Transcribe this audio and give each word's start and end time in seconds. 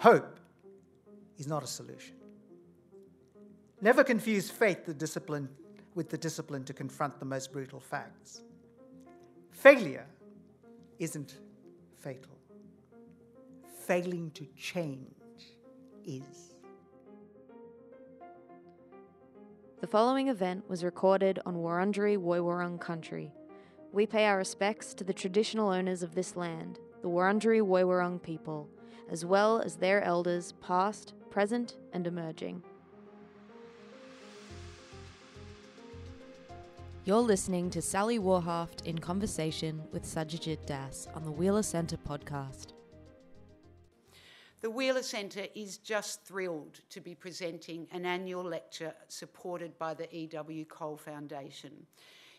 Hope 0.00 0.40
is 1.36 1.46
not 1.46 1.62
a 1.62 1.66
solution. 1.66 2.14
Never 3.82 4.02
confuse 4.02 4.50
faith 4.50 4.86
the 4.86 4.94
discipline, 4.94 5.46
with 5.94 6.08
the 6.08 6.16
discipline 6.16 6.64
to 6.64 6.72
confront 6.72 7.18
the 7.18 7.26
most 7.26 7.52
brutal 7.52 7.80
facts. 7.80 8.40
Failure 9.50 10.06
isn't 10.98 11.34
fatal. 11.98 12.32
Failing 13.84 14.30
to 14.30 14.46
change 14.56 15.04
is. 16.06 16.54
The 19.82 19.86
following 19.86 20.28
event 20.28 20.66
was 20.66 20.82
recorded 20.82 21.40
on 21.44 21.56
Wurundjeri 21.56 22.16
Woiwurrung 22.16 22.80
country. 22.80 23.34
We 23.92 24.06
pay 24.06 24.24
our 24.24 24.38
respects 24.38 24.94
to 24.94 25.04
the 25.04 25.12
traditional 25.12 25.68
owners 25.68 26.02
of 26.02 26.14
this 26.14 26.36
land, 26.36 26.78
the 27.02 27.08
Wurundjeri 27.08 27.60
Woiwurrung 27.60 28.22
people, 28.22 28.70
as 29.10 29.24
well 29.24 29.60
as 29.60 29.76
their 29.76 30.02
elders 30.02 30.54
past, 30.60 31.14
present, 31.30 31.76
and 31.92 32.06
emerging. 32.06 32.62
You're 37.04 37.18
listening 37.18 37.70
to 37.70 37.82
Sally 37.82 38.18
Warhaft 38.18 38.86
in 38.86 38.98
conversation 38.98 39.82
with 39.90 40.04
Satyajit 40.04 40.66
Das 40.66 41.08
on 41.14 41.24
the 41.24 41.30
Wheeler 41.30 41.62
Centre 41.62 41.96
podcast. 41.96 42.74
The 44.60 44.70
Wheeler 44.70 45.02
Centre 45.02 45.46
is 45.54 45.78
just 45.78 46.26
thrilled 46.26 46.80
to 46.90 47.00
be 47.00 47.14
presenting 47.14 47.88
an 47.92 48.04
annual 48.04 48.44
lecture 48.44 48.92
supported 49.08 49.78
by 49.78 49.94
the 49.94 50.14
E.W. 50.14 50.66
Cole 50.66 50.98
Foundation. 50.98 51.86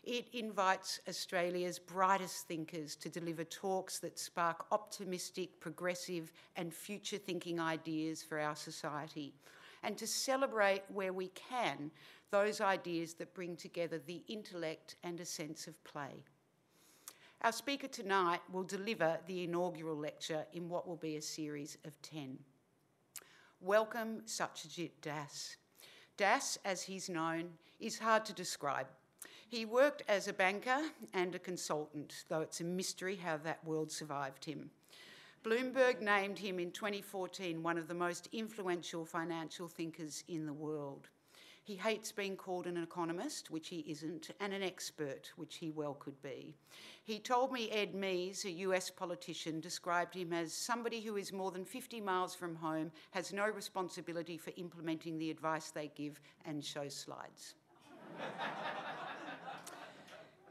It 0.04 0.28
invites 0.34 1.00
Australia's 1.08 1.78
brightest 1.78 2.48
thinkers 2.48 2.96
to 2.98 3.10
deliver 3.10 3.44
talks 3.44 4.00
that 4.00 4.18
spark 4.18 4.66
optimistic, 4.72 5.60
progressive, 5.60 6.32
and 6.55 6.74
future 6.74 7.18
thinking 7.18 7.60
ideas 7.60 8.24
for 8.24 8.40
our 8.40 8.55
society, 8.55 9.34
and 9.84 9.96
to 9.98 10.07
celebrate 10.07 10.82
where 10.91 11.13
we 11.13 11.27
can 11.29 11.91
those 12.32 12.62
ideas 12.62 13.13
that 13.16 13.34
bring 13.35 13.55
together 13.55 13.99
the 13.99 14.24
intellect 14.27 14.96
and 15.04 15.20
a 15.20 15.26
sense 15.26 15.68
of 15.68 15.84
play. 15.84 16.24
Our 17.44 17.52
speaker 17.52 17.88
tonight 17.88 18.41
will 18.52 18.63
deliver 18.63 19.20
the 19.27 19.44
inaugural 19.44 19.98
lecture 19.98 20.46
in 20.54 20.70
what 20.70 20.88
will 20.88 20.96
be 20.96 21.18
a 21.18 21.22
series 21.22 21.77
of 21.85 22.02
10. 22.02 22.38
Welcome, 23.60 24.22
Satyajit 24.26 24.91
Das. 25.02 25.57
Das, 26.18 26.57
as 26.66 26.84
he's 26.84 27.10
known, 27.10 27.49
is 27.79 27.99
hard 27.99 28.26
to 28.26 28.34
describe. 28.34 28.88
He 29.52 29.66
worked 29.66 30.04
as 30.07 30.30
a 30.30 30.34
banker 30.34 30.80
and 31.13 31.35
a 31.35 31.40
consultant, 31.40 32.24
though 32.30 32.40
it's 32.40 32.62
a 32.62 32.63
mystery 32.63 33.18
how 33.18 33.35
that 33.44 33.66
world 33.66 33.91
survived 33.91 34.46
him. 34.46 34.71
Bloomberg 35.44 35.99
named 35.99 36.40
him 36.40 36.57
in 36.57 36.71
2014 36.71 37.62
one 37.62 37.77
of 37.77 37.90
the 37.90 37.94
most 37.94 38.29
influential 38.32 39.04
financial 39.04 39.68
thinkers 39.68 40.24
in 40.29 40.46
the 40.46 40.54
world. 40.54 41.10
He 41.66 41.76
hates 41.76 42.13
being 42.13 42.38
called 42.38 42.66
an 42.66 42.77
economist, 42.77 43.52
which 43.52 43.68
he 43.68 43.79
isn't, 43.90 44.29
and 44.40 44.54
an 44.54 44.63
expert, 44.63 45.34
which 45.35 45.57
he 45.57 45.70
well 45.70 45.96
could 45.96 46.22
be. 46.22 46.55
He 47.04 47.20
told 47.20 47.52
me 47.52 47.70
Ed 47.72 47.94
Meese, 47.94 48.46
a 48.46 48.52
US 48.52 48.90
politician, 48.90 49.60
described 49.60 50.16
him 50.16 50.32
as 50.32 50.54
somebody 50.54 51.02
who 51.02 51.18
is 51.18 51.34
more 51.34 51.52
than 51.52 51.66
50 51.66 51.99
miles 51.99 52.34
from 52.34 52.55
home, 52.55 52.90
has 53.10 53.34
no 53.34 53.49
responsibility 53.49 54.38
for 54.38 54.54
implementing 54.55 55.18
the 55.18 55.29
advice 55.29 55.72
they 55.72 55.91
give, 55.94 56.22
and 56.46 56.63
shows 56.63 56.96
slides. 56.96 57.55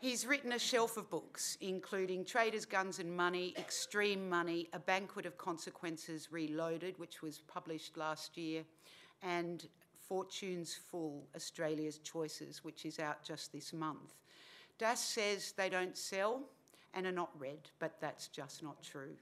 He's 0.00 0.26
written 0.26 0.52
a 0.52 0.58
shelf 0.58 0.96
of 0.96 1.10
books, 1.10 1.58
including 1.60 2.24
Traders, 2.24 2.64
Guns 2.64 3.00
and 3.00 3.14
Money, 3.14 3.52
Extreme 3.58 4.30
Money, 4.30 4.66
A 4.72 4.78
Banquet 4.78 5.26
of 5.26 5.36
Consequences 5.36 6.32
Reloaded, 6.32 6.98
which 6.98 7.20
was 7.20 7.40
published 7.40 7.98
last 7.98 8.38
year, 8.38 8.64
and 9.22 9.68
Fortune's 10.08 10.74
Fool 10.74 11.28
Australia's 11.36 11.98
Choices, 11.98 12.64
which 12.64 12.86
is 12.86 12.98
out 12.98 13.22
just 13.22 13.52
this 13.52 13.74
month. 13.74 14.14
Das 14.78 15.04
says 15.04 15.52
they 15.52 15.68
don't 15.68 15.98
sell 15.98 16.44
and 16.94 17.06
are 17.06 17.12
not 17.12 17.30
read, 17.38 17.68
but 17.78 18.00
that's 18.00 18.28
just 18.28 18.62
not 18.62 18.82
true. 18.82 19.14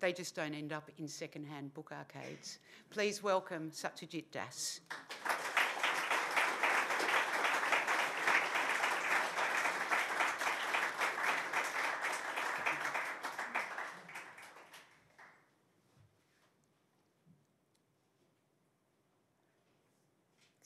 They 0.00 0.12
just 0.12 0.36
don't 0.36 0.52
end 0.52 0.70
up 0.70 0.90
in 0.98 1.08
second-hand 1.08 1.72
book 1.72 1.92
arcades. 1.92 2.58
Please 2.90 3.22
welcome 3.22 3.70
Satyajit 3.70 4.26
Das. 4.32 4.80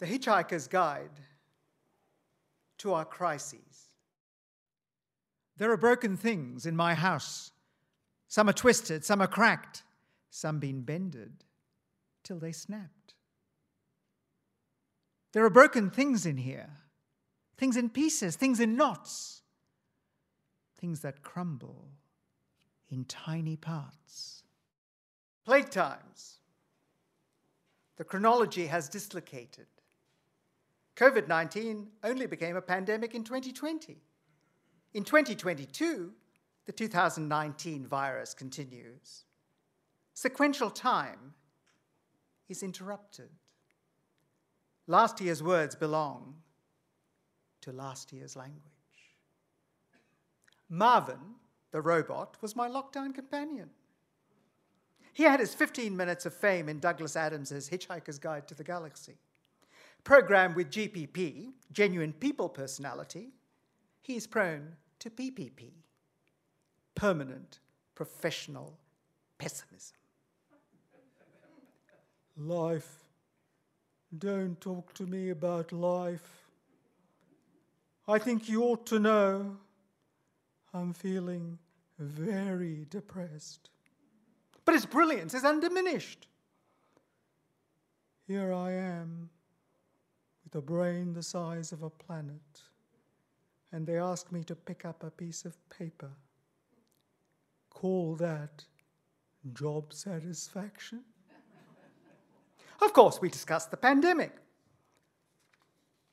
The 0.03 0.09
Hitchhiker's 0.09 0.67
Guide 0.67 1.21
to 2.79 2.93
Our 2.93 3.05
Crises. 3.05 3.95
There 5.59 5.71
are 5.71 5.77
broken 5.77 6.17
things 6.17 6.67
in 6.67 6.75
my 6.75 6.95
house. 6.95 7.53
Some 8.27 8.49
are 8.49 8.53
twisted, 8.53 9.05
some 9.05 9.23
are 9.23 9.29
cracked, 9.29 9.85
some 10.29 10.59
been 10.59 10.83
bended 10.83 11.45
till 12.25 12.41
they 12.41 12.51
snapped. 12.51 13.15
There 15.35 15.45
are 15.45 15.51
broken 15.51 15.89
things 15.89 16.27
in 16.27 16.39
here, 16.39 16.71
things 17.57 17.77
in 17.77 17.89
pieces, 17.89 18.35
things 18.35 18.59
in 18.59 18.75
knots, 18.75 19.43
things 20.81 20.99
that 21.03 21.23
crumble 21.23 21.91
in 22.91 23.05
tiny 23.05 23.55
parts. 23.55 24.43
Plague 25.45 25.71
times. 25.71 26.41
The 27.99 28.05
chronology 28.05 28.67
has 28.67 28.89
dislocated. 28.89 29.67
COVID 30.97 31.27
19 31.29 31.89
only 32.05 32.27
became 32.27 32.57
a 32.57 32.63
pandemic 32.63 33.15
in 33.15 33.25
2020. 33.25 33.97
In 34.95 35.05
2022, 35.05 36.13
the 36.67 36.73
2019 36.73 37.87
virus 37.87 38.35
continues. 38.35 39.25
Sequential 40.15 40.71
time 40.71 41.35
is 42.49 42.63
interrupted. 42.63 43.31
Last 44.87 45.21
year's 45.21 45.43
words 45.43 45.75
belong 45.75 46.35
to 47.63 47.73
last 47.73 48.13
year's 48.13 48.37
language. 48.37 48.63
Marvin, 50.69 51.37
the 51.71 51.81
robot, 51.81 52.37
was 52.43 52.55
my 52.55 52.69
lockdown 52.69 53.15
companion. 53.15 53.71
He 55.15 55.25
had 55.25 55.41
his 55.41 55.55
15 55.55 55.97
minutes 55.97 56.27
of 56.27 56.35
fame 56.35 56.69
in 56.69 56.81
Douglas 56.81 57.17
Adams's 57.17 57.69
Hitchhiker's 57.69 58.19
Guide 58.19 58.49
to 58.49 58.55
the 58.55 58.65
Galaxy. 58.65 59.17
Programmed 60.05 60.57
with 60.57 60.71
GPP, 60.71 61.53
genuine 61.73 62.13
people 62.13 62.49
personality, 62.49 63.29
he 64.01 64.17
is 64.17 64.27
prone 64.27 64.77
to 64.99 65.11
PPP, 65.11 65.71
permanent 66.95 67.61
professional 67.95 68.79
pessimism. 69.39 69.97
Life. 72.37 73.05
Don't 74.19 74.61
talk 74.61 74.93
to 74.95 75.07
me 75.07 75.31
about 75.31 75.73
life. 75.73 76.47
I 78.09 78.19
think 78.19 78.49
you 78.49 78.65
ought 78.65 78.85
to 78.87 78.99
know 78.99 79.57
I'm 80.75 80.93
feeling 80.93 81.59
very 81.99 82.87
depressed. 82.91 83.71
But 84.65 84.75
its 84.75 84.87
brilliance 84.87 85.35
is 85.35 85.45
undiminished. 85.45 86.27
Here 88.27 88.53
I 88.53 88.73
am 88.73 89.31
with 90.53 90.63
a 90.63 90.65
brain 90.65 91.13
the 91.13 91.23
size 91.23 91.73
of 91.73 91.83
a 91.83 91.91
planet, 91.91 92.63
and 93.73 93.87
they 93.87 93.99
ask 93.99 94.31
me 94.33 94.43
to 94.45 94.55
pick 94.55 94.85
up 94.85 95.03
a 95.03 95.11
piece 95.11 95.45
of 95.45 95.57
paper. 95.71 96.11
Call 97.71 98.15
that 98.17 98.65
job 99.53 99.93
satisfaction? 99.93 101.03
of 102.83 102.93
course, 102.93 103.21
we 103.21 103.29
discussed 103.29 103.71
the 103.71 103.77
pandemic. 103.77 104.33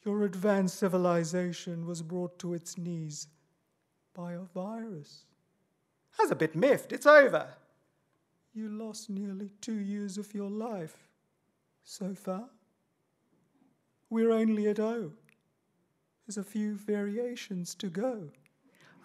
Your 0.06 0.24
advanced 0.24 0.80
civilization 0.80 1.86
was 1.86 2.02
brought 2.02 2.40
to 2.40 2.54
its 2.54 2.78
knees 2.78 3.28
by 4.16 4.34
a 4.34 4.42
virus. 4.54 5.26
Was 6.20 6.32
a 6.32 6.36
bit 6.36 6.56
miffed. 6.56 6.92
It's 6.92 7.06
over. 7.06 7.48
You 8.54 8.70
lost 8.70 9.10
nearly 9.10 9.52
two 9.62 9.80
years 9.80 10.18
of 10.18 10.34
your 10.34 10.50
life 10.50 11.10
so 11.84 12.14
far. 12.14 12.50
We're 14.10 14.32
only 14.32 14.68
at 14.68 14.80
O. 14.80 15.12
There's 16.26 16.38
a 16.38 16.44
few 16.44 16.76
variations 16.76 17.76
to 17.76 17.90
go. 17.90 18.30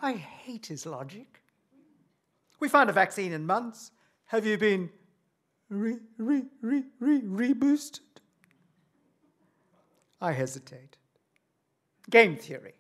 I 0.00 0.12
hate 0.12 0.66
his 0.66 0.86
logic. 0.86 1.42
We 2.60 2.68
find 2.68 2.88
a 2.88 2.92
vaccine 2.92 3.32
in 3.32 3.46
months. 3.46 3.90
Have 4.26 4.46
you 4.46 4.56
been 4.58 4.90
re, 5.68 5.98
re, 6.18 6.44
re, 6.60 6.84
re, 7.00 7.20
reboosted? 7.20 8.00
I 10.20 10.32
hesitate. 10.32 10.96
Game 12.10 12.36
theory. 12.36 12.74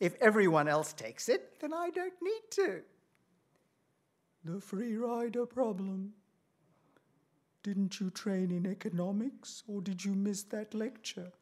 If 0.00 0.14
everyone 0.20 0.68
else 0.68 0.92
takes 0.92 1.28
it, 1.28 1.60
then 1.60 1.72
I 1.72 1.90
don't 1.90 2.14
need 2.22 2.50
to. 2.52 2.82
The 4.44 4.60
free 4.60 4.96
rider 4.96 5.46
problem. 5.46 6.12
Didn't 7.62 8.00
you 8.00 8.10
train 8.10 8.50
in 8.50 8.66
economics 8.66 9.62
or 9.66 9.82
did 9.82 10.04
you 10.04 10.14
miss 10.14 10.44
that 10.44 10.74
lecture? 10.74 11.32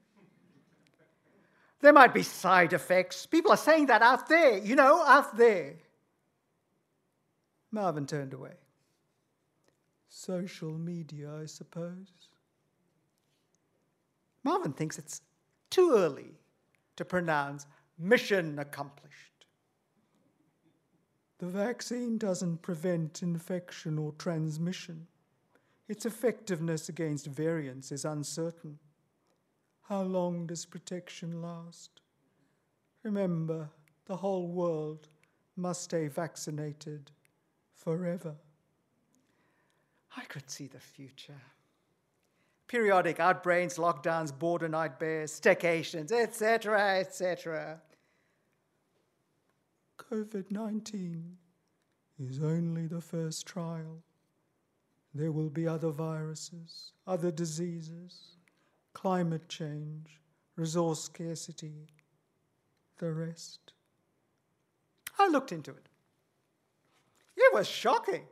There 1.81 1.93
might 1.93 2.15
be 2.15 2.23
side 2.23 2.73
effects. 2.73 3.27
People 3.27 3.53
are 3.53 3.57
saying 3.57 3.87
that 3.87 4.03
out 4.03 4.29
there, 4.29 4.59
you 4.59 4.77
know, 4.77 5.03
out 5.03 5.37
there. 5.37 5.75
Marvin 7.71 8.07
turned 8.07 8.33
away. 8.33 8.55
Social 10.09 10.73
media, 10.73 11.31
I 11.43 11.47
suppose. 11.47 12.31
Marvin 14.43 14.73
thinks 14.73 14.99
it's 14.99 15.21
too 15.71 15.93
early 15.95 16.31
to 16.97 17.05
pronounce 17.05 17.67
mission 17.99 18.59
accomplished. 18.59 19.47
The 21.39 21.49
vaccine 21.49 22.17
doesn't 22.17 22.63
prevent 22.63 23.23
infection 23.23 23.99
or 23.99 24.13
transmission. 24.13 25.07
Its 25.89 26.07
effectiveness 26.07 26.89
against 26.89 27.27
variants 27.27 27.93
is 27.93 28.05
uncertain. 28.05 28.79
How 29.89 30.03
long 30.03 30.49
does 30.49 30.67
protection 30.67 31.41
last? 31.41 32.01
Remember, 33.05 33.71
the 34.07 34.17
whole 34.17 34.49
world 34.49 35.07
must 35.57 35.83
stay 35.83 36.09
vaccinated 36.09 37.13
forever. 37.73 38.35
I 40.17 40.25
could 40.25 40.51
see 40.51 40.67
the 40.67 40.81
future. 40.81 41.41
Periodic 42.67 43.21
outbreaks, 43.21 43.79
lockdowns, 43.79 44.37
border 44.37 44.69
nightmares, 44.69 45.41
staycations, 45.41 46.11
etc., 46.11 46.99
etc. 46.99 47.81
COVID 49.99 50.51
19 50.51 51.37
is 52.19 52.43
only 52.43 52.89
the 52.89 53.01
first 53.01 53.47
trial. 53.47 54.03
There 55.15 55.31
will 55.31 55.49
be 55.49 55.69
other 55.69 55.91
viruses, 55.91 56.93
other 57.07 57.31
diseases, 57.31 58.37
climate 58.97 59.47
change, 59.47 60.23
resource 60.57 61.03
scarcity, 61.03 61.87
the 62.97 63.13
rest. 63.13 63.75
I 65.19 65.29
looked 65.29 65.53
into 65.53 65.71
it. 65.71 65.87
It 67.37 67.53
was 67.53 67.69
shocking. 67.69 68.25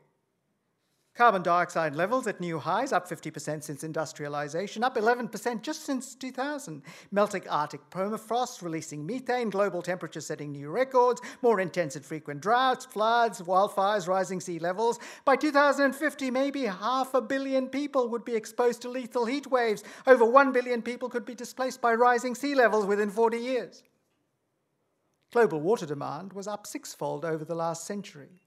Carbon 1.16 1.44
dioxide 1.44 1.94
levels 1.94 2.26
at 2.26 2.40
new 2.40 2.58
highs, 2.58 2.92
up 2.92 3.08
50% 3.08 3.62
since 3.62 3.84
industrialization, 3.84 4.82
up 4.82 4.96
11% 4.96 5.62
just 5.62 5.84
since 5.84 6.16
2000. 6.16 6.82
Melting 7.12 7.48
Arctic 7.48 7.88
permafrost, 7.88 8.62
releasing 8.62 9.06
methane, 9.06 9.48
global 9.48 9.80
temperature 9.80 10.20
setting 10.20 10.50
new 10.50 10.70
records, 10.70 11.20
more 11.40 11.60
intense 11.60 11.94
and 11.94 12.04
frequent 12.04 12.40
droughts, 12.40 12.84
floods, 12.84 13.40
wildfires, 13.42 14.08
rising 14.08 14.40
sea 14.40 14.58
levels. 14.58 14.98
By 15.24 15.36
2050, 15.36 16.32
maybe 16.32 16.64
half 16.64 17.14
a 17.14 17.20
billion 17.20 17.68
people 17.68 18.08
would 18.08 18.24
be 18.24 18.34
exposed 18.34 18.82
to 18.82 18.88
lethal 18.88 19.24
heat 19.24 19.46
waves. 19.46 19.84
Over 20.08 20.24
1 20.24 20.50
billion 20.50 20.82
people 20.82 21.08
could 21.08 21.24
be 21.24 21.36
displaced 21.36 21.80
by 21.80 21.94
rising 21.94 22.34
sea 22.34 22.56
levels 22.56 22.86
within 22.86 23.10
40 23.10 23.38
years. 23.38 23.84
Global 25.30 25.60
water 25.60 25.86
demand 25.86 26.32
was 26.32 26.48
up 26.48 26.66
sixfold 26.66 27.24
over 27.24 27.44
the 27.44 27.54
last 27.54 27.86
century 27.86 28.40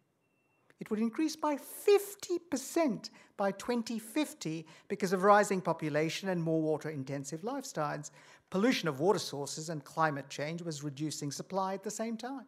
it 0.79 0.89
would 0.89 0.99
increase 0.99 1.35
by 1.35 1.55
50% 1.55 3.09
by 3.35 3.51
2050 3.51 4.65
because 4.87 5.13
of 5.13 5.23
rising 5.23 5.61
population 5.61 6.29
and 6.29 6.41
more 6.41 6.61
water 6.61 6.89
intensive 6.89 7.41
lifestyles. 7.41 8.11
Pollution 8.49 8.87
of 8.87 8.99
water 8.99 9.19
sources 9.19 9.69
and 9.69 9.83
climate 9.83 10.29
change 10.29 10.61
was 10.61 10.83
reducing 10.83 11.31
supply 11.31 11.73
at 11.73 11.83
the 11.83 11.91
same 11.91 12.15
time. 12.17 12.45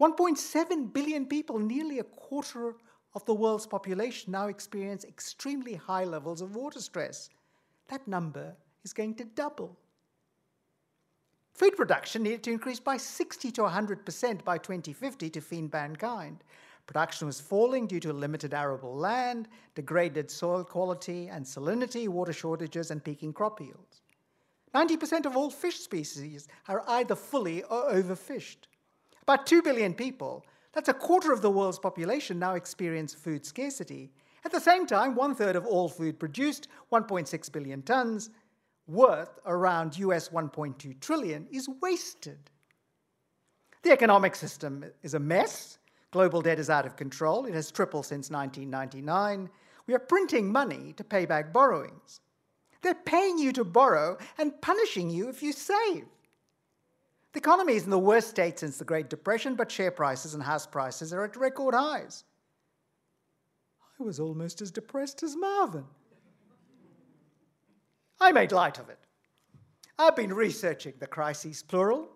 1.7 0.00 0.92
billion 0.92 1.26
people, 1.26 1.58
nearly 1.58 1.98
a 1.98 2.04
quarter 2.04 2.74
of 3.14 3.24
the 3.26 3.34
world's 3.34 3.66
population, 3.66 4.32
now 4.32 4.46
experience 4.46 5.04
extremely 5.04 5.74
high 5.74 6.04
levels 6.04 6.40
of 6.40 6.54
water 6.54 6.80
stress. 6.80 7.28
That 7.88 8.06
number 8.06 8.54
is 8.84 8.92
going 8.92 9.14
to 9.16 9.24
double. 9.24 9.76
Food 11.52 11.76
production 11.76 12.22
needed 12.22 12.42
to 12.44 12.52
increase 12.52 12.80
by 12.80 12.96
60 12.96 13.50
to 13.52 13.62
100% 13.62 14.44
by 14.44 14.56
2050 14.56 15.28
to 15.28 15.40
feed 15.40 15.72
mankind. 15.72 16.42
Production 16.90 17.28
was 17.28 17.40
falling 17.40 17.86
due 17.86 18.00
to 18.00 18.12
limited 18.12 18.52
arable 18.52 18.96
land, 18.96 19.46
degraded 19.76 20.28
soil 20.28 20.64
quality 20.64 21.28
and 21.28 21.44
salinity, 21.44 22.08
water 22.08 22.32
shortages, 22.32 22.90
and 22.90 23.04
peaking 23.04 23.32
crop 23.32 23.60
yields. 23.60 24.02
90% 24.74 25.24
of 25.24 25.36
all 25.36 25.50
fish 25.50 25.78
species 25.78 26.48
are 26.66 26.82
either 26.88 27.14
fully 27.14 27.62
or 27.62 27.92
overfished. 27.92 28.66
About 29.22 29.46
2 29.46 29.62
billion 29.62 29.94
people, 29.94 30.44
that's 30.72 30.88
a 30.88 30.92
quarter 30.92 31.32
of 31.32 31.42
the 31.42 31.50
world's 31.52 31.78
population, 31.78 32.40
now 32.40 32.56
experience 32.56 33.14
food 33.14 33.46
scarcity. 33.46 34.10
At 34.44 34.50
the 34.50 34.58
same 34.58 34.84
time, 34.84 35.14
one 35.14 35.36
third 35.36 35.54
of 35.54 35.66
all 35.66 35.88
food 35.88 36.18
produced, 36.18 36.66
1.6 36.90 37.52
billion 37.52 37.82
tons, 37.82 38.30
worth 38.88 39.38
around 39.46 39.96
US 39.96 40.30
1.2 40.30 40.98
trillion, 40.98 41.46
is 41.52 41.68
wasted. 41.80 42.50
The 43.84 43.92
economic 43.92 44.34
system 44.34 44.84
is 45.04 45.14
a 45.14 45.20
mess, 45.20 45.78
Global 46.10 46.42
debt 46.42 46.58
is 46.58 46.70
out 46.70 46.86
of 46.86 46.96
control. 46.96 47.46
It 47.46 47.54
has 47.54 47.70
tripled 47.70 48.06
since 48.06 48.30
1999. 48.30 49.48
We 49.86 49.94
are 49.94 49.98
printing 49.98 50.50
money 50.50 50.92
to 50.96 51.04
pay 51.04 51.24
back 51.24 51.52
borrowings. 51.52 52.20
They're 52.82 52.94
paying 52.94 53.38
you 53.38 53.52
to 53.52 53.64
borrow 53.64 54.18
and 54.38 54.60
punishing 54.60 55.10
you 55.10 55.28
if 55.28 55.42
you 55.42 55.52
save. 55.52 56.06
The 57.32 57.38
economy 57.38 57.74
is 57.74 57.84
in 57.84 57.90
the 57.90 57.98
worst 57.98 58.28
state 58.30 58.58
since 58.58 58.76
the 58.78 58.84
Great 58.84 59.08
Depression, 59.08 59.54
but 59.54 59.70
share 59.70 59.92
prices 59.92 60.34
and 60.34 60.42
house 60.42 60.66
prices 60.66 61.12
are 61.12 61.24
at 61.24 61.36
record 61.36 61.74
highs. 61.74 62.24
I 64.00 64.02
was 64.02 64.18
almost 64.18 64.62
as 64.62 64.70
depressed 64.70 65.22
as 65.22 65.36
Marvin. 65.36 65.84
I 68.20 68.32
made 68.32 68.50
light 68.50 68.78
of 68.78 68.88
it. 68.88 68.98
I've 69.98 70.16
been 70.16 70.32
researching 70.32 70.94
the 70.98 71.06
crises, 71.06 71.62
plural, 71.62 72.08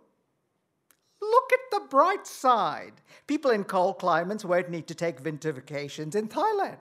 Look 1.30 1.52
at 1.52 1.70
the 1.70 1.88
bright 1.88 2.26
side. 2.26 2.94
People 3.26 3.50
in 3.50 3.64
cold 3.64 3.98
climates 3.98 4.44
won't 4.44 4.70
need 4.70 4.86
to 4.88 4.94
take 4.94 5.24
winter 5.24 5.52
vacations 5.52 6.14
in 6.14 6.28
Thailand. 6.28 6.78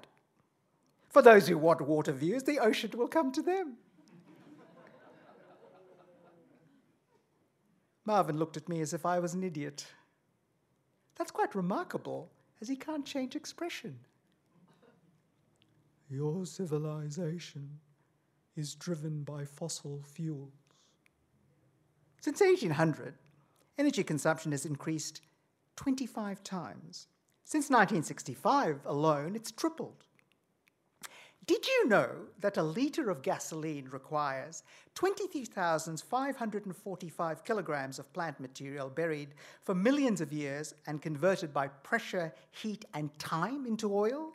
For 1.10 1.22
those 1.22 1.48
who 1.48 1.58
want 1.58 1.82
water 1.82 2.12
views, 2.12 2.44
the 2.44 2.60
ocean 2.60 2.92
will 2.96 3.08
come 3.08 3.32
to 3.34 3.42
them. 3.42 3.78
Marvin 8.06 8.38
looked 8.38 8.58
at 8.58 8.68
me 8.68 8.82
as 8.82 8.94
if 8.94 9.06
I 9.06 9.20
was 9.20 9.34
an 9.34 9.44
idiot. 9.44 9.86
That's 11.16 11.32
quite 11.32 11.56
remarkable, 11.56 12.30
as 12.62 12.68
he 12.68 12.76
can't 12.76 13.06
change 13.06 13.36
expression. 13.36 13.98
Your 16.10 16.46
civilization 16.46 17.80
is 18.56 18.76
driven 18.76 19.24
by 19.24 19.46
fossil 19.46 20.02
fuels. 20.04 20.52
Since 22.20 22.42
1800, 22.42 23.14
energy 23.78 24.04
consumption 24.04 24.52
has 24.52 24.66
increased 24.66 25.22
25 25.76 26.44
times. 26.44 27.08
Since 27.44 27.70
1965 27.70 28.80
alone, 28.86 29.36
it's 29.36 29.52
tripled. 29.52 30.06
Did 31.46 31.68
you 31.68 31.90
know 31.90 32.08
that 32.40 32.56
a 32.56 32.64
litre 32.64 33.10
of 33.10 33.22
gasoline 33.22 33.90
requires 33.92 34.64
23,545 34.96 37.44
kilograms 37.44 38.00
of 38.00 38.14
plant 38.14 38.40
material 38.40 38.90
buried 38.90 39.34
for 39.62 39.76
millions 39.76 40.22
of 40.22 40.32
years 40.32 40.74
and 40.88 41.02
converted 41.02 41.54
by 41.54 41.68
pressure, 41.68 42.34
heat, 42.52 42.86
and 42.94 43.14
time 43.20 43.66
into 43.66 43.94
oil? 43.94 44.32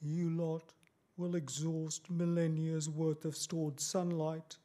You 0.00 0.30
lot 0.30 0.72
will 1.16 1.34
exhaust 1.34 2.08
millennia's 2.08 2.88
worth 2.88 3.24
of 3.24 3.36
stored 3.36 3.80
sunlight 3.80 4.58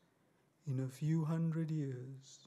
in 0.67 0.81
a 0.81 0.87
few 0.87 1.25
hundred 1.25 1.71
years. 1.71 2.46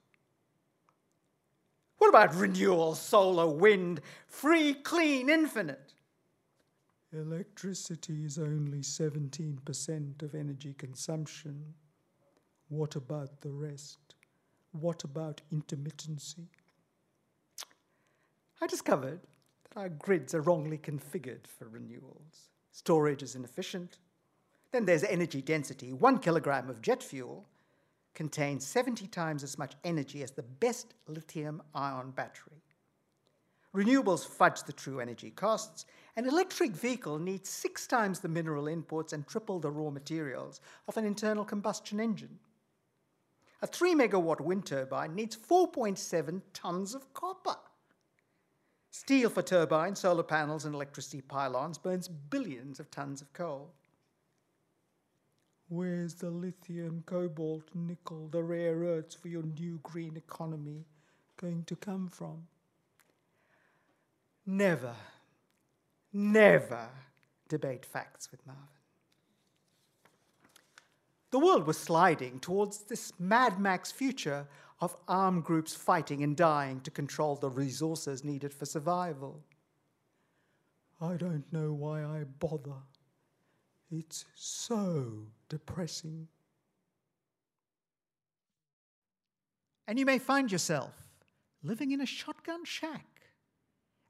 What 2.11 2.25
about 2.25 2.41
renewal, 2.41 2.97
solar, 2.97 3.47
wind, 3.47 4.01
free, 4.27 4.75
clean, 4.75 5.31
infinite? 5.31 5.95
Electricity 7.13 8.25
is 8.25 8.37
only 8.37 8.79
17% 8.79 10.21
of 10.21 10.35
energy 10.35 10.75
consumption. 10.77 11.73
What 12.69 12.97
about 12.97 13.41
the 13.43 13.53
rest? 13.53 13.99
What 14.73 15.05
about 15.05 15.41
intermittency? 15.55 16.49
I 18.61 18.67
discovered 18.67 19.21
that 19.69 19.79
our 19.79 19.89
grids 19.89 20.35
are 20.35 20.41
wrongly 20.41 20.79
configured 20.79 21.47
for 21.47 21.69
renewals. 21.69 22.51
Storage 22.73 23.23
is 23.23 23.37
inefficient. 23.37 23.99
Then 24.73 24.85
there's 24.85 25.05
energy 25.05 25.43
density. 25.43 25.93
One 25.93 26.19
kilogram 26.19 26.71
of 26.71 26.83
jet 26.83 27.05
fuel 27.05 27.47
contains 28.21 28.67
70 28.67 29.07
times 29.07 29.43
as 29.43 29.57
much 29.57 29.73
energy 29.83 30.23
as 30.23 30.31
the 30.33 30.43
best 30.43 30.93
lithium 31.09 31.63
ion 31.75 32.11
battery. 32.11 32.61
Renewables 33.75 34.27
fudge 34.27 34.63
the 34.65 34.75
true 34.75 35.01
energy 35.01 35.31
costs. 35.31 35.87
An 36.17 36.29
electric 36.29 36.73
vehicle 36.73 37.19
needs 37.19 37.49
six 37.49 37.87
times 37.87 38.21
the 38.21 38.29
mineral 38.29 38.65
inputs 38.65 39.15
and 39.15 39.27
triple 39.27 39.59
the 39.59 39.71
raw 39.71 39.89
materials 39.89 40.61
of 40.87 40.99
an 40.99 41.07
internal 41.07 41.47
combustion 41.47 41.99
engine. 41.99 42.39
A 43.63 43.67
3 43.67 43.95
megawatt 43.95 44.43
wind 44.43 44.67
turbine 44.67 45.15
needs 45.15 45.35
4.7 45.35 46.43
tons 46.53 46.95
of 46.95 47.15
copper. 47.15 47.57
Steel 48.91 49.31
for 49.31 49.41
turbines, 49.41 50.01
solar 50.01 50.25
panels, 50.25 50.67
and 50.67 50.75
electricity 50.75 51.23
pylons 51.23 51.79
burns 51.79 52.07
billions 52.07 52.81
of 52.81 52.91
tons 52.91 53.23
of 53.23 53.33
coal. 53.33 53.73
Where's 55.71 56.15
the 56.15 56.31
lithium, 56.31 57.05
cobalt, 57.07 57.63
nickel, 57.75 58.27
the 58.27 58.43
rare 58.43 58.79
earths 58.79 59.15
for 59.15 59.29
your 59.29 59.45
new 59.45 59.79
green 59.85 60.17
economy 60.17 60.85
going 61.41 61.63
to 61.65 61.77
come 61.77 62.09
from? 62.09 62.49
Never, 64.45 64.97
never 66.13 66.89
debate 67.49 67.87
facts 67.87 68.33
with 68.33 68.45
Marvin. 68.45 68.65
The 71.31 71.39
world 71.39 71.69
was 71.69 71.79
sliding 71.79 72.41
towards 72.41 72.79
this 72.79 73.13
Mad 73.21 73.61
Max 73.61 73.93
future 73.93 74.49
of 74.81 74.97
armed 75.07 75.45
groups 75.45 75.77
fighting 75.77 76.25
and 76.25 76.37
dying 76.37 76.81
to 76.81 76.91
control 76.91 77.37
the 77.37 77.49
resources 77.49 78.25
needed 78.25 78.53
for 78.53 78.67
survival. 78.67 79.45
I 81.01 81.15
don't 81.15 81.45
know 81.53 81.73
why 81.73 82.03
I 82.03 82.25
bother. 82.25 82.83
It's 83.91 84.25
so 84.35 85.27
depressing. 85.49 86.29
And 89.89 89.99
you 89.99 90.07
may 90.07 90.19
find 90.19 90.53
yourself 90.53 90.95
living 91.63 91.91
in 91.91 92.01
a 92.01 92.07
shotgun 92.07 92.65
shack. 92.65 93.07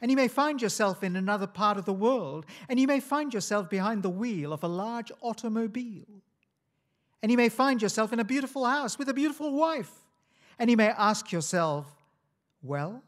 And 0.02 0.10
you 0.10 0.16
may 0.16 0.28
find 0.28 0.60
yourself 0.60 1.02
in 1.02 1.16
another 1.16 1.46
part 1.46 1.78
of 1.78 1.84
the 1.84 1.92
world. 1.92 2.46
And 2.68 2.78
you 2.78 2.86
may 2.86 3.00
find 3.00 3.32
yourself 3.32 3.68
behind 3.70 4.02
the 4.02 4.10
wheel 4.10 4.52
of 4.52 4.62
a 4.62 4.68
large 4.68 5.10
automobile. 5.20 6.22
And 7.22 7.30
you 7.30 7.36
may 7.36 7.48
find 7.48 7.80
yourself 7.80 8.12
in 8.12 8.20
a 8.20 8.24
beautiful 8.24 8.64
house 8.64 8.98
with 8.98 9.08
a 9.08 9.14
beautiful 9.14 9.52
wife. 9.52 9.92
And 10.58 10.70
you 10.70 10.76
may 10.76 10.88
ask 10.88 11.32
yourself, 11.32 11.86
well, 12.62 13.02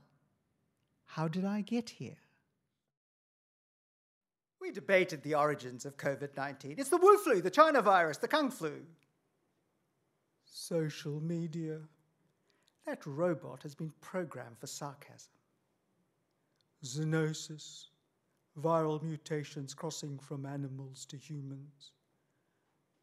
how 1.04 1.28
did 1.28 1.44
I 1.44 1.60
get 1.60 1.90
here? 1.90 2.21
We 4.62 4.70
debated 4.70 5.24
the 5.24 5.34
origins 5.34 5.84
of 5.84 5.96
COVID 5.96 6.36
19. 6.36 6.76
It's 6.78 6.88
the 6.88 6.96
Wu 6.96 7.18
flu, 7.18 7.42
the 7.42 7.50
China 7.50 7.82
virus, 7.82 8.18
the 8.18 8.28
Kung 8.28 8.48
flu. 8.48 8.80
Social 10.44 11.20
media. 11.20 11.80
That 12.86 13.04
robot 13.04 13.64
has 13.64 13.74
been 13.74 13.92
programmed 14.00 14.58
for 14.60 14.68
sarcasm. 14.68 15.32
Zoonosis, 16.84 17.86
viral 18.56 19.02
mutations 19.02 19.74
crossing 19.74 20.20
from 20.20 20.46
animals 20.46 21.06
to 21.06 21.16
humans. 21.16 21.90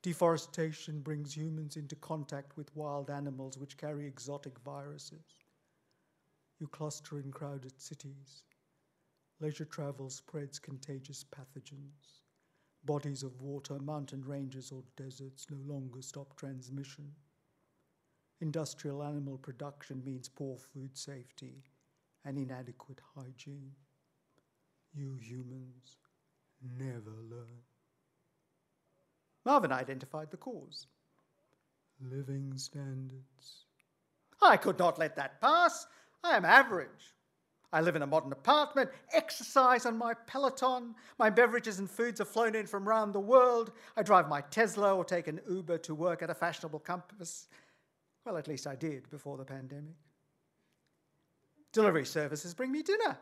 Deforestation 0.01 1.01
brings 1.01 1.35
humans 1.35 1.75
into 1.75 1.97
contact 1.97 2.55
with 2.55 2.73
wild 2.73 3.09
animals 3.09 3.57
which 3.57 3.75
carry 3.75 4.07
exotic 4.07 4.57
viruses. 4.63 5.43
You 6.57 6.67
cluster 6.67 7.19
in 7.19 7.31
crowded 7.31 7.73
cities. 7.81 8.43
Leisure 9.41 9.65
travel 9.65 10.09
spreads 10.09 10.59
contagious 10.59 11.23
pathogens. 11.23 12.23
Bodies 12.83 13.23
of 13.23 13.41
water, 13.41 13.79
mountain 13.79 14.23
ranges, 14.25 14.71
or 14.71 14.83
deserts 14.97 15.47
no 15.49 15.57
longer 15.65 16.01
stop 16.01 16.35
transmission. 16.35 17.11
Industrial 18.41 19.03
animal 19.03 19.37
production 19.37 20.03
means 20.03 20.29
poor 20.29 20.57
food 20.57 20.97
safety 20.97 21.63
and 22.25 22.37
inadequate 22.37 22.99
hygiene. 23.15 23.71
You 24.93 25.17
humans 25.21 25.97
never 26.77 27.15
learn. 27.29 27.63
Marvin 29.45 29.71
identified 29.71 30.31
the 30.31 30.37
cause 30.37 30.87
living 32.01 32.57
standards. 32.57 33.65
I 34.41 34.57
could 34.57 34.79
not 34.79 34.97
let 34.97 35.15
that 35.17 35.41
pass. 35.41 35.85
I 36.23 36.37
am 36.37 36.45
average. 36.45 37.13
I 37.71 37.81
live 37.81 37.95
in 37.95 38.01
a 38.01 38.07
modern 38.07 38.31
apartment, 38.31 38.89
exercise 39.13 39.85
on 39.85 39.97
my 39.97 40.15
Peloton, 40.25 40.95
my 41.19 41.29
beverages 41.29 41.77
and 41.77 41.89
foods 41.89 42.19
are 42.19 42.25
flown 42.25 42.55
in 42.55 42.65
from 42.65 42.89
around 42.89 43.11
the 43.11 43.19
world. 43.19 43.71
I 43.95 44.01
drive 44.01 44.27
my 44.27 44.41
Tesla 44.41 44.95
or 44.95 45.05
take 45.05 45.27
an 45.27 45.39
Uber 45.47 45.77
to 45.79 45.93
work 45.93 46.23
at 46.23 46.31
a 46.31 46.33
fashionable 46.33 46.79
campus. 46.79 47.47
Well, 48.25 48.37
at 48.37 48.47
least 48.47 48.65
I 48.65 48.75
did 48.75 49.09
before 49.11 49.37
the 49.37 49.45
pandemic. 49.45 49.95
Delivery 51.71 52.05
services 52.05 52.55
bring 52.55 52.71
me 52.71 52.81
dinner. 52.81 53.17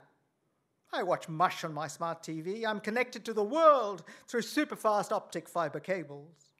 I 0.93 1.03
watch 1.03 1.27
Mush 1.27 1.65
on 1.65 1.73
my 1.73 1.87
smart 1.87 2.23
TV. 2.23 2.65
I'm 2.65 2.79
connected 2.79 3.25
to 3.25 3.33
the 3.33 3.43
world 3.43 4.03
through 4.27 4.41
superfast 4.41 5.11
optic 5.11 5.49
fiber 5.49 5.81
cables. 5.81 6.51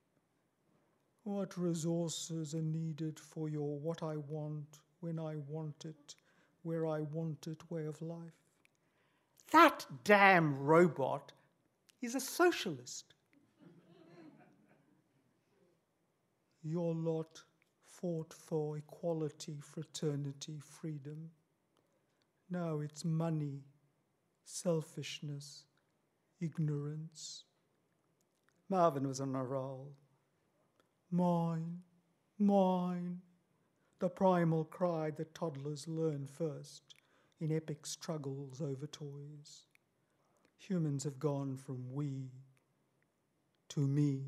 What 1.24 1.58
resources 1.58 2.54
are 2.54 2.62
needed 2.62 3.20
for 3.20 3.48
your 3.48 3.80
what 3.80 4.04
I 4.04 4.18
want, 4.18 4.80
when 5.00 5.20
I 5.20 5.36
want 5.48 5.86
it, 5.86 6.16
where 6.68 6.86
I 6.86 7.00
wanted 7.00 7.58
way 7.70 7.86
of 7.86 8.02
life? 8.02 8.42
That 9.54 9.86
damn 10.04 10.60
robot 10.60 11.32
is 12.02 12.14
a 12.14 12.20
socialist. 12.20 13.14
Your 16.62 16.94
lot 16.94 17.42
fought 17.86 18.34
for 18.34 18.78
equality, 18.78 19.60
fraternity, 19.62 20.60
freedom. 20.60 21.30
Now 22.50 22.82
it's 22.82 23.06
money, 23.06 23.62
selfishness, 24.44 25.64
ignorance. 26.42 27.46
Marvin 28.68 29.08
was 29.08 29.22
on 29.22 29.34
a 29.36 29.44
roll. 29.44 29.94
Mine, 31.12 31.78
mine, 32.38 33.22
the 34.00 34.10
primal 34.10 34.66
cry 34.66 35.12
that 35.12 35.34
toddlers 35.34 35.88
learn 35.88 36.28
first 36.28 36.96
in 37.40 37.52
epic 37.52 37.86
struggles 37.86 38.62
over 38.62 38.88
toys. 38.88 39.66
Humans 40.60 41.04
have 41.04 41.20
gone 41.20 41.56
from 41.56 41.94
we 41.94 42.30
to 43.70 43.80
me. 43.80 44.22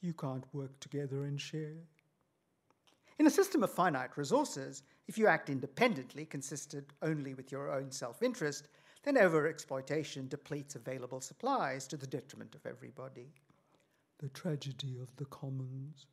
You 0.00 0.14
can't 0.14 0.44
work 0.52 0.78
together 0.80 1.24
and 1.24 1.40
share. 1.40 1.86
In 3.18 3.26
a 3.26 3.30
system 3.30 3.62
of 3.62 3.70
finite 3.70 4.16
resources, 4.16 4.82
if 5.06 5.18
you 5.18 5.26
act 5.26 5.50
independently, 5.50 6.24
consistent 6.24 6.86
only 7.02 7.34
with 7.34 7.52
your 7.52 7.70
own 7.70 7.90
self 7.90 8.22
interest, 8.22 8.68
then 9.02 9.16
overexploitation 9.16 10.28
depletes 10.28 10.74
available 10.74 11.20
supplies 11.20 11.86
to 11.88 11.96
the 11.96 12.06
detriment 12.06 12.54
of 12.54 12.64
everybody. 12.66 13.32
The 14.18 14.28
tragedy 14.28 14.98
of 15.00 15.14
the 15.16 15.24
commons. 15.26 16.06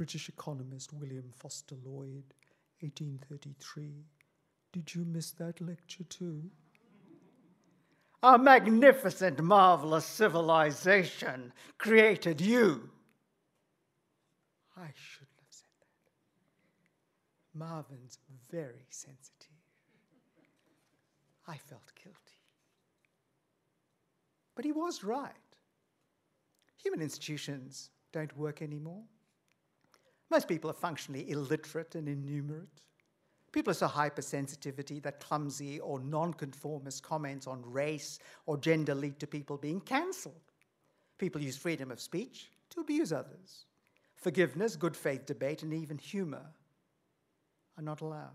British 0.00 0.30
economist 0.30 0.94
William 0.94 1.30
Forster 1.30 1.74
Lloyd, 1.84 2.32
1833. 2.80 4.06
Did 4.72 4.94
you 4.94 5.04
miss 5.04 5.32
that 5.32 5.60
lecture 5.60 6.04
too? 6.04 6.44
A 8.22 8.38
magnificent, 8.38 9.42
marvelous 9.42 10.06
civilization 10.06 11.52
created 11.76 12.40
you. 12.40 12.88
I 14.74 14.88
shouldn't 14.94 15.36
have 15.38 15.50
said 15.50 15.68
that. 15.82 17.58
Marvin's 17.58 18.16
very 18.50 18.86
sensitive. 18.88 19.50
I 21.46 21.58
felt 21.58 21.92
guilty. 22.02 22.40
But 24.54 24.64
he 24.64 24.72
was 24.72 25.04
right. 25.04 25.34
Human 26.78 27.02
institutions 27.02 27.90
don't 28.12 28.34
work 28.34 28.62
anymore. 28.62 29.02
Most 30.30 30.46
people 30.46 30.70
are 30.70 30.74
functionally 30.74 31.30
illiterate 31.30 31.94
and 31.96 32.08
innumerate. 32.08 32.82
People 33.52 33.72
are 33.72 33.74
so 33.74 33.88
hypersensitivity 33.88 35.02
that 35.02 35.18
clumsy 35.18 35.80
or 35.80 35.98
nonconformist 35.98 37.02
comments 37.02 37.48
on 37.48 37.62
race 37.64 38.20
or 38.46 38.56
gender 38.56 38.94
lead 38.94 39.18
to 39.18 39.26
people 39.26 39.56
being 39.56 39.80
cancelled. 39.80 40.40
People 41.18 41.42
use 41.42 41.56
freedom 41.56 41.90
of 41.90 42.00
speech 42.00 42.50
to 42.70 42.80
abuse 42.80 43.12
others. 43.12 43.64
Forgiveness, 44.14 44.76
good 44.76 44.96
faith 44.96 45.26
debate, 45.26 45.64
and 45.64 45.74
even 45.74 45.98
humour 45.98 46.46
are 47.76 47.82
not 47.82 48.00
allowed. 48.00 48.30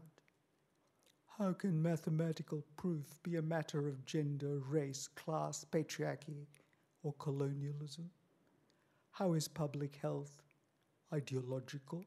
How 1.37 1.53
can 1.53 1.81
mathematical 1.81 2.63
proof 2.75 3.05
be 3.23 3.37
a 3.37 3.41
matter 3.41 3.87
of 3.87 4.05
gender, 4.05 4.59
race, 4.69 5.07
class, 5.15 5.65
patriarchy, 5.69 6.45
or 7.03 7.13
colonialism? 7.19 8.09
How 9.11 9.33
is 9.33 9.47
public 9.47 9.97
health 10.01 10.41
ideological? 11.13 12.05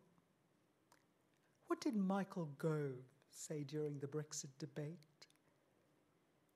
What 1.67 1.81
did 1.81 1.97
Michael 1.97 2.49
Gove 2.59 3.05
say 3.31 3.65
during 3.65 3.99
the 3.99 4.07
Brexit 4.07 4.51
debate? 4.59 4.99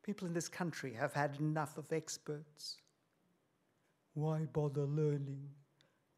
People 0.03 0.27
in 0.27 0.35
this 0.35 0.49
country 0.49 0.93
have 0.95 1.13
had 1.13 1.39
enough 1.39 1.79
of 1.79 1.93
experts. 1.93 2.79
Why 4.15 4.47
bother 4.53 4.85
learning 4.85 5.49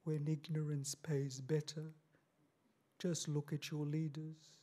when 0.04 0.26
ignorance 0.26 0.94
pays 0.94 1.40
better? 1.40 1.92
Just 2.98 3.28
look 3.28 3.52
at 3.52 3.70
your 3.70 3.84
leaders. 3.84 4.58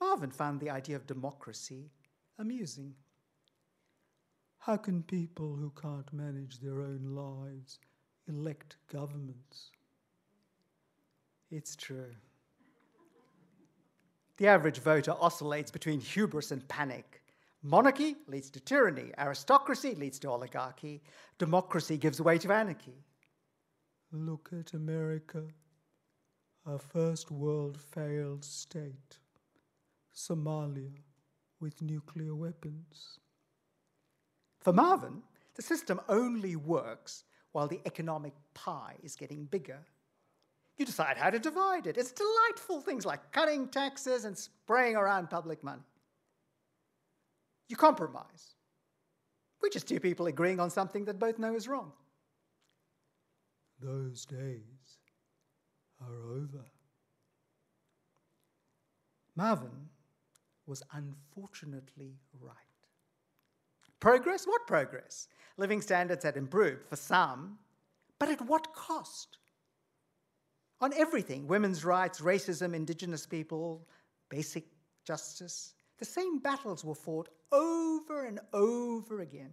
Marvin 0.00 0.30
found 0.30 0.60
the 0.60 0.70
idea 0.70 0.96
of 0.96 1.06
democracy 1.06 1.90
amusing. 2.38 2.94
How 4.58 4.76
can 4.76 5.02
people 5.02 5.54
who 5.54 5.72
can't 5.80 6.10
manage 6.12 6.58
their 6.58 6.80
own 6.80 7.14
lives 7.14 7.78
elect 8.28 8.76
governments? 8.92 9.70
It's 11.50 11.76
true. 11.76 12.14
the 14.38 14.46
average 14.46 14.78
voter 14.78 15.12
oscillates 15.20 15.70
between 15.70 16.00
hubris 16.00 16.50
and 16.50 16.66
panic. 16.68 17.22
Monarchy 17.62 18.16
leads 18.28 18.50
to 18.50 18.60
tyranny, 18.60 19.10
aristocracy 19.18 19.94
leads 19.94 20.18
to 20.20 20.30
oligarchy, 20.30 21.02
democracy 21.38 21.96
gives 21.96 22.20
way 22.20 22.38
to 22.38 22.52
anarchy. 22.52 23.04
Look 24.12 24.50
at 24.58 24.74
America, 24.74 25.42
a 26.66 26.78
first 26.78 27.30
world 27.30 27.78
failed 27.80 28.44
state. 28.44 29.18
Somalia 30.14 30.92
with 31.60 31.80
nuclear 31.82 32.34
weapons. 32.34 33.18
For 34.60 34.72
Marvin, 34.72 35.22
the 35.54 35.62
system 35.62 36.00
only 36.08 36.56
works 36.56 37.24
while 37.56 37.66
the 37.66 37.80
economic 37.86 38.34
pie 38.52 38.96
is 39.02 39.16
getting 39.16 39.46
bigger. 39.46 39.78
You 40.76 40.84
decide 40.84 41.16
how 41.16 41.30
to 41.30 41.38
divide 41.38 41.86
it. 41.86 41.96
It's 41.96 42.12
delightful 42.12 42.82
things 42.82 43.06
like 43.06 43.32
cutting 43.32 43.68
taxes 43.68 44.26
and 44.26 44.36
spraying 44.36 44.94
around 44.94 45.30
public 45.30 45.64
money. 45.64 45.80
You 47.70 47.76
compromise. 47.76 48.56
We're 49.62 49.70
just 49.70 49.88
two 49.88 50.00
people 50.00 50.26
agreeing 50.26 50.60
on 50.60 50.68
something 50.68 51.06
that 51.06 51.18
both 51.18 51.38
know 51.38 51.54
is 51.54 51.66
wrong. 51.66 51.92
Those 53.80 54.26
days 54.26 54.98
are 56.02 56.32
over. 56.34 56.66
Marvin 59.34 59.88
was 60.66 60.82
unfortunately 60.92 62.18
right. 62.38 62.65
Progress? 64.00 64.46
What 64.46 64.66
progress? 64.66 65.28
Living 65.56 65.80
standards 65.80 66.24
had 66.24 66.36
improved 66.36 66.86
for 66.86 66.96
some, 66.96 67.58
but 68.18 68.28
at 68.28 68.42
what 68.42 68.74
cost? 68.74 69.38
On 70.80 70.92
everything 70.92 71.46
women's 71.46 71.84
rights, 71.84 72.20
racism, 72.20 72.74
indigenous 72.74 73.26
people, 73.26 73.88
basic 74.28 74.64
justice. 75.04 75.74
The 75.98 76.04
same 76.04 76.38
battles 76.38 76.84
were 76.84 76.94
fought 76.94 77.30
over 77.52 78.26
and 78.26 78.40
over 78.52 79.20
again. 79.20 79.52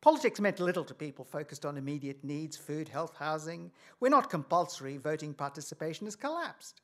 Politics 0.00 0.40
meant 0.40 0.58
little 0.58 0.84
to 0.84 0.94
people 0.94 1.24
focused 1.24 1.64
on 1.64 1.76
immediate 1.76 2.24
needs 2.24 2.56
food, 2.56 2.88
health, 2.88 3.14
housing. 3.16 3.70
We're 4.00 4.08
not 4.08 4.30
compulsory, 4.30 4.96
voting 4.96 5.32
participation 5.32 6.08
has 6.08 6.16
collapsed. 6.16 6.80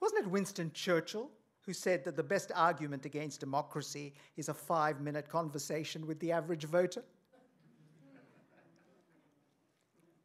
Wasn't 0.00 0.24
it 0.24 0.30
Winston 0.30 0.70
Churchill 0.72 1.30
who 1.62 1.72
said 1.72 2.04
that 2.04 2.16
the 2.16 2.22
best 2.22 2.50
argument 2.54 3.04
against 3.04 3.40
democracy 3.40 4.14
is 4.36 4.48
a 4.48 4.54
five 4.54 5.00
minute 5.00 5.28
conversation 5.28 6.06
with 6.06 6.18
the 6.20 6.32
average 6.32 6.64
voter? 6.64 7.02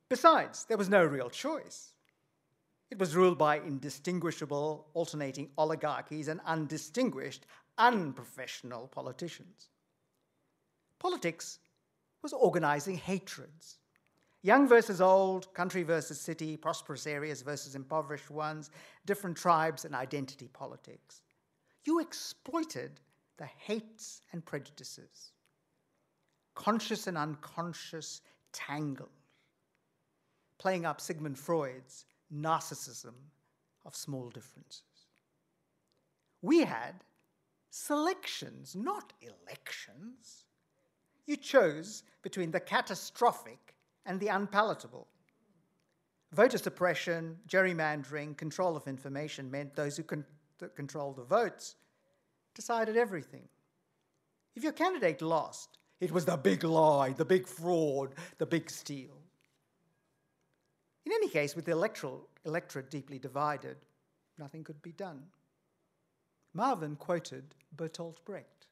Besides, 0.10 0.66
there 0.66 0.78
was 0.78 0.90
no 0.90 1.04
real 1.04 1.30
choice. 1.30 1.94
It 2.92 3.00
was 3.00 3.16
ruled 3.16 3.38
by 3.38 3.58
indistinguishable, 3.58 4.88
alternating 4.94 5.50
oligarchies 5.58 6.28
and 6.28 6.40
undistinguished, 6.46 7.46
unprofessional 7.78 8.88
politicians. 8.88 9.70
Politics 11.00 11.60
was 12.22 12.34
organizing 12.34 12.98
hatreds. 12.98 13.80
Young 14.44 14.68
versus 14.68 15.02
old, 15.02 15.52
country 15.56 15.82
versus 15.82 16.20
city, 16.22 16.56
prosperous 16.56 17.08
areas 17.08 17.42
versus 17.42 17.74
impoverished 17.74 18.30
ones, 18.30 18.70
different 19.06 19.36
tribes 19.36 19.86
and 19.86 19.96
identity 19.96 20.48
politics. 20.54 21.24
You 21.86 22.00
exploited 22.00 23.00
the 23.38 23.46
hates 23.46 24.22
and 24.32 24.44
prejudices, 24.44 25.32
conscious 26.56 27.08
and 27.08 27.18
unconscious 27.18 28.22
tangle, 28.52 29.10
playing 30.58 30.86
up 30.86 31.00
Sigmund 31.00 31.38
Freud's 31.38 32.06
narcissism 32.34 33.14
of 33.86 33.96
small 33.96 34.30
differences. 34.30 34.82
We 36.42 36.62
had 36.62 37.04
selections, 37.70 38.76
not 38.76 39.14
elections. 39.22 40.46
You 41.28 41.38
chose 41.38 42.04
between 42.24 42.52
the 42.52 42.60
catastrophic 42.60 43.76
and 44.06 44.20
the 44.20 44.28
unpalatable. 44.28 45.08
Voter 46.32 46.58
suppression, 46.58 47.38
gerrymandering, 47.48 48.38
control 48.38 48.76
of 48.76 48.88
information 48.88 49.52
meant 49.52 49.76
those 49.76 49.98
who 49.98 50.04
con- 50.04 50.26
controlled 50.76 51.18
the 51.18 51.24
votes 51.24 51.76
decided 52.54 52.98
everything. 52.98 53.48
If 54.56 54.64
your 54.64 54.72
candidate 54.72 55.22
lost, 55.22 55.78
it 56.00 56.12
was 56.12 56.26
the 56.26 56.38
big 56.38 56.64
lie, 56.64 57.12
the 57.12 57.26
big 57.26 57.48
fraud, 57.48 58.16
the 58.38 58.46
big 58.46 58.70
steal. 58.70 59.22
In 61.06 61.12
any 61.12 61.30
case, 61.30 61.56
with 61.56 61.66
the 61.66 61.72
electoral, 61.72 62.30
electorate 62.46 62.90
deeply 62.90 63.20
divided, 63.20 63.78
nothing 64.40 64.64
could 64.64 64.82
be 64.82 64.92
done. 64.92 65.24
Marvin 66.54 66.96
quoted 66.96 67.54
Bertolt 67.76 68.24
Brecht 68.26 68.68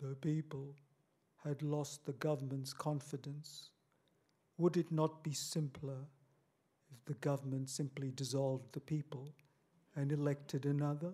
The 0.00 0.16
people 0.16 0.74
had 1.44 1.62
lost 1.62 2.04
the 2.04 2.12
government's 2.14 2.72
confidence. 2.72 3.70
Would 4.58 4.76
it 4.76 4.90
not 4.90 5.22
be 5.22 5.32
simpler 5.32 6.06
if 6.92 7.04
the 7.04 7.14
government 7.14 7.70
simply 7.70 8.10
dissolved 8.10 8.72
the 8.72 8.80
people 8.80 9.32
and 9.96 10.12
elected 10.12 10.66
another? 10.66 11.12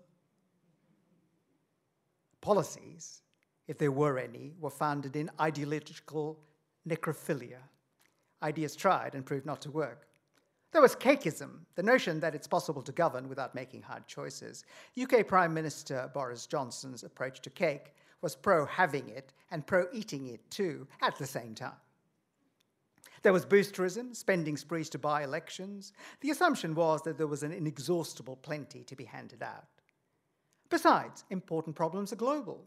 Policies, 2.41 3.23
if 3.69 3.79
there 3.79 3.93
were 3.93 4.19
any, 4.19 4.53
were 4.59 4.71
founded 4.71 5.17
in 5.17 5.31
ideological 5.41 6.39
necrophilia 6.89 7.61
ideas 8.43 8.75
tried 8.75 9.15
and 9.15 9.27
proved 9.27 9.47
not 9.47 9.61
to 9.63 9.71
work. 9.71 10.07
There 10.73 10.83
was 10.83 10.95
cakeism, 10.95 11.61
the 11.75 11.83
notion 11.83 12.21
that 12.21 12.35
it's 12.35 12.47
possible 12.47 12.83
to 12.83 12.93
govern 12.93 13.29
without 13.29 13.55
making 13.55 13.83
hard 13.83 14.07
choices. 14.07 14.65
UK 15.01 15.27
Prime 15.27 15.53
Minister 15.53 16.11
Boris 16.15 16.47
Johnson's 16.47 17.03
approach 17.03 17.41
to 17.43 17.51
cake 17.51 17.95
was 18.23 18.37
pro 18.37 18.67
having 18.67 19.09
it 19.09 19.33
and 19.51 19.67
pro 19.67 19.87
eating 19.93 20.29
it 20.29 20.49
too 20.51 20.87
at 21.03 21.17
the 21.19 21.27
same 21.27 21.55
time. 21.55 21.73
There 23.23 23.33
was 23.33 23.45
boosterism, 23.45 24.17
spending 24.17 24.57
sprees 24.57 24.89
to 24.91 24.99
buy 24.99 25.25
elections. 25.25 25.93
The 26.21 26.31
assumption 26.31 26.75
was 26.75 27.03
that 27.03 27.19
there 27.19 27.27
was 27.27 27.43
an 27.43 27.53
inexhaustible 27.53 28.37
plenty 28.37 28.83
to 28.85 28.97
be 28.97 29.05
handed 29.05 29.43
out. 29.43 29.67
Besides, 30.71 31.25
important 31.31 31.77
problems 31.77 32.13
are 32.13 32.17
global. 32.17 32.65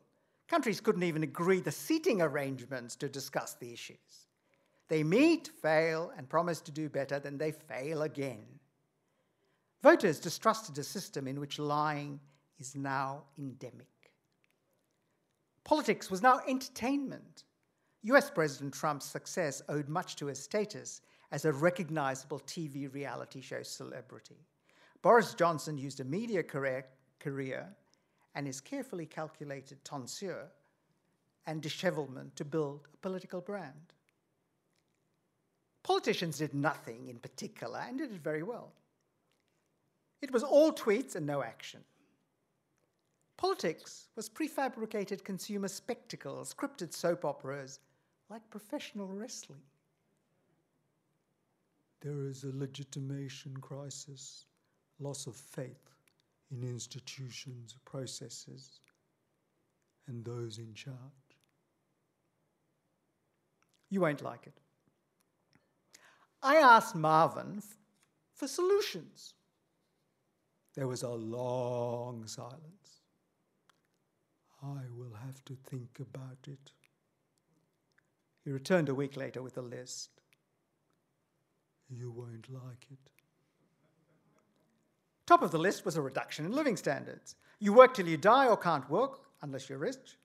Countries 0.48 0.82
couldn't 0.82 1.04
even 1.04 1.24
agree 1.24 1.62
the 1.62 1.72
seating 1.72 2.22
arrangements 2.22 2.96
to 2.98 3.10
discuss 3.10 3.56
the 3.56 3.74
issues. 3.74 4.28
They 4.89 5.04
meet, 5.04 5.50
fail, 5.62 6.12
and 6.18 6.30
promise 6.30 6.62
to 6.62 6.72
do 6.72 6.89
better, 6.89 7.18
then 7.20 7.38
they 7.38 7.52
fail 7.52 8.04
again. 8.04 8.46
Voters 9.82 10.20
distrusted 10.20 10.78
a 10.78 10.84
system 10.84 11.28
in 11.28 11.39
which 11.39 11.60
lying 11.60 12.20
is 12.60 12.76
now 12.76 13.24
endemic. 13.38 13.88
Politics 15.63 16.12
was 16.12 16.22
now 16.22 16.42
entertainment. 16.48 17.46
US 18.04 18.30
President 18.30 18.74
Trump's 18.74 19.06
success 19.06 19.62
owed 19.70 19.88
much 19.88 20.18
to 20.18 20.26
his 20.26 20.42
status 20.42 21.02
as 21.32 21.46
a 21.46 21.54
recognizable 21.54 22.39
TV 22.42 22.94
reality 22.94 23.42
show 23.42 23.63
celebrity. 23.63 24.36
Boris 25.02 25.34
Johnson 25.34 25.78
used 25.78 26.00
a 26.00 26.04
media 26.04 26.44
career, 26.44 26.86
career 27.20 27.68
and 28.36 28.46
his 28.46 28.60
carefully 28.60 29.06
calculated 29.06 29.84
tonsure 29.86 30.48
and 31.46 31.62
dishevelment 31.62 32.36
to 32.36 32.46
build 32.46 32.88
a 32.94 32.98
political 32.98 33.42
brand. 33.42 33.94
Politicians 35.84 36.38
did 36.38 36.54
nothing 36.54 37.10
in 37.10 37.20
particular 37.20 37.84
and 37.88 37.98
did 37.98 38.12
it 38.12 38.22
very 38.22 38.44
well. 38.44 38.72
It 40.22 40.32
was 40.32 40.44
all 40.44 40.72
tweets 40.72 41.16
and 41.16 41.26
no 41.26 41.44
action. 41.44 41.82
Politics 43.36 44.08
was 44.16 44.30
prefabricated 44.30 45.24
consumer 45.24 45.68
spectacles, 45.68 46.54
scripted 46.54 46.94
soap 46.94 47.26
operas, 47.26 47.80
like 48.34 48.50
professional 48.50 49.06
wrestling. 49.10 49.62
There 52.02 52.26
is 52.26 52.43
a 52.43 52.52
legitimation 52.52 53.56
crisis, 53.58 54.48
loss 55.00 55.28
of 55.28 55.36
faith 55.36 55.91
in 56.52 56.63
institutions, 56.63 57.78
processes, 57.86 58.80
and 60.08 60.26
those 60.26 60.58
in 60.58 60.74
charge. 60.74 60.98
You 63.91 64.02
won't 64.02 64.24
like 64.24 64.48
it. 64.48 64.60
I 66.41 66.56
asked 66.56 66.96
Marvin 66.96 67.58
f- 67.60 67.78
for 68.34 68.48
solutions. 68.48 69.36
There 70.74 70.88
was 70.88 71.04
a 71.04 71.10
long 71.10 72.26
silence. 72.26 73.04
I 74.63 74.82
will 74.98 75.13
have 75.24 75.46
to 75.46 75.56
think 75.69 76.00
about 76.00 76.39
it. 76.48 76.72
He 78.43 78.51
returned 78.51 78.89
a 78.89 78.95
week 78.95 79.15
later 79.15 79.41
with 79.41 79.58
a 79.58 79.62
list. 79.62 80.10
You 81.89 82.12
won't 82.12 82.49
like 82.49 82.88
it. 82.91 83.10
Top 85.25 85.41
of 85.41 85.51
the 85.51 85.58
list 85.58 85.86
was 85.86 85.95
a 85.95 86.01
reduction 86.01 86.45
in 86.45 86.51
living 86.51 86.75
standards. 86.75 87.36
You 87.60 87.73
work 87.73 87.93
till 87.93 88.08
you 88.08 88.17
die 88.17 88.47
or 88.47 88.58
can't 88.58 88.89
work 88.89 89.21
unless 89.41 89.69
you're 89.69 89.77
rich. 89.77 90.17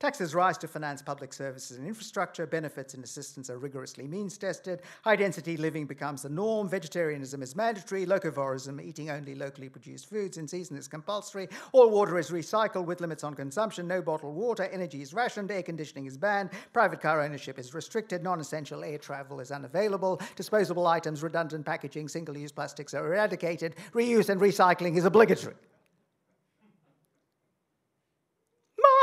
Taxes 0.00 0.34
rise 0.34 0.58
to 0.58 0.66
finance 0.66 1.00
public 1.02 1.32
services 1.32 1.78
and 1.78 1.86
infrastructure, 1.86 2.46
benefits 2.46 2.94
and 2.94 3.04
assistance 3.04 3.48
are 3.48 3.58
rigorously 3.58 4.08
means 4.08 4.36
tested, 4.36 4.82
high 5.04 5.14
density 5.14 5.56
living 5.56 5.86
becomes 5.86 6.22
the 6.22 6.28
norm, 6.28 6.68
vegetarianism 6.68 7.42
is 7.42 7.54
mandatory, 7.54 8.04
locavorism, 8.04 8.84
eating 8.84 9.08
only 9.08 9.36
locally 9.36 9.68
produced 9.68 10.10
foods 10.10 10.36
in 10.36 10.48
season, 10.48 10.76
is 10.76 10.88
compulsory, 10.88 11.48
all 11.70 11.90
water 11.90 12.18
is 12.18 12.30
recycled 12.30 12.86
with 12.86 13.00
limits 13.00 13.22
on 13.22 13.34
consumption, 13.34 13.86
no 13.86 14.02
bottled 14.02 14.34
water, 14.34 14.64
energy 14.64 15.00
is 15.00 15.14
rationed, 15.14 15.50
air 15.50 15.62
conditioning 15.62 16.06
is 16.06 16.18
banned, 16.18 16.50
private 16.72 17.00
car 17.00 17.22
ownership 17.22 17.56
is 17.56 17.72
restricted, 17.72 18.22
non 18.22 18.40
essential 18.40 18.82
air 18.82 18.98
travel 18.98 19.38
is 19.38 19.52
unavailable, 19.52 20.20
disposable 20.34 20.88
items, 20.88 21.22
redundant 21.22 21.64
packaging, 21.64 22.08
single 22.08 22.36
use 22.36 22.52
plastics 22.52 22.94
are 22.94 23.06
eradicated, 23.06 23.76
reuse 23.92 24.28
and 24.28 24.40
recycling 24.40 24.98
is 24.98 25.04
obligatory. 25.04 25.54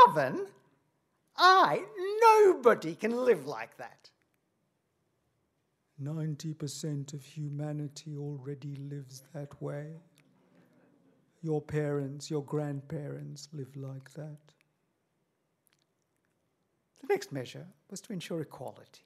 Marvin? 0.06 0.46
I, 1.36 1.82
nobody 2.20 2.94
can 2.94 3.24
live 3.24 3.46
like 3.46 3.76
that. 3.78 4.10
90% 6.02 7.14
of 7.14 7.24
humanity 7.24 8.16
already 8.16 8.76
lives 8.76 9.22
that 9.34 9.60
way. 9.62 10.00
Your 11.42 11.60
parents, 11.60 12.30
your 12.30 12.42
grandparents 12.44 13.48
live 13.52 13.74
like 13.76 14.12
that. 14.14 14.54
The 17.00 17.08
next 17.08 17.32
measure 17.32 17.66
was 17.90 18.00
to 18.02 18.12
ensure 18.12 18.40
equality. 18.40 19.02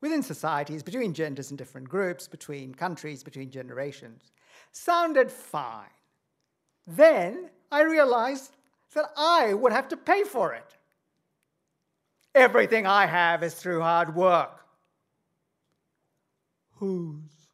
Within 0.00 0.22
societies, 0.22 0.82
between 0.82 1.14
genders 1.14 1.50
and 1.50 1.58
different 1.58 1.88
groups, 1.88 2.28
between 2.28 2.74
countries, 2.74 3.24
between 3.24 3.50
generations. 3.50 4.30
Sounded 4.70 5.30
fine. 5.30 5.88
Then 6.86 7.50
I 7.72 7.82
realized 7.82 8.56
that 8.94 9.10
I 9.16 9.54
would 9.54 9.72
have 9.72 9.88
to 9.88 9.96
pay 9.96 10.22
for 10.22 10.54
it. 10.54 10.75
Everything 12.36 12.86
I 12.86 13.06
have 13.06 13.42
is 13.42 13.54
through 13.54 13.80
hard 13.80 14.14
work. 14.14 14.60
Whose? 16.72 17.48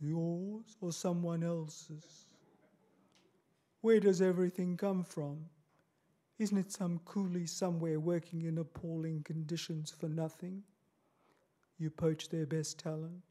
Yours 0.00 0.76
or 0.80 0.90
someone 0.90 1.44
else's? 1.44 2.26
Where 3.80 4.00
does 4.00 4.20
everything 4.20 4.76
come 4.76 5.04
from? 5.04 5.44
Isn't 6.40 6.58
it 6.58 6.72
some 6.72 7.00
coolie 7.06 7.48
somewhere 7.48 8.00
working 8.00 8.42
in 8.42 8.58
appalling 8.58 9.22
conditions 9.22 9.92
for 9.92 10.08
nothing? 10.08 10.64
You 11.78 11.88
poach 11.88 12.28
their 12.28 12.46
best 12.46 12.80
talent. 12.80 13.22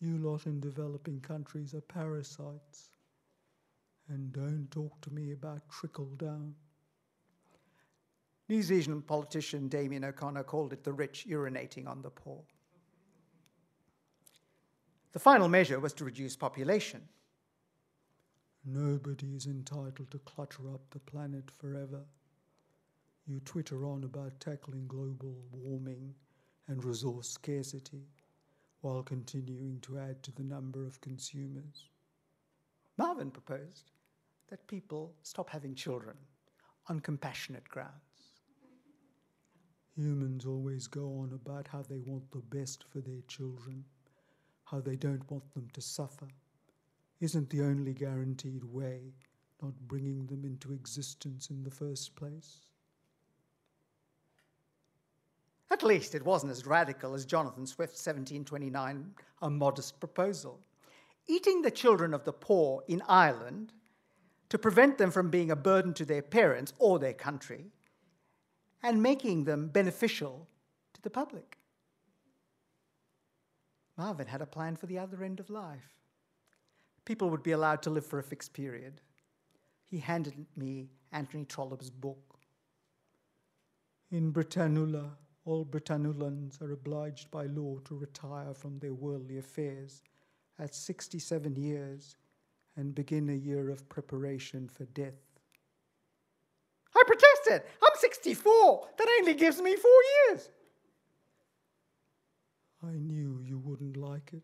You 0.00 0.18
lot 0.18 0.46
in 0.46 0.58
developing 0.58 1.20
countries 1.20 1.72
are 1.74 1.82
parasites. 1.82 2.90
And 4.08 4.32
don't 4.32 4.66
talk 4.72 5.00
to 5.02 5.12
me 5.12 5.30
about 5.30 5.68
trickle 5.70 6.16
down. 6.16 6.56
New 8.48 8.62
Zealand 8.62 9.06
politician 9.06 9.68
Damien 9.68 10.04
O'Connor 10.04 10.44
called 10.44 10.72
it 10.72 10.82
the 10.82 10.92
rich 10.92 11.26
urinating 11.28 11.86
on 11.86 12.00
the 12.00 12.10
poor. 12.10 12.42
The 15.12 15.18
final 15.18 15.48
measure 15.48 15.78
was 15.80 15.92
to 15.94 16.04
reduce 16.04 16.36
population. 16.36 17.02
Nobody 18.64 19.34
is 19.34 19.46
entitled 19.46 20.10
to 20.10 20.18
clutter 20.20 20.70
up 20.72 20.80
the 20.90 20.98
planet 21.00 21.50
forever. 21.50 22.04
You 23.26 23.40
twitter 23.40 23.84
on 23.84 24.04
about 24.04 24.40
tackling 24.40 24.86
global 24.86 25.36
warming 25.52 26.14
and 26.68 26.82
resource 26.82 27.28
scarcity 27.28 28.06
while 28.80 29.02
continuing 29.02 29.80
to 29.80 29.98
add 29.98 30.22
to 30.22 30.32
the 30.32 30.44
number 30.44 30.86
of 30.86 31.00
consumers. 31.00 31.88
Marvin 32.96 33.30
proposed 33.30 33.90
that 34.48 34.66
people 34.66 35.14
stop 35.22 35.50
having 35.50 35.74
children 35.74 36.16
on 36.88 37.00
compassionate 37.00 37.68
grounds. 37.68 38.07
Humans 39.98 40.46
always 40.46 40.86
go 40.86 41.06
on 41.18 41.32
about 41.34 41.66
how 41.66 41.82
they 41.82 41.98
want 41.98 42.30
the 42.30 42.56
best 42.56 42.84
for 42.84 43.00
their 43.00 43.20
children, 43.26 43.84
how 44.62 44.80
they 44.80 44.94
don't 44.94 45.28
want 45.28 45.52
them 45.54 45.66
to 45.72 45.80
suffer. 45.80 46.28
Isn't 47.20 47.50
the 47.50 47.62
only 47.62 47.94
guaranteed 47.94 48.62
way 48.62 49.14
not 49.60 49.72
bringing 49.88 50.24
them 50.26 50.44
into 50.44 50.72
existence 50.72 51.50
in 51.50 51.64
the 51.64 51.70
first 51.72 52.14
place? 52.14 52.68
At 55.68 55.82
least 55.82 56.14
it 56.14 56.24
wasn't 56.24 56.52
as 56.52 56.64
radical 56.64 57.12
as 57.14 57.26
Jonathan 57.26 57.66
Swift's 57.66 58.06
1729, 58.06 59.14
a 59.42 59.50
modest 59.50 59.98
proposal. 59.98 60.60
Eating 61.26 61.60
the 61.60 61.72
children 61.72 62.14
of 62.14 62.22
the 62.22 62.32
poor 62.32 62.84
in 62.86 63.02
Ireland 63.08 63.72
to 64.48 64.58
prevent 64.58 64.96
them 64.96 65.10
from 65.10 65.28
being 65.28 65.50
a 65.50 65.56
burden 65.56 65.92
to 65.94 66.04
their 66.04 66.22
parents 66.22 66.72
or 66.78 67.00
their 67.00 67.14
country 67.14 67.72
and 68.82 69.02
making 69.02 69.44
them 69.44 69.68
beneficial 69.68 70.48
to 70.94 71.02
the 71.02 71.10
public. 71.10 71.58
Marvin 73.96 74.28
had 74.28 74.40
a 74.40 74.46
plan 74.46 74.76
for 74.76 74.86
the 74.86 74.98
other 74.98 75.24
end 75.24 75.40
of 75.40 75.50
life. 75.50 75.94
People 77.04 77.30
would 77.30 77.42
be 77.42 77.52
allowed 77.52 77.82
to 77.82 77.90
live 77.90 78.06
for 78.06 78.18
a 78.18 78.22
fixed 78.22 78.52
period. 78.52 79.00
He 79.84 79.98
handed 79.98 80.46
me 80.56 80.90
Anthony 81.10 81.44
Trollope's 81.44 81.90
book. 81.90 82.38
In 84.10 84.32
Britannula, 84.32 85.10
all 85.44 85.64
Britannulans 85.64 86.60
are 86.62 86.72
obliged 86.72 87.30
by 87.30 87.46
law 87.46 87.78
to 87.86 87.96
retire 87.96 88.54
from 88.54 88.78
their 88.78 88.94
worldly 88.94 89.38
affairs 89.38 90.02
at 90.58 90.74
67 90.74 91.56
years 91.56 92.16
and 92.76 92.94
begin 92.94 93.30
a 93.30 93.34
year 93.34 93.70
of 93.70 93.88
preparation 93.88 94.68
for 94.68 94.84
death. 94.84 95.40
I 96.94 97.02
protested. 97.48 97.70
I'm 97.82 97.98
64. 97.98 98.88
That 98.96 99.08
only 99.20 99.34
gives 99.34 99.60
me 99.60 99.76
four 99.76 100.00
years. 100.28 100.48
I 102.82 102.92
knew 102.92 103.40
you 103.44 103.58
wouldn't 103.58 103.96
like 103.96 104.32
it. 104.32 104.42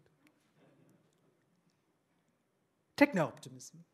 Techno 2.97 3.25
optimism. 3.25 3.85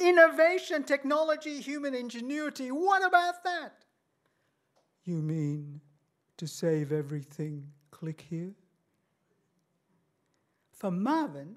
Innovation, 0.00 0.84
technology, 0.84 1.60
human 1.60 1.94
ingenuity. 1.94 2.70
What 2.70 3.04
about 3.04 3.42
that? 3.44 3.84
You 5.04 5.16
mean 5.16 5.80
to 6.36 6.46
save 6.46 6.92
everything, 6.92 7.66
click 7.90 8.24
here? 8.28 8.52
For 10.72 10.90
Marvin, 10.92 11.56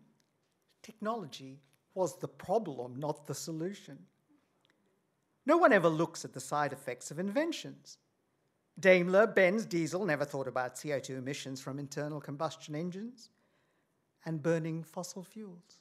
technology 0.82 1.60
was 1.94 2.18
the 2.18 2.28
problem, 2.28 2.96
not 2.96 3.28
the 3.28 3.36
solution. 3.36 4.00
No 5.46 5.58
one 5.58 5.74
ever 5.74 5.90
looks 5.90 6.24
at 6.24 6.34
the 6.34 6.40
side 6.40 6.74
effects 6.74 7.12
of 7.12 7.20
inventions. 7.20 7.98
Daimler, 8.80 9.28
Benz, 9.28 9.66
Diesel 9.66 10.06
never 10.06 10.26
thought 10.26 10.48
about 10.48 10.76
CO2 10.76 11.18
emissions 11.18 11.62
from 11.62 11.80
internal 11.80 12.22
combustion 12.22 12.76
engines 12.76 13.30
and 14.26 14.42
burning 14.42 14.84
fossil 14.84 15.24
fuels. 15.24 15.80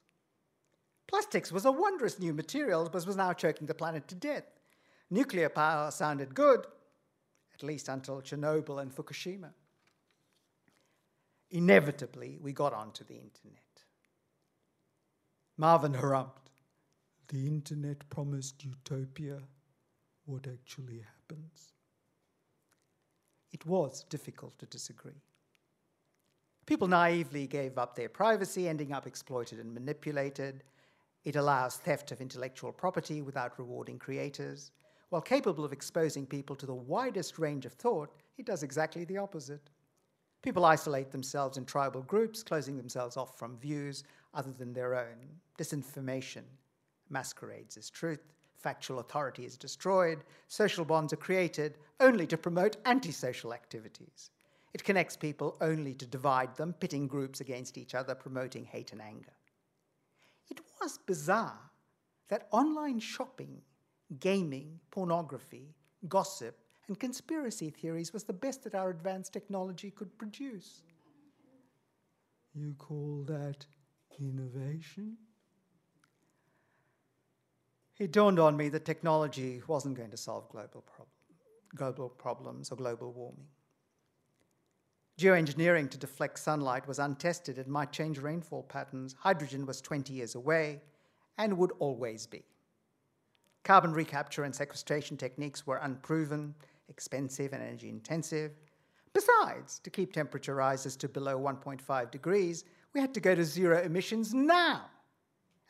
Plastics 1.06 1.52
was 1.52 1.64
a 1.64 1.72
wondrous 1.72 2.18
new 2.18 2.32
material, 2.32 2.88
but 2.90 3.06
was 3.06 3.16
now 3.16 3.32
choking 3.32 3.66
the 3.66 3.74
planet 3.74 4.06
to 4.08 4.14
death. 4.14 4.44
Nuclear 5.10 5.48
power 5.48 5.90
sounded 5.90 6.34
good, 6.34 6.66
at 7.52 7.62
least 7.62 7.88
until 7.88 8.22
Chernobyl 8.22 8.80
and 8.80 8.94
Fukushima. 8.94 9.50
Inevitably, 11.50 12.38
we 12.40 12.52
got 12.52 12.72
onto 12.72 13.02
the 13.02 13.14
internet. 13.14 13.84
Marvin 15.56 15.94
harumphed. 15.94 16.49
The 17.30 17.46
internet 17.46 18.10
promised 18.10 18.64
utopia. 18.64 19.38
What 20.24 20.48
actually 20.48 20.98
happens? 20.98 21.74
It 23.52 23.64
was 23.64 24.04
difficult 24.10 24.58
to 24.58 24.66
disagree. 24.66 25.22
People 26.66 26.88
naively 26.88 27.46
gave 27.46 27.78
up 27.78 27.94
their 27.94 28.08
privacy, 28.08 28.68
ending 28.68 28.92
up 28.92 29.06
exploited 29.06 29.60
and 29.60 29.72
manipulated. 29.72 30.64
It 31.22 31.36
allows 31.36 31.76
theft 31.76 32.10
of 32.10 32.20
intellectual 32.20 32.72
property 32.72 33.22
without 33.22 33.60
rewarding 33.60 34.00
creators. 34.00 34.72
While 35.10 35.22
capable 35.22 35.64
of 35.64 35.72
exposing 35.72 36.26
people 36.26 36.56
to 36.56 36.66
the 36.66 36.74
widest 36.74 37.38
range 37.38 37.64
of 37.64 37.74
thought, 37.74 38.12
it 38.38 38.46
does 38.46 38.64
exactly 38.64 39.04
the 39.04 39.18
opposite. 39.18 39.70
People 40.42 40.64
isolate 40.64 41.12
themselves 41.12 41.58
in 41.58 41.64
tribal 41.64 42.02
groups, 42.02 42.42
closing 42.42 42.76
themselves 42.76 43.16
off 43.16 43.38
from 43.38 43.56
views 43.56 44.02
other 44.34 44.50
than 44.50 44.72
their 44.72 44.96
own. 44.96 45.38
Disinformation 45.58 46.42
masquerades 47.10 47.76
as 47.76 47.90
truth, 47.90 48.32
factual 48.56 48.98
authority 48.98 49.44
is 49.44 49.56
destroyed, 49.56 50.22
social 50.48 50.84
bonds 50.84 51.12
are 51.12 51.16
created 51.16 51.78
only 52.00 52.26
to 52.26 52.36
promote 52.36 52.76
antisocial 52.86 53.52
activities. 53.52 54.30
It 54.72 54.84
connects 54.84 55.16
people 55.16 55.56
only 55.60 55.94
to 55.94 56.06
divide 56.06 56.56
them, 56.56 56.74
pitting 56.74 57.08
groups 57.08 57.40
against 57.40 57.76
each 57.76 57.94
other, 57.94 58.14
promoting 58.14 58.64
hate 58.64 58.92
and 58.92 59.02
anger. 59.02 59.32
It 60.48 60.60
was 60.80 60.98
bizarre 60.98 61.70
that 62.28 62.48
online 62.52 63.00
shopping, 63.00 63.62
gaming, 64.20 64.78
pornography, 64.90 65.74
gossip, 66.08 66.56
and 66.88 66.98
conspiracy 66.98 67.70
theories 67.70 68.12
was 68.12 68.24
the 68.24 68.32
best 68.32 68.64
that 68.64 68.74
our 68.74 68.90
advanced 68.90 69.32
technology 69.32 69.90
could 69.90 70.16
produce. 70.18 70.82
You 72.54 72.74
call 72.78 73.24
that 73.28 73.66
innovation? 74.18 75.16
It 78.00 78.12
dawned 78.12 78.38
on 78.40 78.56
me 78.56 78.70
that 78.70 78.86
technology 78.86 79.60
wasn't 79.66 79.94
going 79.94 80.10
to 80.10 80.16
solve 80.16 80.48
global, 80.48 80.80
prob- 80.80 81.06
global 81.76 82.08
problems 82.08 82.72
or 82.72 82.76
global 82.76 83.12
warming. 83.12 83.46
Geoengineering 85.18 85.90
to 85.90 85.98
deflect 85.98 86.38
sunlight 86.38 86.88
was 86.88 86.98
untested 86.98 87.58
and 87.58 87.66
might 87.66 87.92
change 87.92 88.18
rainfall 88.18 88.62
patterns. 88.62 89.14
Hydrogen 89.18 89.66
was 89.66 89.82
20 89.82 90.14
years 90.14 90.34
away 90.34 90.80
and 91.36 91.58
would 91.58 91.72
always 91.78 92.26
be. 92.26 92.42
Carbon 93.64 93.92
recapture 93.92 94.44
and 94.44 94.54
sequestration 94.54 95.18
techniques 95.18 95.66
were 95.66 95.76
unproven, 95.76 96.54
expensive, 96.88 97.52
and 97.52 97.62
energy 97.62 97.90
intensive. 97.90 98.52
Besides, 99.12 99.78
to 99.80 99.90
keep 99.90 100.14
temperature 100.14 100.54
rises 100.54 100.96
to 100.96 101.08
below 101.08 101.38
1.5 101.38 102.10
degrees, 102.10 102.64
we 102.94 103.00
had 103.02 103.12
to 103.12 103.20
go 103.20 103.34
to 103.34 103.44
zero 103.44 103.82
emissions 103.82 104.32
now 104.32 104.86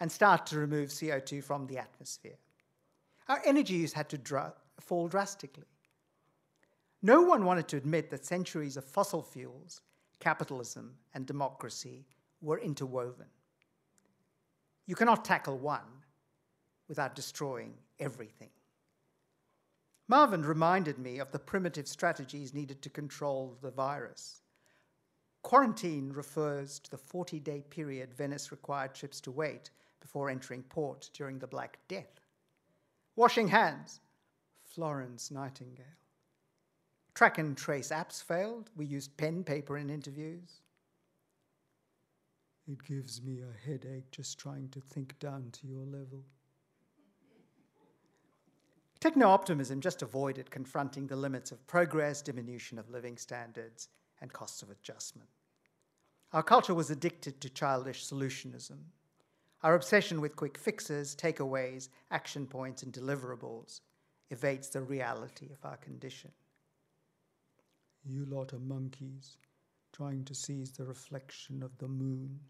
and 0.01 0.11
start 0.11 0.47
to 0.47 0.59
remove 0.59 0.89
CO2 0.89 1.45
from 1.45 1.67
the 1.67 1.79
atmosphere. 1.79 2.39
Our 3.29 3.41
energy 3.45 3.75
use 3.75 3.93
had 3.93 4.09
to 4.09 4.53
fall 4.81 5.07
drastically. 5.09 5.67
No 7.03 7.23
one 7.23 7.45
wanted 7.45 7.69
to 7.69 7.77
admit 7.77 8.11
that 8.11 8.25
centuries 8.25 8.77
of 8.77 8.85
fossil 8.85 9.23
fuels, 9.23 9.83
capitalism, 10.19 10.97
and 11.15 11.27
democracy 11.27 12.07
were 12.41 12.59
interwoven. 12.59 13.27
You 14.87 14.97
cannot 14.97 15.25
tackle 15.25 15.59
one 15.59 16.05
without 16.89 17.15
destroying 17.15 17.75
everything. 17.99 18.51
Marvin 20.09 20.43
reminded 20.43 20.99
me 20.99 21.21
of 21.21 21.31
the 21.31 21.39
primitive 21.39 21.87
strategies 21.87 22.53
needed 22.53 22.83
to 22.83 22.91
control 22.91 23.57
the 23.63 23.71
virus. 23.71 24.43
Quarantine 25.43 26.11
refers 26.13 26.81
to 26.81 26.91
the 26.91 26.99
40 26.99 27.39
day 27.39 27.63
period 27.71 28.13
Venice 28.13 28.51
required 28.51 28.97
ships 28.97 29.21
to 29.21 29.31
wait 29.31 29.71
before 30.01 30.31
entering 30.31 30.63
port 30.63 31.11
during 31.15 31.39
the 31.39 31.47
Black 31.47 31.79
Death. 31.89 32.21
Washing 33.17 33.49
hands, 33.49 34.01
Florence 34.65 35.31
Nightingale. 35.31 35.85
Track 37.15 37.39
and 37.39 37.57
trace 37.57 37.91
apps 37.91 38.23
failed. 38.23 38.71
We 38.77 38.87
used 38.87 39.17
pen, 39.17 39.45
paper 39.45 39.77
in 39.77 39.91
interviews. 39.91 40.63
It 42.67 42.85
gives 42.85 43.21
me 43.23 43.41
a 43.41 43.69
headache 43.69 44.11
just 44.11 44.39
trying 44.39 44.69
to 44.71 44.81
think 44.81 45.19
down 45.19 45.51
to 45.53 45.67
your 45.67 45.85
level. 45.85 46.25
Techno 49.01 49.29
optimism 49.29 49.81
just 49.81 50.03
avoided 50.03 50.51
confronting 50.51 51.07
the 51.07 51.17
limits 51.17 51.53
of 51.53 51.67
progress, 51.67 52.21
diminution 52.21 52.79
of 52.79 52.91
living 52.91 53.17
standards, 53.17 53.89
and 54.21 54.33
costs 54.33 54.63
of 54.63 54.71
adjustment. 54.71 55.31
Our 56.33 56.43
culture 56.43 56.75
was 56.75 56.91
addicted 56.91 57.41
to 57.41 57.51
childish 57.51 58.07
solutionism. 58.07 58.79
Our 59.62 59.75
obsession 59.75 60.20
with 60.20 60.37
quick 60.37 60.57
fixes, 60.57 61.14
takeaways, 61.14 61.88
action 62.11 62.46
points, 62.46 62.83
and 62.83 62.92
deliverables 62.92 63.81
evades 64.31 64.70
the 64.70 64.81
reality 64.81 65.51
of 65.53 65.64
our 65.64 65.77
condition. 65.77 66.31
You 68.05 68.25
lot 68.25 68.53
of 68.53 68.62
monkeys 68.62 69.37
trying 69.92 70.25
to 70.25 70.35
seize 70.35 70.70
the 70.70 70.85
reflection 70.85 71.62
of 71.62 71.77
the 71.79 71.88
moon 71.88 72.40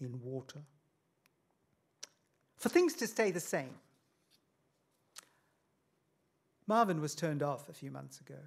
in 0.00 0.20
water. 0.22 0.60
For 2.56 2.70
things 2.70 2.94
to 2.94 3.06
stay 3.06 3.30
the 3.30 3.40
same, 3.40 3.74
Marvin 6.66 7.00
was 7.00 7.14
turned 7.14 7.42
off 7.42 7.68
a 7.68 7.74
few 7.74 7.90
months 7.90 8.20
ago. 8.20 8.38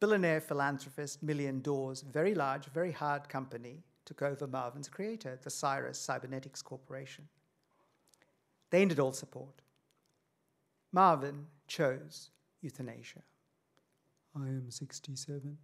Billionaire 0.00 0.40
philanthropist 0.40 1.22
Million 1.22 1.60
Doors, 1.60 2.02
very 2.02 2.34
large, 2.34 2.66
very 2.66 2.92
hard 2.92 3.28
company, 3.28 3.84
took 4.04 4.22
over 4.22 4.46
Marvin's 4.46 4.88
creator, 4.88 5.38
the 5.42 5.50
Sirius 5.50 5.98
Cybernetics 5.98 6.62
Corporation. 6.62 7.28
They 8.70 8.82
ended 8.82 9.00
all 9.00 9.12
support. 9.12 9.62
Marvin 10.92 11.46
chose 11.68 12.30
euthanasia. 12.60 13.22
I 14.34 14.46
am 14.46 14.70
67. 14.70 15.58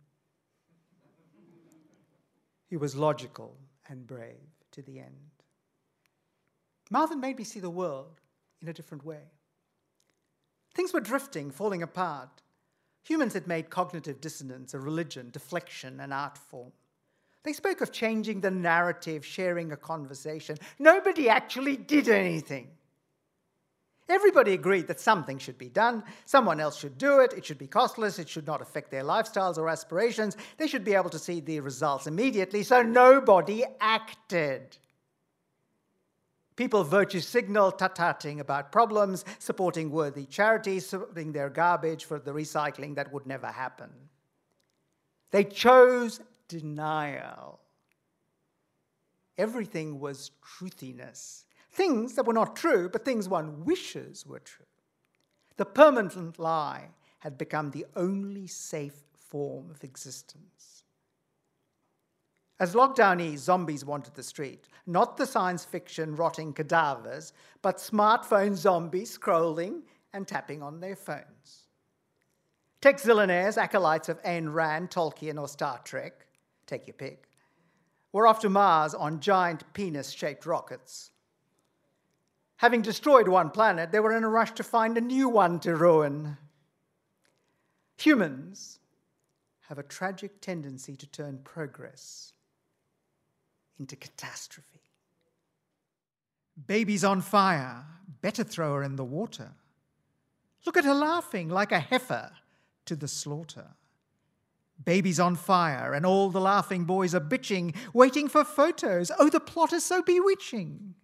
He 2.68 2.76
was 2.76 2.96
logical 2.96 3.56
and 3.88 4.06
brave 4.06 4.34
to 4.72 4.82
the 4.82 4.98
end. 4.98 5.36
Marvin 6.90 7.20
made 7.20 7.38
me 7.38 7.44
see 7.44 7.60
the 7.60 7.70
world 7.70 8.20
in 8.60 8.68
a 8.68 8.72
different 8.72 9.04
way. 9.04 9.30
Things 10.74 10.92
were 10.92 11.00
drifting, 11.00 11.50
falling 11.50 11.82
apart. 11.82 12.42
Humans 13.04 13.34
had 13.34 13.46
made 13.46 13.70
cognitive 13.70 14.20
dissonance 14.20 14.74
a 14.74 14.80
religion, 14.80 15.30
deflection, 15.30 16.00
an 16.00 16.12
art 16.12 16.36
form. 16.36 16.72
They 17.46 17.52
spoke 17.52 17.80
of 17.80 17.92
changing 17.92 18.40
the 18.40 18.50
narrative, 18.50 19.24
sharing 19.24 19.70
a 19.70 19.76
conversation. 19.76 20.58
Nobody 20.80 21.28
actually 21.28 21.76
did 21.76 22.08
anything. 22.08 22.66
Everybody 24.08 24.52
agreed 24.52 24.88
that 24.88 24.98
something 24.98 25.38
should 25.38 25.56
be 25.56 25.68
done, 25.68 26.02
someone 26.24 26.58
else 26.58 26.76
should 26.76 26.98
do 26.98 27.20
it, 27.20 27.32
it 27.34 27.44
should 27.44 27.58
be 27.58 27.68
costless, 27.68 28.18
it 28.18 28.28
should 28.28 28.48
not 28.48 28.62
affect 28.62 28.90
their 28.90 29.04
lifestyles 29.04 29.58
or 29.58 29.68
aspirations, 29.68 30.36
they 30.56 30.66
should 30.66 30.84
be 30.84 30.94
able 30.94 31.10
to 31.10 31.20
see 31.20 31.38
the 31.38 31.60
results 31.60 32.08
immediately, 32.08 32.64
so 32.64 32.82
nobody 32.82 33.62
acted. 33.80 34.76
People 36.56 36.82
virtue 36.82 37.20
signal, 37.20 37.70
tut-tutting 37.70 38.40
about 38.40 38.72
problems, 38.72 39.24
supporting 39.38 39.92
worthy 39.92 40.26
charities, 40.26 40.86
supporting 40.86 41.30
their 41.30 41.50
garbage 41.50 42.06
for 42.06 42.18
the 42.18 42.32
recycling 42.32 42.96
that 42.96 43.12
would 43.12 43.26
never 43.26 43.48
happen. 43.48 43.90
They 45.30 45.44
chose 45.44 46.20
denial. 46.48 47.60
Everything 49.38 50.00
was 50.00 50.30
truthiness. 50.42 51.44
Things 51.70 52.14
that 52.14 52.26
were 52.26 52.32
not 52.32 52.56
true, 52.56 52.88
but 52.88 53.04
things 53.04 53.28
one 53.28 53.64
wishes 53.64 54.24
were 54.26 54.38
true. 54.38 54.64
The 55.56 55.66
permanent 55.66 56.38
lie 56.38 56.88
had 57.18 57.36
become 57.36 57.70
the 57.70 57.86
only 57.96 58.46
safe 58.46 59.02
form 59.14 59.70
of 59.70 59.84
existence. 59.84 60.84
As 62.58 62.74
lockdown 62.74 63.18
lockdownees, 63.18 63.38
zombies 63.38 63.84
wanted 63.84 64.14
the 64.14 64.22
street, 64.22 64.66
not 64.86 65.18
the 65.18 65.26
science 65.26 65.64
fiction 65.64 66.16
rotting 66.16 66.54
cadavers, 66.54 67.34
but 67.60 67.76
smartphone 67.76 68.54
zombies 68.54 69.18
scrolling 69.18 69.82
and 70.14 70.26
tapping 70.26 70.62
on 70.62 70.80
their 70.80 70.96
phones. 70.96 71.66
Tech 72.80 72.96
zillionaires, 72.96 73.58
acolytes 73.58 74.08
of 74.08 74.22
Ayn 74.22 74.54
Rand, 74.54 74.90
Tolkien, 74.90 75.38
or 75.38 75.48
Star 75.48 75.80
Trek, 75.84 76.26
take 76.66 76.86
your 76.86 76.94
pick, 76.94 77.28
We're 78.12 78.26
off 78.26 78.40
to 78.40 78.48
Mars 78.48 78.94
on 78.94 79.20
giant 79.20 79.62
penis 79.74 80.10
shaped 80.10 80.46
rockets. 80.46 81.10
Having 82.56 82.82
destroyed 82.82 83.28
one 83.28 83.50
planet, 83.50 83.92
they 83.92 84.00
were 84.00 84.16
in 84.16 84.24
a 84.24 84.28
rush 84.28 84.52
to 84.52 84.62
find 84.62 84.96
a 84.96 85.02
new 85.02 85.28
one 85.28 85.60
to 85.60 85.76
ruin. 85.76 86.38
Humans 87.98 88.78
have 89.68 89.78
a 89.78 89.82
tragic 89.82 90.40
tendency 90.40 90.96
to 90.96 91.06
turn 91.06 91.40
progress 91.44 92.32
into 93.78 93.96
catastrophe. 93.96 94.80
Baby's 96.66 97.04
on 97.04 97.20
fire, 97.20 97.84
better 98.22 98.44
throw 98.44 98.74
her 98.74 98.82
in 98.82 98.96
the 98.96 99.04
water. 99.04 99.52
Look 100.64 100.76
at 100.76 100.84
her 100.84 100.94
laughing 100.94 101.48
like 101.48 101.72
a 101.72 101.80
heifer 101.80 102.30
to 102.86 102.96
the 102.96 103.08
slaughter. 103.08 103.66
Baby's 104.84 105.18
on 105.18 105.36
fire, 105.36 105.94
and 105.94 106.06
all 106.06 106.30
the 106.30 106.40
laughing 106.40 106.84
boys 106.84 107.14
are 107.14 107.20
bitching, 107.20 107.74
waiting 107.92 108.28
for 108.28 108.44
photos. 108.44 109.10
Oh, 109.18 109.28
the 109.28 109.40
plot 109.40 109.72
is 109.72 109.84
so 109.84 110.02
bewitching. 110.02 110.94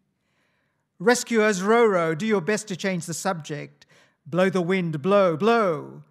Rescuers, 0.98 1.62
row, 1.62 2.14
do 2.14 2.26
your 2.26 2.40
best 2.40 2.68
to 2.68 2.76
change 2.76 3.06
the 3.06 3.14
subject. 3.14 3.86
Blow 4.24 4.50
the 4.50 4.62
wind, 4.62 5.02
blow, 5.02 5.36
blow. 5.36 6.04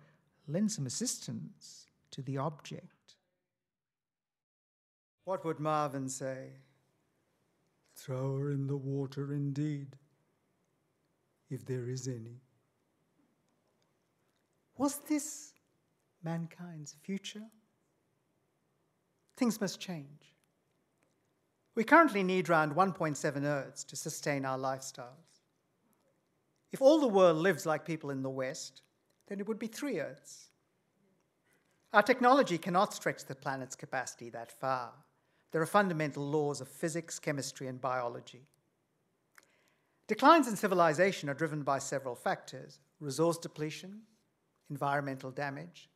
Lend 0.47 0.71
some 0.71 0.85
assistance 0.85 1.87
to 2.11 2.21
the 2.21 2.37
object. 2.37 3.15
What 5.23 5.45
would 5.45 5.59
Marvin 5.59 6.09
say? 6.09 6.49
Throw 7.95 8.37
her 8.37 8.51
in 8.51 8.67
the 8.67 8.75
water 8.75 9.31
indeed, 9.31 9.95
if 11.49 11.65
there 11.65 11.87
is 11.87 12.07
any. 12.07 12.41
Was 14.77 14.97
this 15.07 15.53
mankind's 16.23 16.95
future? 17.01 17.47
Things 19.37 19.59
must 19.59 19.79
change. 19.79 20.35
We 21.75 21.83
currently 21.83 22.23
need 22.23 22.49
around 22.49 22.75
1.7 22.75 23.43
Earths 23.43 23.83
to 23.85 23.95
sustain 23.95 24.45
our 24.45 24.57
lifestyles. 24.57 25.41
If 26.71 26.81
all 26.81 26.99
the 26.99 27.07
world 27.07 27.37
lives 27.37 27.65
like 27.65 27.85
people 27.85 28.11
in 28.11 28.21
the 28.21 28.29
West, 28.29 28.81
then 29.27 29.39
it 29.39 29.47
would 29.47 29.59
be 29.59 29.67
three 29.67 29.99
Earths. 29.99 30.49
Our 31.93 32.03
technology 32.03 32.57
cannot 32.57 32.93
stretch 32.93 33.25
the 33.25 33.35
planet's 33.35 33.75
capacity 33.75 34.29
that 34.29 34.51
far. 34.51 34.91
There 35.51 35.61
are 35.61 35.65
fundamental 35.65 36.25
laws 36.25 36.61
of 36.61 36.69
physics, 36.69 37.19
chemistry, 37.19 37.67
and 37.67 37.79
biology. 37.81 38.47
Declines 40.07 40.47
in 40.47 40.55
civilization 40.55 41.29
are 41.29 41.33
driven 41.33 41.63
by 41.63 41.79
several 41.79 42.15
factors 42.15 42.79
resource 42.99 43.37
depletion, 43.37 44.01
environmental 44.69 45.31
damage, 45.31 45.89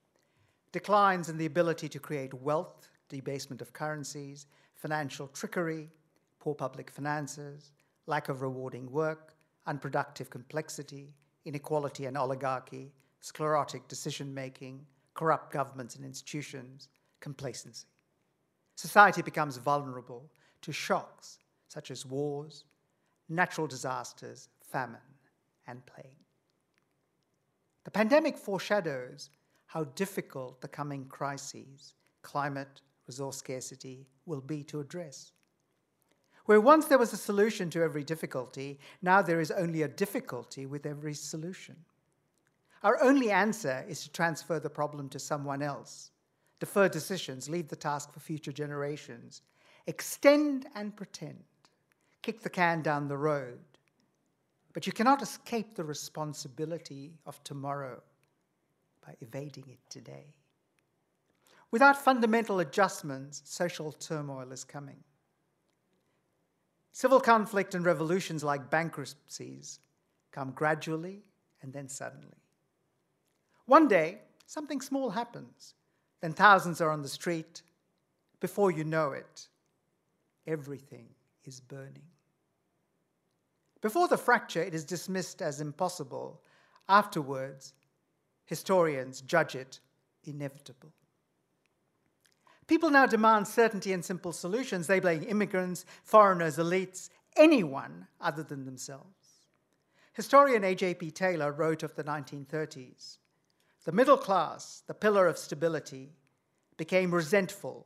declines 0.75 1.29
in 1.29 1.37
the 1.37 1.45
ability 1.45 1.87
to 1.87 2.01
create 2.01 2.33
wealth, 2.33 2.89
debasement 3.07 3.61
of 3.61 3.71
currencies, 3.71 4.45
financial 4.75 5.25
trickery, 5.29 5.89
poor 6.41 6.53
public 6.53 6.91
finances, 6.91 7.71
lack 8.07 8.27
of 8.27 8.41
rewarding 8.41 8.91
work, 8.91 9.35
unproductive 9.67 10.29
complexity, 10.29 11.13
inequality 11.45 12.07
and 12.07 12.17
oligarchy, 12.17 12.91
sclerotic 13.21 13.87
decision 13.87 14.33
making, 14.33 14.85
corrupt 15.13 15.53
governments 15.53 15.95
and 15.95 16.03
institutions, 16.03 16.89
complacency. 17.21 17.87
Society 18.75 19.21
becomes 19.21 19.55
vulnerable 19.55 20.29
to 20.61 20.73
shocks 20.73 21.39
such 21.69 21.89
as 21.89 22.05
wars, 22.05 22.65
natural 23.29 23.65
disasters, 23.65 24.49
famine, 24.59 25.09
and 25.67 25.85
plague. 25.85 26.19
The 27.85 27.91
pandemic 27.91 28.37
foreshadows 28.37 29.29
how 29.75 29.83
difficult 29.95 30.61
the 30.61 30.69
coming 30.69 31.03
crises, 31.03 31.95
climate, 32.21 32.79
resource 33.07 33.35
scarcity, 33.35 34.07
will 34.25 34.39
be 34.39 34.63
to 34.63 34.79
address. 34.79 35.33
Where 36.45 36.61
once 36.61 36.85
there 36.85 36.97
was 36.97 37.11
a 37.11 37.17
solution 37.17 37.69
to 37.71 37.83
every 37.83 38.05
difficulty, 38.05 38.79
now 39.01 39.21
there 39.21 39.41
is 39.41 39.51
only 39.51 39.81
a 39.81 39.89
difficulty 39.89 40.65
with 40.65 40.85
every 40.85 41.13
solution. 41.13 41.75
Our 42.83 43.03
only 43.03 43.31
answer 43.31 43.83
is 43.85 44.01
to 44.03 44.11
transfer 44.13 44.61
the 44.61 44.69
problem 44.69 45.09
to 45.09 45.19
someone 45.19 45.61
else, 45.61 46.11
defer 46.61 46.87
decisions, 46.87 47.49
leave 47.49 47.67
the 47.67 47.75
task 47.75 48.13
for 48.13 48.21
future 48.21 48.53
generations, 48.53 49.41
extend 49.87 50.67
and 50.75 50.95
pretend, 50.95 51.43
kick 52.21 52.39
the 52.43 52.49
can 52.49 52.81
down 52.81 53.09
the 53.09 53.17
road. 53.17 53.59
But 54.71 54.87
you 54.87 54.93
cannot 54.93 55.21
escape 55.21 55.75
the 55.75 55.83
responsibility 55.83 57.11
of 57.25 57.43
tomorrow 57.43 58.01
by 59.05 59.15
evading 59.21 59.65
it 59.67 59.79
today. 59.89 60.33
Without 61.71 62.03
fundamental 62.03 62.59
adjustments, 62.59 63.41
social 63.45 63.91
turmoil 63.91 64.51
is 64.51 64.63
coming. 64.63 65.03
Civil 66.91 67.19
conflict 67.19 67.75
and 67.75 67.85
revolutions 67.85 68.43
like 68.43 68.69
bankruptcies 68.69 69.79
come 70.31 70.51
gradually 70.51 71.23
and 71.61 71.73
then 71.73 71.89
suddenly. 71.89 72.37
One 73.65 73.87
day, 73.87 74.19
something 74.45 74.79
small 74.79 75.09
happens, 75.09 75.73
then 76.21 76.33
thousands 76.33 76.79
are 76.79 76.91
on 76.91 77.01
the 77.01 77.09
street. 77.09 77.63
Before 78.39 78.71
you 78.71 78.83
know 78.83 79.11
it, 79.11 79.47
everything 80.47 81.07
is 81.43 81.59
burning. 81.59 82.03
Before 83.81 84.07
the 84.07 84.17
fracture, 84.17 84.61
it 84.63 84.73
is 84.73 84.85
dismissed 84.85 85.41
as 85.41 85.61
impossible. 85.61 86.41
Afterwards, 86.87 87.73
historians 88.45 89.21
judge 89.21 89.55
it 89.55 89.79
inevitable. 90.23 90.93
People 92.67 92.89
now 92.89 93.05
demand 93.05 93.47
certainty 93.47 93.93
and 93.93 94.03
simple 94.03 94.33
solutions. 94.33 94.87
They 94.87 94.99
blame 94.99 95.23
immigrants, 95.23 95.85
foreigners, 96.03 96.57
elites, 96.57 97.09
anyone 97.35 98.07
other 98.19 98.43
than 98.43 98.65
themselves. 98.65 99.45
Historian 100.13 100.63
A.J.P. 100.63 101.11
Taylor 101.11 101.51
wrote 101.51 101.83
of 101.83 101.95
the 101.95 102.03
1930s 102.03 103.17
The 103.83 103.91
middle 103.91 104.17
class, 104.17 104.81
the 104.87 104.93
pillar 104.93 105.27
of 105.27 105.37
stability, 105.37 106.13
became 106.77 107.13
resentful, 107.13 107.85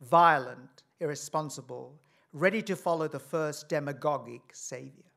violent, 0.00 0.84
irresponsible, 1.00 2.00
ready 2.32 2.62
to 2.62 2.76
follow 2.76 3.08
the 3.08 3.18
first 3.18 3.68
demagogic 3.68 4.42
savior. 4.52 5.10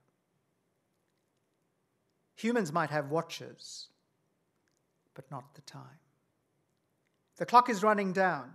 Humans 2.36 2.72
might 2.72 2.90
have 2.90 3.10
watches, 3.10 3.88
but 5.18 5.30
not 5.32 5.56
the 5.56 5.62
time. 5.62 6.00
The 7.38 7.46
clock 7.46 7.70
is 7.70 7.82
running 7.82 8.14
down. 8.14 8.52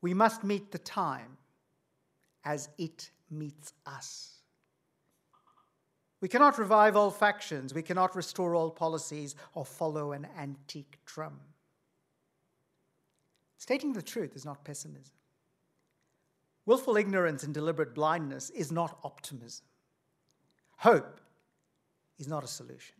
We 0.00 0.14
must 0.14 0.42
meet 0.42 0.72
the 0.72 0.78
time 0.78 1.36
as 2.42 2.70
it 2.78 3.10
meets 3.30 3.74
us. 3.84 4.38
We 6.22 6.28
cannot 6.28 6.58
revive 6.58 6.96
old 6.96 7.16
factions, 7.16 7.74
we 7.74 7.82
cannot 7.82 8.16
restore 8.16 8.54
old 8.54 8.76
policies 8.76 9.36
or 9.54 9.66
follow 9.66 10.12
an 10.12 10.26
antique 10.38 10.98
drum. 11.04 11.38
Stating 13.58 13.92
the 13.92 14.02
truth 14.02 14.34
is 14.34 14.46
not 14.46 14.64
pessimism. 14.64 15.12
Willful 16.64 16.96
ignorance 16.96 17.42
and 17.42 17.52
deliberate 17.52 17.94
blindness 17.94 18.48
is 18.50 18.72
not 18.72 18.98
optimism. 19.04 19.66
Hope 20.78 21.20
is 22.18 22.26
not 22.26 22.42
a 22.42 22.48
solution. 22.48 22.97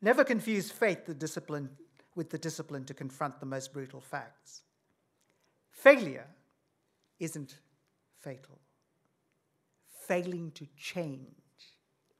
Never 0.00 0.24
confuse 0.24 0.70
faith 0.70 1.06
the 1.06 1.14
discipline, 1.14 1.70
with 2.14 2.30
the 2.30 2.38
discipline 2.38 2.84
to 2.84 2.94
confront 2.94 3.40
the 3.40 3.46
most 3.46 3.72
brutal 3.72 4.00
facts. 4.00 4.62
Failure 5.70 6.26
isn't 7.18 7.56
fatal. 8.20 8.58
Failing 10.06 10.52
to 10.52 10.66
change 10.76 11.26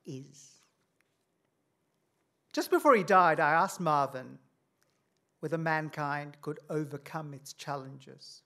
is. 0.04 0.58
Just 2.52 2.70
before 2.70 2.96
he 2.96 3.04
died, 3.04 3.38
I 3.40 3.52
asked 3.52 3.80
Marvin 3.80 4.38
whether 5.40 5.58
mankind 5.58 6.36
could 6.42 6.58
overcome 6.68 7.32
its 7.32 7.52
challenges. 7.52 8.42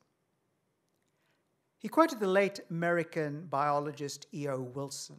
He 1.79 1.89
quoted 1.89 2.21
the 2.21 2.27
late 2.27 2.61
American 2.71 3.47
biologist 3.49 4.27
E.O. 4.35 4.61
Wilson. 4.61 5.19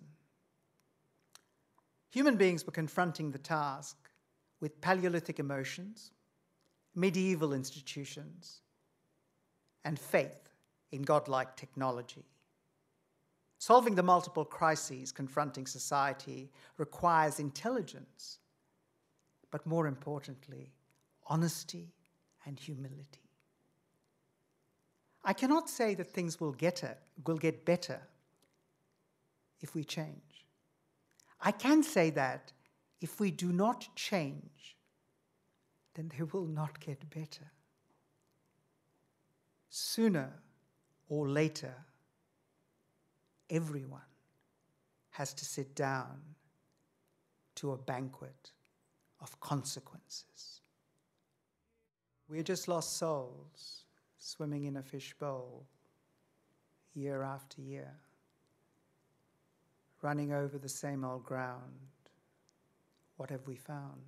Human 2.12 2.38
beings 2.38 2.66
were 2.66 2.72
confronting 2.72 3.32
the 3.32 3.40
task 3.40 4.03
with 4.64 4.80
Paleolithic 4.80 5.40
emotions, 5.42 6.12
medieval 6.96 7.52
institutions, 7.52 8.62
and 9.84 10.00
faith 10.00 10.54
in 10.94 11.02
godlike 11.02 11.58
technology. 11.58 12.24
Solving 13.58 13.96
the 13.96 14.04
multiple 14.04 14.46
crises 14.46 15.12
confronting 15.12 15.68
society 15.68 16.50
requires 16.78 17.42
intelligence, 17.42 18.40
but 19.52 19.66
more 19.66 19.86
importantly, 19.86 20.72
honesty 21.28 21.92
and 22.46 22.58
humility. 22.58 23.28
I 25.26 25.34
cannot 25.34 25.70
say 25.70 25.94
that 25.96 26.14
things 26.14 26.40
will 26.40 26.54
get, 26.54 26.84
a, 26.84 26.96
will 27.28 27.36
get 27.38 27.66
better 27.66 28.00
if 29.60 29.76
we 29.76 29.84
change. 29.84 30.46
I 31.42 31.52
can 31.52 31.84
say 31.84 32.12
that 32.12 32.53
if 33.04 33.20
we 33.20 33.30
do 33.30 33.52
not 33.52 33.88
change, 33.96 34.76
then 35.94 36.10
they 36.18 36.24
will 36.24 36.48
not 36.48 36.80
get 36.80 37.08
better 37.12 37.52
sooner 39.76 40.32
or 41.10 41.28
later, 41.28 41.74
everyone 43.50 44.12
has 45.10 45.34
to 45.34 45.46
sit 45.46 45.76
down 45.76 46.22
to 47.56 47.72
a 47.72 47.78
banquet 47.78 48.52
of 49.20 49.40
consequences. 49.40 50.62
We're 52.30 52.44
just 52.44 52.68
lost 52.68 52.98
souls 52.98 53.86
swimming 54.20 54.66
in 54.66 54.78
a 54.78 54.84
fishbowl 54.84 55.66
year 56.94 57.24
after 57.24 57.60
year, 57.60 57.96
running 60.04 60.34
over 60.34 60.60
the 60.60 60.70
same 60.70 61.04
old 61.04 61.24
ground. 61.26 61.90
What 63.18 63.30
have 63.30 63.48
we 63.48 63.56
found? 63.56 64.02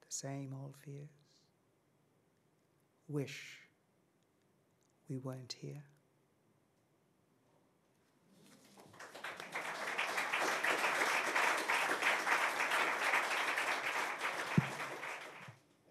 The 0.00 0.12
same 0.12 0.54
old 0.60 0.76
fears. 0.76 1.08
Wish 3.08 3.58
we 5.08 5.18
weren't 5.18 5.56
here. 5.60 5.82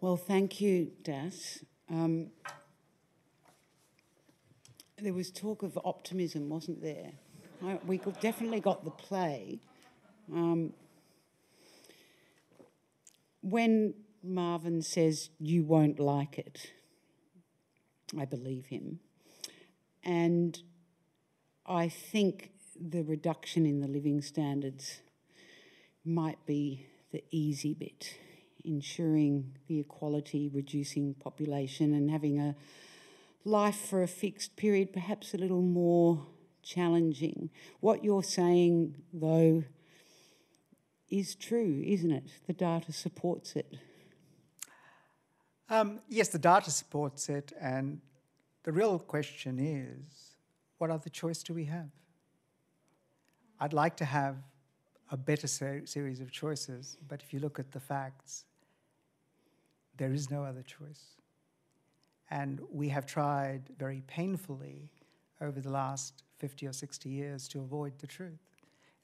Well, 0.02 0.18
thank 0.18 0.62
you, 0.62 0.92
Das. 1.02 1.64
Um, 1.90 2.28
there 5.02 5.14
was 5.14 5.32
talk 5.32 5.64
of 5.64 5.80
optimism, 5.84 6.48
wasn't 6.48 6.82
there? 6.82 7.12
I, 7.66 7.80
we 7.88 7.98
definitely 8.22 8.60
got 8.60 8.86
the 8.86 8.92
play. 8.92 9.60
Um, 10.32 10.74
when 13.46 13.94
Marvin 14.24 14.82
says, 14.82 15.30
You 15.40 15.64
won't 15.64 16.00
like 16.00 16.40
it, 16.40 16.72
I 18.18 18.26
believe 18.26 18.66
him. 18.66 19.00
And 20.04 20.60
I 21.66 21.90
think 21.90 22.52
the 22.80 23.04
reduction 23.04 23.66
in 23.66 23.80
the 23.82 23.88
living 23.88 24.22
standards 24.22 25.00
might 26.04 26.44
be 26.46 26.88
the 27.12 27.24
easy 27.32 27.74
bit, 27.74 28.18
ensuring 28.64 29.58
the 29.68 29.80
equality, 29.80 30.50
reducing 30.52 31.14
population, 31.14 31.94
and 31.94 32.10
having 32.10 32.40
a 32.40 32.56
life 33.44 33.76
for 33.76 34.02
a 34.02 34.08
fixed 34.08 34.56
period, 34.56 34.92
perhaps 34.92 35.34
a 35.34 35.38
little 35.38 35.62
more 35.62 36.26
challenging. 36.64 37.52
What 37.80 38.04
you're 38.04 38.24
saying, 38.24 38.96
though, 39.14 39.64
is 41.10 41.36
true, 41.36 41.82
isn't 41.86 42.12
it? 42.12 42.24
The 42.48 42.54
data 42.54 42.92
supports 42.92 43.56
it. 43.56 43.78
Um, 45.70 46.00
yes, 46.10 46.30
the 46.30 46.40
data 46.40 46.72
supports 46.72 47.30
it, 47.30 47.52
and 47.60 48.02
the 48.64 48.72
real 48.72 49.00
question 49.00 49.60
is 49.60 50.36
what 50.78 50.90
other 50.90 51.10
choice 51.10 51.42
do 51.44 51.54
we 51.54 51.66
have? 51.66 51.90
I'd 53.60 53.74
like 53.74 53.96
to 53.98 54.06
have 54.06 54.36
a 55.12 55.18
better 55.18 55.48
ser- 55.48 55.86
series 55.86 56.20
of 56.20 56.32
choices, 56.32 56.98
but 57.08 57.22
if 57.22 57.34
you 57.34 57.40
look 57.40 57.60
at 57.60 57.72
the 57.72 57.80
facts, 57.80 58.46
there 59.98 60.12
is 60.12 60.30
no 60.30 60.44
other 60.44 60.64
choice. 60.64 61.16
And 62.30 62.60
we 62.72 62.90
have 62.90 63.06
tried 63.06 63.70
very 63.78 64.04
painfully 64.08 64.92
over 65.42 65.62
the 65.62 65.70
last 65.70 66.24
50 66.40 66.68
or 66.68 66.74
60 66.74 67.10
years 67.10 67.48
to 67.50 67.60
avoid 67.62 68.00
the 68.00 68.08
truth. 68.08 68.55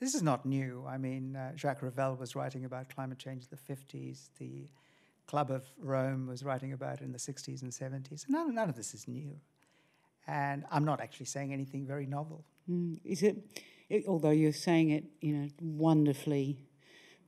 This 0.01 0.15
is 0.15 0.23
not 0.23 0.47
new. 0.47 0.83
I 0.89 0.97
mean, 0.97 1.35
uh, 1.35 1.51
Roger 1.63 1.91
Revelle 1.91 2.17
was 2.17 2.35
writing 2.35 2.65
about 2.65 2.89
climate 2.89 3.19
change 3.19 3.43
in 3.43 3.49
the 3.51 3.73
50s. 3.73 4.29
The 4.39 4.67
Club 5.27 5.51
of 5.51 5.63
Rome 5.77 6.25
was 6.25 6.43
writing 6.43 6.73
about 6.73 7.01
it 7.01 7.03
in 7.03 7.11
the 7.11 7.19
60s 7.19 7.61
and 7.61 7.71
70s. 7.71 8.25
None, 8.27 8.55
none 8.55 8.67
of 8.67 8.75
this 8.75 8.95
is 8.95 9.07
new. 9.07 9.39
And 10.25 10.65
I'm 10.71 10.85
not 10.85 11.01
actually 11.01 11.27
saying 11.27 11.53
anything 11.53 11.85
very 11.85 12.07
novel. 12.07 12.43
Mm, 12.67 12.99
is 13.05 13.21
it, 13.21 13.61
it, 13.89 14.05
although 14.07 14.31
you're 14.31 14.53
saying 14.53 14.89
it 14.89 15.03
in 15.21 15.35
a 15.35 15.63
wonderfully 15.63 16.65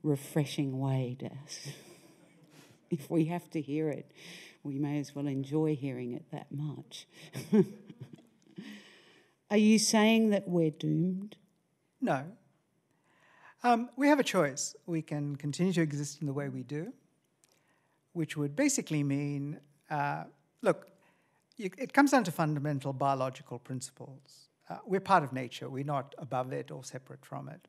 refreshing 0.01 0.79
way, 0.79 1.15
Das? 1.19 1.67
if 2.89 3.07
we 3.07 3.25
have 3.25 3.51
to 3.51 3.61
hear 3.61 3.89
it, 3.89 4.11
we 4.63 4.79
may 4.79 4.97
as 4.97 5.13
well 5.13 5.27
enjoy 5.27 5.75
hearing 5.75 6.13
it 6.13 6.25
that 6.31 6.47
much. 6.51 7.07
Are 9.51 9.57
you 9.57 9.77
saying 9.77 10.31
that 10.31 10.47
we're 10.47 10.71
doomed? 10.71 11.35
No. 12.01 12.25
Um, 13.63 13.89
we 13.95 14.07
have 14.09 14.19
a 14.19 14.23
choice. 14.23 14.75
We 14.85 15.01
can 15.01 15.37
continue 15.37 15.71
to 15.73 15.81
exist 15.81 16.19
in 16.19 16.27
the 16.27 16.33
way 16.33 16.49
we 16.49 16.63
do, 16.63 16.91
which 18.11 18.35
would 18.35 18.55
basically 18.55 19.03
mean 19.03 19.59
uh, 19.89 20.25
look, 20.61 20.87
it 21.57 21.93
comes 21.93 22.11
down 22.11 22.23
to 22.23 22.31
fundamental 22.31 22.93
biological 22.93 23.59
principles. 23.59 24.47
Uh, 24.69 24.77
we're 24.85 24.99
part 24.99 25.23
of 25.23 25.33
nature, 25.33 25.69
we're 25.69 25.83
not 25.83 26.15
above 26.17 26.51
it 26.51 26.71
or 26.71 26.83
separate 26.83 27.23
from 27.25 27.47
it. 27.47 27.67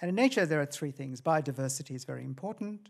And 0.00 0.08
in 0.08 0.14
nature, 0.16 0.44
there 0.46 0.60
are 0.60 0.66
three 0.66 0.90
things 0.90 1.20
biodiversity 1.20 1.94
is 1.94 2.04
very 2.04 2.24
important. 2.24 2.88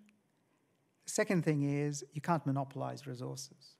The 1.04 1.10
second 1.12 1.44
thing 1.44 1.62
is 1.62 2.02
you 2.14 2.22
can't 2.22 2.44
monopolize 2.46 3.06
resources. 3.06 3.76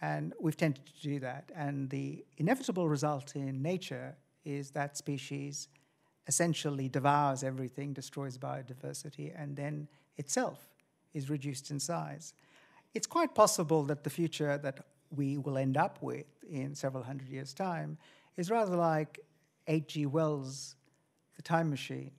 And 0.00 0.32
we've 0.38 0.56
tended 0.56 0.86
to 0.86 1.02
do 1.02 1.18
that. 1.20 1.50
And 1.56 1.90
the 1.90 2.24
inevitable 2.36 2.88
result 2.88 3.34
in 3.34 3.62
nature 3.62 4.16
is 4.44 4.70
that 4.72 4.96
species 4.96 5.68
essentially 6.26 6.88
devours 6.88 7.42
everything, 7.42 7.92
destroys 7.92 8.38
biodiversity, 8.38 9.32
and 9.36 9.56
then 9.56 9.88
itself 10.16 10.68
is 11.12 11.30
reduced 11.30 11.70
in 11.70 11.78
size. 11.78 12.34
It's 12.94 13.06
quite 13.06 13.34
possible 13.34 13.82
that 13.84 14.04
the 14.04 14.10
future 14.10 14.58
that 14.58 14.84
we 15.10 15.38
will 15.38 15.58
end 15.58 15.76
up 15.76 15.98
with 16.00 16.26
in 16.50 16.74
several 16.74 17.02
hundred 17.02 17.28
years' 17.28 17.52
time 17.52 17.98
is 18.36 18.50
rather 18.50 18.76
like 18.76 19.20
H.G. 19.66 20.06
Wells' 20.06 20.76
The 21.36 21.42
Time 21.42 21.70
Machine. 21.70 22.12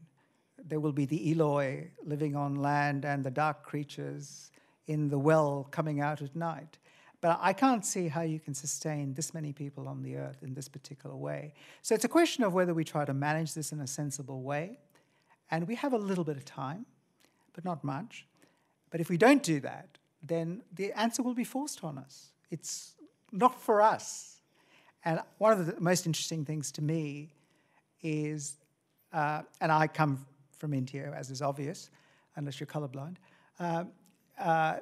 There 0.58 0.80
will 0.80 0.94
be 0.94 1.06
the 1.06 1.32
Eloi 1.32 1.92
living 2.04 2.36
on 2.36 2.56
land 2.56 3.06
and 3.06 3.24
the 3.24 3.32
dark 3.32 3.64
creatures 3.64 4.52
in 4.88 5.10
the 5.10 5.20
well 5.20 5.68
coming 5.72 6.00
out 6.00 6.22
at 6.22 6.36
night. 6.36 6.78
But 7.22 7.40
I 7.42 7.54
can't 7.54 7.86
see 7.86 8.08
how 8.08 8.22
you 8.22 8.40
can 8.40 8.54
sustain 8.54 9.14
this 9.14 9.34
many 9.34 9.54
people 9.54 9.88
on 9.88 10.04
the 10.04 10.18
earth 10.18 10.44
in 10.44 10.54
this 10.54 10.68
particular 10.68 11.16
way. 11.16 11.54
So 11.82 11.96
it's 11.96 12.06
a 12.06 12.10
question 12.10 12.44
of 12.44 12.54
whether 12.54 12.74
we 12.74 12.84
try 12.84 13.06
to 13.06 13.14
manage 13.14 13.54
this 13.54 13.72
in 13.72 13.80
a 13.80 13.88
sensible 13.88 14.42
way. 14.44 14.80
And 15.50 15.68
we 15.68 15.76
have 15.76 15.94
a 15.94 15.98
little 15.98 16.24
bit 16.24 16.38
of 16.38 16.46
time, 16.46 16.86
but 17.54 17.64
not 17.64 17.84
much. 17.84 18.26
But 18.90 19.00
if 19.00 19.10
we 19.10 19.18
don't 19.18 19.44
do 19.44 19.60
that, 19.62 19.98
then 20.22 20.64
the 20.74 20.92
answer 20.94 21.24
will 21.24 21.34
be 21.34 21.44
forced 21.44 21.84
on 21.84 21.98
us. 21.98 22.32
It's 22.52 22.96
not 23.32 23.62
for 23.62 23.82
us. 23.82 24.42
And 25.04 25.20
one 25.38 25.52
of 25.52 25.66
the 25.66 25.80
most 25.80 26.06
interesting 26.06 26.46
things 26.46 26.72
to 26.74 26.82
me 26.82 27.30
is, 28.02 28.58
uh, 29.14 29.44
and 29.62 29.72
I 29.72 29.88
come 29.88 30.26
from 30.58 30.74
India, 30.74 31.14
as 31.16 31.30
is 31.30 31.42
obvious, 31.42 31.90
unless 32.36 32.60
you're 32.60 32.68
colorblind. 32.68 33.18
Uh, 33.60 33.86
uh, 34.40 34.78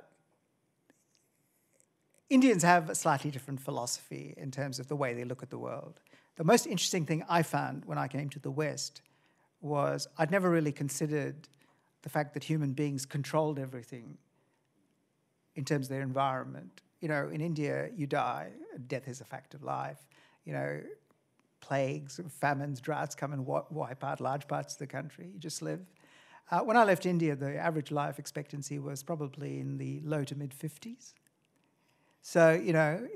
Indians 2.33 2.63
have 2.63 2.89
a 2.89 2.95
slightly 2.95 3.29
different 3.29 3.61
philosophy 3.61 4.33
in 4.37 4.49
terms 4.49 4.79
of 4.79 4.87
the 4.87 4.95
way 4.95 5.13
they 5.13 5.23
look 5.23 5.43
at 5.43 5.51
the 5.51 5.57
world. 5.59 5.99
The 6.35 6.43
most 6.43 6.65
interesting 6.65 7.05
thing 7.05 7.23
I 7.29 7.43
found 7.43 7.85
when 7.85 7.99
I 7.99 8.07
came 8.07 8.27
to 8.29 8.39
the 8.39 8.49
West 8.49 9.03
was 9.61 10.07
I'd 10.17 10.31
never 10.31 10.49
really 10.49 10.71
considered 10.71 11.47
the 12.01 12.09
fact 12.09 12.33
that 12.33 12.43
human 12.43 12.73
beings 12.73 13.05
controlled 13.05 13.59
everything 13.59 14.17
in 15.53 15.63
terms 15.63 15.85
of 15.85 15.89
their 15.91 16.01
environment. 16.01 16.81
You 17.01 17.09
know, 17.09 17.29
in 17.29 17.39
India, 17.39 17.89
you 17.95 18.07
die, 18.07 18.49
death 18.87 19.07
is 19.07 19.21
a 19.21 19.25
fact 19.25 19.53
of 19.53 19.61
life. 19.61 19.99
You 20.43 20.53
know, 20.53 20.81
plagues, 21.59 22.19
famines, 22.29 22.81
droughts 22.81 23.13
come 23.13 23.33
and 23.33 23.45
wipe 23.45 24.03
out 24.03 24.19
large 24.19 24.47
parts 24.47 24.73
of 24.73 24.79
the 24.79 24.87
country. 24.87 25.29
You 25.31 25.39
just 25.39 25.61
live. 25.61 25.81
Uh, 26.49 26.61
when 26.61 26.77
I 26.77 26.83
left 26.83 27.05
India, 27.05 27.35
the 27.35 27.55
average 27.55 27.91
life 27.91 28.17
expectancy 28.17 28.79
was 28.79 29.03
probably 29.03 29.59
in 29.59 29.77
the 29.77 30.01
low 30.03 30.23
to 30.23 30.35
mid 30.35 30.51
50s. 30.57 31.13
So, 32.23 32.51
you 32.51 32.73
know, 32.73 33.07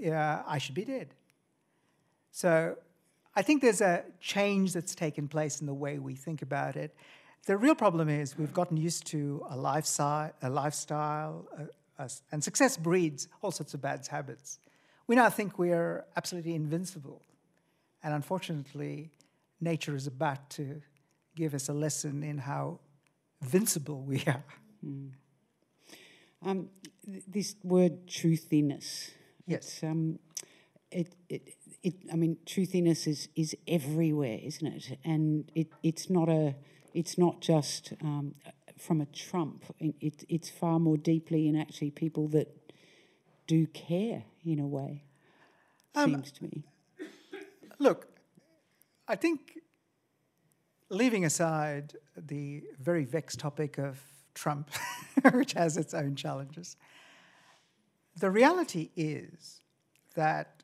I 0.45 0.57
should 0.59 0.75
be 0.75 0.85
dead. 0.85 1.07
So 2.31 2.77
I 3.35 3.41
think 3.41 3.61
there's 3.61 3.81
a 3.81 4.03
change 4.19 4.73
that's 4.73 4.93
taken 4.93 5.27
place 5.27 5.61
in 5.61 5.65
the 5.65 5.73
way 5.73 5.97
we 5.97 6.13
think 6.13 6.41
about 6.41 6.75
it. 6.75 6.93
The 7.45 7.57
real 7.57 7.73
problem 7.73 8.09
is 8.09 8.37
we've 8.37 8.53
gotten 8.53 8.75
used 8.75 9.07
to 9.07 9.43
a 9.49 9.55
lifestyle, 9.55 10.33
a 10.41 10.49
lifestyle 10.49 11.47
a, 11.57 12.03
a, 12.03 12.09
and 12.31 12.43
success 12.43 12.75
breeds 12.75 13.29
all 13.41 13.51
sorts 13.51 13.73
of 13.73 13.81
bad 13.81 14.05
habits. 14.05 14.59
We 15.07 15.15
now 15.15 15.29
think 15.29 15.57
we're 15.57 16.05
absolutely 16.17 16.53
invincible. 16.53 17.21
And 18.03 18.13
unfortunately, 18.13 19.09
nature 19.61 19.95
is 19.95 20.05
about 20.05 20.49
to 20.51 20.81
give 21.35 21.53
us 21.53 21.69
a 21.69 21.73
lesson 21.73 22.23
in 22.23 22.37
how 22.37 22.79
invincible 23.41 24.01
we 24.01 24.21
are. 24.27 24.43
Mm. 24.85 25.11
Um, 26.45 26.69
this 27.27 27.55
word 27.63 28.07
truthiness. 28.07 29.11
Yes. 29.45 29.81
Um, 29.83 30.19
it, 30.91 31.13
it, 31.29 31.55
it, 31.83 31.95
I 32.11 32.15
mean, 32.15 32.37
truthiness 32.45 33.07
is, 33.07 33.29
is 33.35 33.55
everywhere, 33.67 34.39
isn't 34.43 34.67
it? 34.67 34.97
And 35.03 35.49
it, 35.55 35.67
it's 35.83 36.09
not 36.09 36.29
a, 36.29 36.55
it's 36.93 37.17
not 37.17 37.41
just 37.41 37.93
um, 38.01 38.35
from 38.77 39.01
a 39.01 39.05
Trump. 39.05 39.63
It, 39.79 40.25
it's 40.27 40.49
far 40.49 40.79
more 40.79 40.97
deeply 40.97 41.47
in 41.47 41.55
actually 41.55 41.91
people 41.91 42.27
that 42.29 42.73
do 43.47 43.67
care 43.67 44.23
in 44.45 44.59
a 44.59 44.67
way. 44.67 45.03
Um, 45.95 46.11
seems 46.11 46.31
to 46.33 46.43
me. 46.43 46.63
Look, 47.79 48.07
I 49.07 49.15
think 49.15 49.59
leaving 50.89 51.25
aside 51.25 51.93
the 52.15 52.63
very 52.79 53.05
vexed 53.05 53.39
topic 53.39 53.77
of 53.77 53.99
Trump, 54.33 54.69
which 55.33 55.53
has 55.53 55.77
its 55.77 55.93
own 55.93 56.15
challenges. 56.15 56.75
The 58.19 58.31
reality 58.31 58.89
is 58.95 59.61
that 60.15 60.63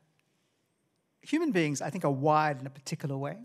human 1.22 1.52
beings, 1.52 1.80
I 1.80 1.90
think, 1.90 2.04
are 2.04 2.10
wired 2.10 2.60
in 2.60 2.66
a 2.66 2.70
particular 2.70 3.16
way. 3.16 3.36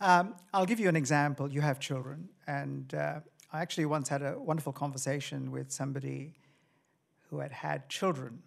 Um, 0.00 0.34
I'll 0.52 0.66
give 0.66 0.80
you 0.80 0.88
an 0.88 0.96
example. 0.96 1.50
You 1.50 1.60
have 1.60 1.78
children, 1.78 2.28
and 2.46 2.92
uh, 2.94 3.20
I 3.52 3.60
actually 3.60 3.86
once 3.86 4.08
had 4.08 4.22
a 4.22 4.38
wonderful 4.38 4.72
conversation 4.72 5.50
with 5.50 5.70
somebody 5.70 6.34
who 7.28 7.38
had 7.38 7.52
had 7.52 7.88
children. 7.88 8.42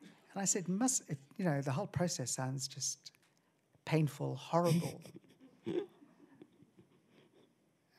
And 0.00 0.42
I 0.42 0.44
said, 0.44 0.68
must, 0.68 1.02
it, 1.08 1.18
you 1.36 1.44
know, 1.44 1.60
the 1.60 1.72
whole 1.72 1.86
process 1.86 2.30
sounds 2.30 2.68
just 2.68 3.10
painful, 3.84 4.36
horrible. 4.36 5.00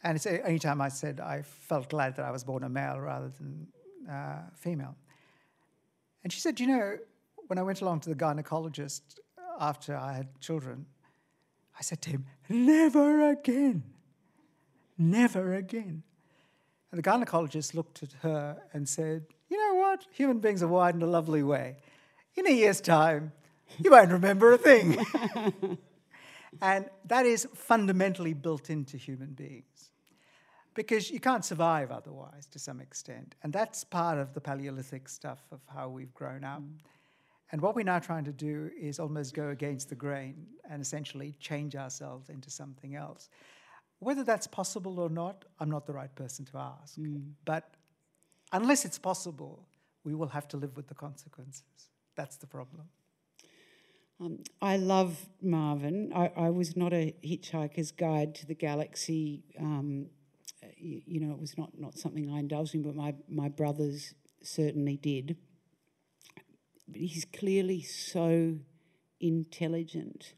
And 0.03 0.15
it's 0.15 0.23
the 0.23 0.41
only 0.45 0.59
time 0.59 0.79
I 0.79 0.89
said 0.89 1.19
I 1.19 1.41
felt 1.41 1.89
glad 1.89 2.15
that 2.15 2.25
I 2.25 2.31
was 2.31 2.43
born 2.43 2.63
a 2.63 2.69
male 2.69 2.99
rather 2.99 3.29
than 3.29 3.67
uh, 4.09 4.43
female. 4.55 4.95
And 6.27 6.33
she 6.33 6.41
said, 6.41 6.59
You 6.59 6.67
know, 6.67 6.97
when 7.47 7.57
I 7.57 7.63
went 7.63 7.79
along 7.79 8.01
to 8.01 8.09
the 8.09 8.15
gynecologist 8.15 8.99
after 9.61 9.95
I 9.95 10.11
had 10.11 10.41
children, 10.41 10.85
I 11.79 11.81
said 11.81 12.01
to 12.01 12.09
him, 12.09 12.25
Never 12.49 13.29
again. 13.29 13.83
Never 14.97 15.53
again. 15.53 16.03
And 16.91 17.01
the 17.01 17.09
gynecologist 17.09 17.73
looked 17.73 18.03
at 18.03 18.11
her 18.23 18.61
and 18.73 18.89
said, 18.89 19.27
You 19.47 19.57
know 19.57 19.75
what? 19.75 20.05
Human 20.11 20.39
beings 20.39 20.61
are 20.61 20.67
wired 20.67 20.95
in 20.95 21.01
a 21.01 21.07
lovely 21.07 21.43
way. 21.43 21.77
In 22.35 22.45
a 22.45 22.51
year's 22.51 22.81
time, 22.81 23.31
you 23.77 23.91
won't 23.91 24.11
remember 24.11 24.51
a 24.51 24.57
thing. 24.57 24.97
and 26.61 26.89
that 27.05 27.25
is 27.25 27.47
fundamentally 27.53 28.33
built 28.33 28.69
into 28.69 28.97
human 28.97 29.29
beings 29.29 29.76
because 30.77 31.09
you 31.09 31.19
can't 31.19 31.43
survive 31.43 31.89
otherwise 31.91 32.45
to 32.51 32.59
some 32.59 32.79
extent. 32.79 33.33
And 33.41 33.51
that's 33.51 33.83
part 33.83 34.19
of 34.19 34.35
the 34.35 34.39
Paleolithic 34.39 35.09
stuff 35.09 35.41
of 35.51 35.59
how 35.65 35.89
we've 35.89 36.13
grown 36.13 36.43
up. 36.43 36.61
Mm. 36.61 36.77
And 37.51 37.61
what 37.61 37.75
we're 37.75 37.83
now 37.83 37.97
trying 37.97 38.25
to 38.25 38.31
do 38.31 38.69
is 38.79 38.99
almost 38.99 39.33
go 39.33 39.49
against 39.49 39.89
the 39.89 39.95
grain 39.95 40.45
and 40.69 40.79
essentially 40.79 41.33
change 41.39 41.75
ourselves 41.75 42.29
into 42.29 42.51
something 42.51 42.95
else. 42.95 43.29
Whether 43.99 44.23
that's 44.23 44.45
possible 44.45 44.99
or 44.99 45.09
not, 45.09 45.45
I'm 45.59 45.71
not 45.71 45.87
the 45.87 45.93
right 45.93 46.13
person 46.13 46.45
to 46.45 46.57
ask. 46.59 46.95
Mm. 46.99 47.31
But 47.43 47.73
unless 48.53 48.85
it's 48.85 48.99
possible, 48.99 49.67
we 50.03 50.13
will 50.13 50.27
have 50.27 50.47
to 50.49 50.57
live 50.57 50.77
with 50.77 50.87
the 50.87 50.95
consequences. 50.95 51.89
That's 52.15 52.37
the 52.37 52.47
problem. 52.47 52.83
Um, 54.21 54.43
I 54.61 54.77
love 54.77 55.27
Marvin. 55.41 56.11
I, 56.13 56.31
I, 56.35 56.49
was 56.49 56.75
not 56.75 56.91
a 56.91 57.15
Hitchhiker's 57.23 57.91
Guide 57.91 58.33
to 58.35 58.47
the 58.47 58.55
Galaxy. 58.55 59.43
Um, 59.59 60.07
you, 60.77 61.01
you, 61.05 61.19
know, 61.19 61.31
it 61.31 61.39
was 61.39 61.57
not, 61.57 61.71
not 61.77 61.97
something 61.97 62.31
I 62.31 62.39
indulged 62.39 62.75
in, 62.75 62.83
but 62.83 62.95
my, 62.95 63.13
my 63.29 63.49
brothers 63.49 64.13
certainly 64.41 64.97
did. 64.97 65.37
But 66.87 67.01
he's 67.01 67.25
clearly 67.25 67.81
so 67.81 68.55
intelligent, 69.19 70.33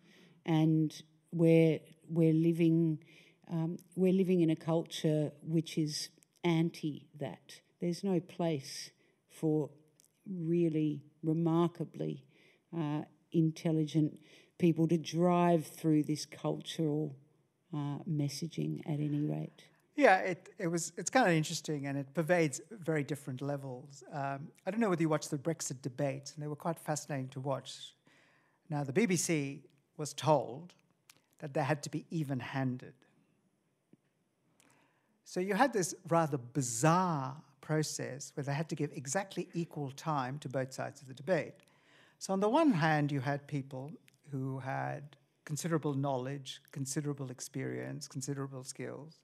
and 0.46 0.94
we're, 1.32 1.80
we're, 2.10 2.34
living, 2.34 3.00
um, 3.52 3.78
we're 3.96 4.14
living 4.14 4.42
in 4.42 4.50
a 4.50 4.56
culture 4.56 5.32
which 5.44 5.78
is 5.78 6.10
anti 6.44 7.08
that. 7.20 7.62
There's 7.82 8.04
no 8.04 8.20
place 8.20 8.90
for 9.30 9.70
really 10.28 11.04
remarkably 11.24 12.26
uh, 12.76 13.02
intelligent 13.32 14.20
people 14.58 14.88
to 14.88 14.98
drive 14.98 15.66
through 15.66 16.04
this 16.04 16.26
cultural 16.26 17.16
uh, 17.74 18.00
messaging 18.10 18.80
at 18.86 19.00
any 19.00 19.22
rate. 19.22 19.64
Yeah, 20.00 20.20
it, 20.20 20.54
it 20.58 20.68
was 20.68 20.94
it's 20.96 21.10
kind 21.10 21.28
of 21.28 21.34
interesting 21.34 21.88
and 21.88 21.98
it 21.98 22.14
pervades 22.14 22.62
very 22.72 23.04
different 23.04 23.42
levels. 23.42 24.02
Um, 24.14 24.48
I 24.66 24.72
don't 24.72 24.80
know 24.80 24.88
whether 24.88 25.02
you 25.02 25.10
watched 25.10 25.30
the 25.30 25.38
Brexit 25.38 25.82
debates, 25.82 26.34
and 26.34 26.42
they 26.42 26.48
were 26.48 26.56
quite 26.56 26.80
fascinating 26.80 27.28
to 27.30 27.42
watch. 27.42 27.96
Now, 28.70 28.86
the 28.86 28.94
BBC 28.94 29.60
was 29.98 30.14
told 30.14 30.74
that 31.40 31.54
they 31.54 31.64
had 31.64 31.84
to 31.84 31.90
be 31.90 32.06
even 32.12 32.40
handed. 32.40 32.94
So 35.26 35.42
you 35.42 35.54
had 35.54 35.74
this 35.74 35.94
rather 36.08 36.38
bizarre 36.38 37.36
process 37.60 38.32
where 38.36 38.46
they 38.46 38.54
had 38.54 38.70
to 38.70 38.76
give 38.76 38.92
exactly 38.94 39.50
equal 39.54 39.92
time 39.92 40.40
to 40.40 40.48
both 40.48 40.72
sides 40.72 41.02
of 41.02 41.10
the 41.10 41.14
debate. 41.14 41.56
So, 42.20 42.32
on 42.32 42.40
the 42.40 42.48
one 42.48 42.72
hand, 42.72 43.12
you 43.12 43.20
had 43.20 43.46
people 43.48 43.92
who 44.32 44.60
had 44.60 45.18
considerable 45.44 45.94
knowledge, 45.94 46.62
considerable 46.72 47.32
experience, 47.32 48.08
considerable 48.08 48.64
skills, 48.64 49.20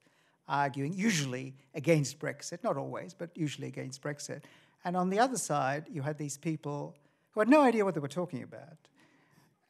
arguing 0.47 0.93
usually 0.93 1.55
against 1.73 2.19
Brexit, 2.19 2.63
not 2.63 2.77
always, 2.77 3.13
but 3.13 3.29
usually 3.35 3.67
against 3.67 4.01
Brexit. 4.01 4.41
And 4.83 4.95
on 4.95 5.09
the 5.09 5.19
other 5.19 5.37
side, 5.37 5.85
you 5.91 6.01
had 6.01 6.17
these 6.17 6.37
people 6.37 6.95
who 7.31 7.39
had 7.39 7.49
no 7.49 7.61
idea 7.61 7.83
what 7.83 7.93
they 7.93 7.99
were 7.99 8.07
talking 8.07 8.43
about 8.43 8.77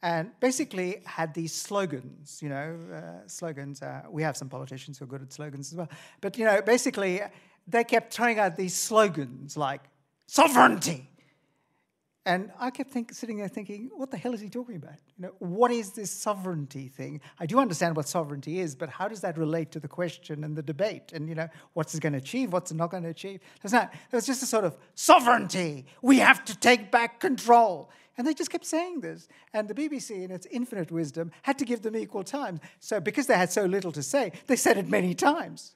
and 0.05 0.29
basically 0.39 1.01
had 1.05 1.33
these 1.33 1.53
slogans, 1.53 2.39
you 2.41 2.49
know, 2.49 2.77
uh, 2.93 3.27
slogans. 3.27 3.81
Uh, 3.81 4.03
we 4.09 4.21
have 4.21 4.37
some 4.37 4.49
politicians 4.49 4.99
who 4.99 5.05
are 5.05 5.07
good 5.07 5.21
at 5.21 5.33
slogans 5.33 5.71
as 5.71 5.77
well. 5.77 5.89
But, 6.21 6.37
you 6.37 6.45
know, 6.45 6.61
basically, 6.61 7.21
they 7.67 7.83
kept 7.83 8.13
throwing 8.13 8.37
out 8.37 8.55
these 8.55 8.75
slogans 8.75 9.57
like 9.57 9.81
sovereignty, 10.27 11.09
and 12.25 12.51
I 12.59 12.71
kept 12.71 12.89
think, 12.89 13.13
sitting 13.13 13.37
there 13.37 13.47
thinking, 13.47 13.91
what 13.95 14.09
the 14.09 14.17
hell 14.17 14.33
is 14.33 14.41
he 14.41 14.49
talking 14.49 14.77
about? 14.77 14.95
You 15.15 15.25
know, 15.27 15.33
what 15.37 15.71
is 15.71 15.91
this 15.91 16.09
sovereignty 16.09 16.87
thing? 16.87 17.21
I 17.39 17.45
do 17.45 17.59
understand 17.59 17.95
what 17.95 18.07
sovereignty 18.07 18.59
is, 18.59 18.75
but 18.75 18.89
how 18.89 19.07
does 19.07 19.21
that 19.21 19.37
relate 19.37 19.71
to 19.73 19.79
the 19.79 19.87
question 19.87 20.43
and 20.43 20.55
the 20.55 20.63
debate? 20.63 21.13
And 21.13 21.29
you 21.29 21.35
know, 21.35 21.47
what's 21.73 21.93
it 21.93 22.01
going 22.01 22.13
to 22.13 22.19
achieve? 22.19 22.51
What's 22.51 22.71
it 22.71 22.75
not 22.77 22.89
going 22.89 23.03
to 23.03 23.09
achieve? 23.09 23.41
There's 23.61 23.73
not. 23.73 23.93
There's 24.09 24.25
just 24.25 24.41
a 24.41 24.47
sort 24.47 24.65
of 24.65 24.75
sovereignty. 24.95 25.85
We 26.01 26.17
have 26.17 26.43
to 26.45 26.57
take 26.57 26.91
back 26.91 27.19
control. 27.19 27.91
And 28.17 28.25
they 28.25 28.33
just 28.33 28.49
kept 28.49 28.65
saying 28.65 29.01
this. 29.01 29.27
And 29.53 29.67
the 29.67 29.75
BBC, 29.75 30.23
in 30.23 30.31
its 30.31 30.47
infinite 30.49 30.91
wisdom, 30.91 31.31
had 31.43 31.59
to 31.59 31.65
give 31.65 31.81
them 31.83 31.95
equal 31.95 32.23
time. 32.23 32.59
So 32.79 32.99
because 32.99 33.27
they 33.27 33.37
had 33.37 33.51
so 33.51 33.65
little 33.65 33.91
to 33.91 34.01
say, 34.01 34.31
they 34.47 34.55
said 34.55 34.77
it 34.77 34.87
many 34.87 35.13
times. 35.13 35.75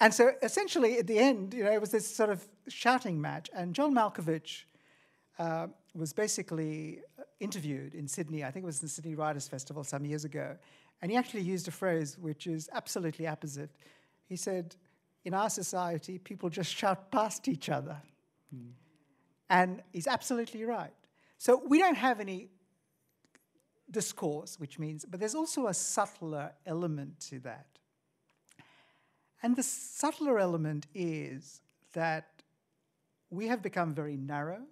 And 0.00 0.14
so 0.14 0.32
essentially, 0.42 0.98
at 0.98 1.06
the 1.06 1.18
end, 1.18 1.52
you 1.52 1.64
know, 1.64 1.72
it 1.72 1.80
was 1.80 1.90
this 1.90 2.06
sort 2.14 2.30
of 2.30 2.48
shouting 2.68 3.20
match. 3.20 3.50
And 3.54 3.74
John 3.74 3.92
Malkovich 3.94 4.62
uh, 5.38 5.66
was 5.94 6.12
basically 6.12 7.00
interviewed 7.40 7.94
in 7.94 8.06
Sydney. 8.08 8.44
I 8.44 8.50
think 8.50 8.64
it 8.64 8.66
was 8.66 8.80
the 8.80 8.88
Sydney 8.88 9.14
Writers' 9.14 9.48
Festival 9.48 9.84
some 9.84 10.04
years 10.04 10.24
ago. 10.24 10.56
And 11.00 11.10
he 11.10 11.16
actually 11.16 11.42
used 11.42 11.68
a 11.68 11.70
phrase 11.70 12.18
which 12.18 12.46
is 12.46 12.68
absolutely 12.72 13.26
opposite. 13.26 13.70
He 14.28 14.36
said, 14.36 14.76
In 15.24 15.34
our 15.34 15.50
society, 15.50 16.18
people 16.18 16.48
just 16.48 16.74
shout 16.74 17.10
past 17.10 17.48
each 17.48 17.68
other. 17.68 17.96
Mm. 18.54 18.72
And 19.50 19.82
he's 19.92 20.06
absolutely 20.06 20.64
right. 20.64 20.94
So 21.38 21.62
we 21.66 21.78
don't 21.78 21.96
have 21.96 22.20
any 22.20 22.48
discourse, 23.90 24.58
which 24.58 24.78
means, 24.78 25.04
but 25.04 25.20
there's 25.20 25.34
also 25.34 25.66
a 25.66 25.74
subtler 25.74 26.52
element 26.64 27.20
to 27.20 27.40
that. 27.40 27.66
And 29.42 29.56
the 29.56 29.62
subtler 29.62 30.38
element 30.38 30.86
is 30.94 31.60
that 31.94 32.42
we 33.28 33.48
have 33.48 33.60
become 33.60 33.92
very 33.92 34.16
narrow 34.16 34.62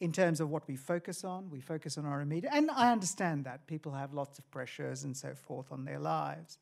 in 0.00 0.12
terms 0.12 0.40
of 0.40 0.50
what 0.50 0.66
we 0.68 0.76
focus 0.76 1.24
on. 1.24 1.50
We 1.50 1.60
focus 1.60 1.96
on 1.96 2.04
our 2.04 2.20
immediate, 2.20 2.52
and 2.54 2.70
I 2.70 2.92
understand 2.92 3.44
that 3.44 3.66
people 3.66 3.92
have 3.92 4.12
lots 4.12 4.38
of 4.38 4.50
pressures 4.50 5.04
and 5.04 5.16
so 5.16 5.34
forth 5.34 5.72
on 5.72 5.84
their 5.84 5.98
lives. 5.98 6.58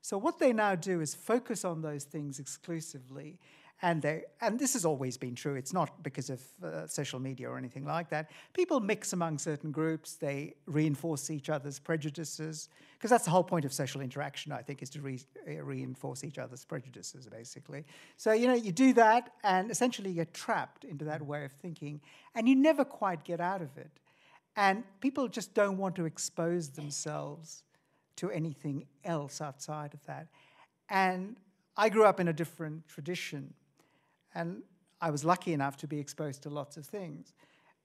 So 0.00 0.16
what 0.16 0.38
they 0.38 0.52
now 0.52 0.74
do 0.74 1.00
is 1.00 1.14
focus 1.14 1.64
on 1.64 1.82
those 1.82 2.04
things 2.04 2.38
exclusively 2.38 3.38
and 3.80 4.02
they 4.02 4.24
and 4.40 4.58
this 4.58 4.72
has 4.72 4.84
always 4.84 5.16
been 5.16 5.34
true. 5.34 5.54
It's 5.54 5.72
not 5.72 6.02
because 6.02 6.30
of 6.30 6.42
uh, 6.64 6.86
social 6.86 7.20
media 7.20 7.48
or 7.48 7.56
anything 7.56 7.84
like 7.84 8.10
that. 8.10 8.30
People 8.52 8.80
mix 8.80 9.12
among 9.12 9.38
certain 9.38 9.70
groups. 9.70 10.14
They 10.14 10.54
reinforce 10.66 11.30
each 11.30 11.48
other's 11.48 11.78
prejudices. 11.78 12.68
Because 12.94 13.10
that's 13.10 13.24
the 13.24 13.30
whole 13.30 13.44
point 13.44 13.64
of 13.64 13.72
social 13.72 14.00
interaction 14.00 14.50
i 14.50 14.60
think 14.60 14.82
is 14.82 14.90
to 14.90 15.00
re- 15.00 15.20
uh, 15.46 15.62
reinforce 15.62 16.24
each 16.24 16.38
other's 16.38 16.64
prejudices 16.64 17.28
basically. 17.28 17.84
So 18.16 18.32
you 18.32 18.48
know 18.48 18.54
you 18.54 18.72
do 18.72 18.92
that 18.94 19.32
and 19.44 19.70
essentially 19.70 20.10
you're 20.10 20.24
trapped 20.26 20.84
into 20.84 21.04
that 21.04 21.22
way 21.22 21.44
of 21.44 21.52
thinking 21.52 22.00
and 22.34 22.48
you 22.48 22.56
never 22.56 22.84
quite 22.84 23.22
get 23.24 23.40
out 23.40 23.62
of 23.62 23.76
it. 23.78 23.90
And 24.56 24.82
people 25.00 25.28
just 25.28 25.54
don't 25.54 25.76
want 25.76 25.94
to 25.96 26.04
expose 26.04 26.70
themselves 26.70 27.62
to 28.16 28.28
anything 28.32 28.86
else 29.04 29.40
outside 29.40 29.94
of 29.94 30.04
that. 30.06 30.26
And 30.88 31.36
I 31.76 31.88
grew 31.88 32.04
up 32.04 32.18
in 32.18 32.26
a 32.26 32.32
different 32.32 32.88
tradition 32.88 33.54
and 34.34 34.62
I 35.00 35.10
was 35.10 35.24
lucky 35.24 35.52
enough 35.52 35.76
to 35.78 35.86
be 35.86 35.98
exposed 35.98 36.42
to 36.42 36.50
lots 36.50 36.76
of 36.76 36.86
things. 36.86 37.34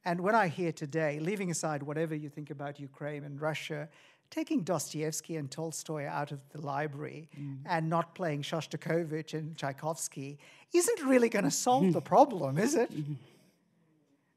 And 0.05 0.21
when 0.21 0.35
I 0.35 0.47
hear 0.47 0.71
today, 0.71 1.19
leaving 1.19 1.49
aside 1.51 1.83
whatever 1.83 2.13
you 2.15 2.29
think 2.29 2.49
about 2.49 2.79
Ukraine 2.79 3.23
and 3.23 3.39
Russia, 3.39 3.87
taking 4.29 4.63
Dostoevsky 4.63 5.37
and 5.37 5.49
Tolstoy 5.49 6.05
out 6.05 6.31
of 6.31 6.41
the 6.49 6.59
library 6.59 7.29
mm. 7.39 7.59
and 7.65 7.89
not 7.89 8.15
playing 8.15 8.41
Shostakovich 8.41 9.33
and 9.33 9.55
Tchaikovsky 9.55 10.39
isn't 10.73 11.03
really 11.05 11.29
going 11.29 11.45
to 11.45 11.51
solve 11.51 11.93
the 11.93 12.01
problem, 12.13 12.57
is 12.57 12.75
it? 12.75 12.91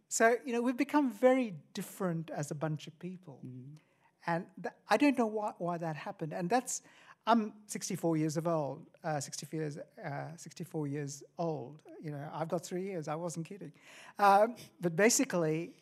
So, 0.09 0.37
you 0.45 0.53
know, 0.53 0.61
we've 0.61 0.77
become 0.77 1.11
very 1.11 1.55
different 1.75 2.31
as 2.31 2.51
a 2.51 2.55
bunch 2.55 2.87
of 2.87 2.99
people. 2.99 3.41
Mm. 3.45 3.79
And 4.27 4.45
th- 4.63 4.75
I 4.89 4.97
don't 4.97 5.17
know 5.17 5.27
why, 5.27 5.53
why 5.59 5.79
that 5.79 5.97
happened. 5.97 6.33
And 6.33 6.51
that's, 6.51 6.83
I'm 7.29 7.53
64 7.67 8.17
years 8.17 8.37
of 8.37 8.47
old, 8.47 8.87
uh, 9.03 9.19
64 9.19 9.61
years, 9.61 9.79
uh, 10.05 10.37
64 10.37 10.87
years 10.87 11.25
old. 11.39 11.81
You 12.01 12.13
know, 12.13 12.29
I've 12.33 12.49
got 12.49 12.65
three 12.65 12.83
years. 12.83 13.09
I 13.09 13.17
wasn't 13.17 13.47
kidding. 13.47 13.73
Um, 14.19 14.55
but 14.81 14.95
basically, 14.95 15.73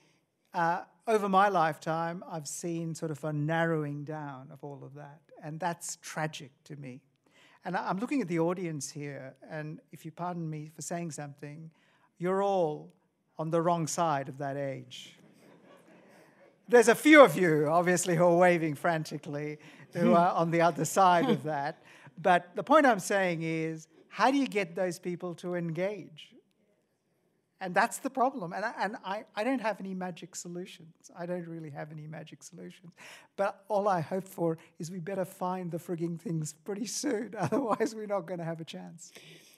uh, 0.54 0.84
over 1.06 1.28
my 1.28 1.48
lifetime, 1.48 2.24
I've 2.26 2.48
seen 2.48 2.94
sort 2.94 3.10
of 3.10 3.22
a 3.24 3.32
narrowing 3.32 4.04
down 4.04 4.48
of 4.50 4.64
all 4.64 4.80
of 4.82 4.94
that, 4.94 5.20
and 5.42 5.60
that's 5.60 5.96
tragic 5.96 6.50
to 6.64 6.76
me. 6.76 7.02
And 7.66 7.76
I'm 7.76 7.98
looking 7.98 8.22
at 8.22 8.28
the 8.28 8.38
audience 8.38 8.90
here, 8.90 9.34
and 9.50 9.80
if 9.92 10.04
you 10.06 10.12
pardon 10.12 10.48
me 10.48 10.70
for 10.74 10.80
saying 10.80 11.10
something, 11.10 11.70
you're 12.18 12.42
all 12.42 12.90
on 13.38 13.50
the 13.50 13.60
wrong 13.60 13.86
side 13.86 14.30
of 14.30 14.38
that 14.38 14.56
age. 14.56 15.16
There's 16.68 16.88
a 16.88 16.94
few 16.94 17.22
of 17.22 17.36
you, 17.36 17.68
obviously, 17.70 18.16
who 18.16 18.24
are 18.24 18.36
waving 18.36 18.74
frantically, 18.74 19.58
who 19.94 20.14
are 20.14 20.32
on 20.32 20.50
the 20.50 20.60
other 20.60 20.84
side 20.84 21.30
of 21.30 21.44
that. 21.44 21.82
But 22.20 22.54
the 22.54 22.62
point 22.62 22.86
I'm 22.86 23.00
saying 23.00 23.42
is, 23.42 23.88
how 24.08 24.30
do 24.30 24.36
you 24.36 24.46
get 24.46 24.76
those 24.76 24.98
people 24.98 25.34
to 25.36 25.54
engage? 25.54 26.34
And 27.60 27.74
that's 27.74 27.98
the 27.98 28.10
problem. 28.10 28.52
And, 28.52 28.64
I, 28.64 28.74
and 28.78 28.96
I, 29.04 29.24
I 29.34 29.42
don't 29.42 29.60
have 29.60 29.80
any 29.80 29.94
magic 29.94 30.36
solutions. 30.36 31.10
I 31.18 31.24
don't 31.24 31.46
really 31.48 31.70
have 31.70 31.90
any 31.92 32.06
magic 32.06 32.42
solutions. 32.42 32.92
But 33.36 33.64
all 33.68 33.88
I 33.88 34.00
hope 34.00 34.28
for 34.28 34.58
is 34.78 34.90
we 34.90 34.98
better 34.98 35.24
find 35.24 35.70
the 35.70 35.78
frigging 35.78 36.20
things 36.20 36.52
pretty 36.52 36.86
soon. 36.86 37.34
Otherwise, 37.38 37.94
we're 37.94 38.06
not 38.06 38.26
going 38.26 38.38
to 38.38 38.44
have 38.44 38.60
a 38.60 38.64
chance. 38.64 39.12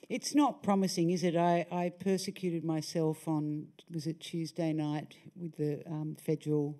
It's 0.09 0.33
not 0.33 0.63
promising, 0.63 1.09
is 1.09 1.23
it? 1.23 1.35
I, 1.35 1.65
I 1.69 1.89
persecuted 1.89 2.63
myself 2.63 3.27
on, 3.27 3.67
was 3.91 4.07
it 4.07 4.21
Tuesday 4.21 4.71
night, 4.71 5.15
with 5.35 5.57
the 5.57 5.83
um, 5.85 6.15
federal 6.23 6.79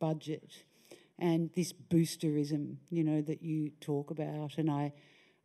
budget 0.00 0.64
and 1.18 1.50
this 1.54 1.72
boosterism, 1.72 2.76
you 2.90 3.02
know, 3.02 3.22
that 3.22 3.42
you 3.42 3.70
talk 3.80 4.10
about. 4.10 4.58
And 4.58 4.70
I, 4.70 4.92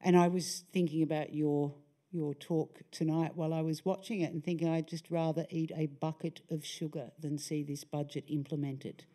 and 0.02 0.18
I 0.18 0.28
was 0.28 0.64
thinking 0.72 1.04
about 1.04 1.34
your 1.34 1.74
your 2.12 2.34
talk 2.34 2.82
tonight 2.92 3.32
while 3.36 3.54
I 3.54 3.62
was 3.62 3.86
watching 3.86 4.20
it 4.20 4.34
and 4.34 4.44
thinking 4.44 4.68
I'd 4.68 4.88
just 4.88 5.10
rather 5.10 5.46
eat 5.50 5.72
a 5.76 5.86
bucket 5.86 6.42
of 6.50 6.66
sugar 6.66 7.12
than 7.18 7.38
see 7.38 7.64
this 7.64 7.86
budget 7.86 8.26
implemented, 8.28 9.06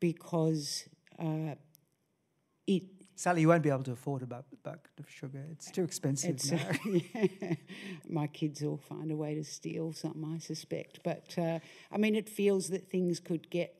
because 0.00 0.88
uh, 1.18 1.54
it. 2.66 2.82
Sally, 3.14 3.40
you 3.40 3.48
won't 3.48 3.62
be 3.64 3.68
able 3.68 3.82
to 3.84 3.92
afford 3.92 4.22
a 4.22 4.26
bucket 4.26 4.90
of 4.98 5.08
sugar. 5.08 5.44
It's 5.50 5.70
too 5.70 5.82
expensive 5.82 6.30
it's, 6.30 6.52
now. 6.52 6.70
Uh, 7.50 7.54
My 8.08 8.28
kids 8.28 8.62
will 8.62 8.76
find 8.78 9.10
a 9.10 9.16
way 9.16 9.34
to 9.34 9.42
steal 9.42 9.92
something, 9.92 10.24
I 10.24 10.38
suspect. 10.38 11.00
But 11.02 11.34
uh, 11.36 11.58
I 11.90 11.98
mean, 11.98 12.14
it 12.14 12.28
feels 12.28 12.68
that 12.68 12.90
things 12.90 13.18
could 13.18 13.50
get 13.50 13.77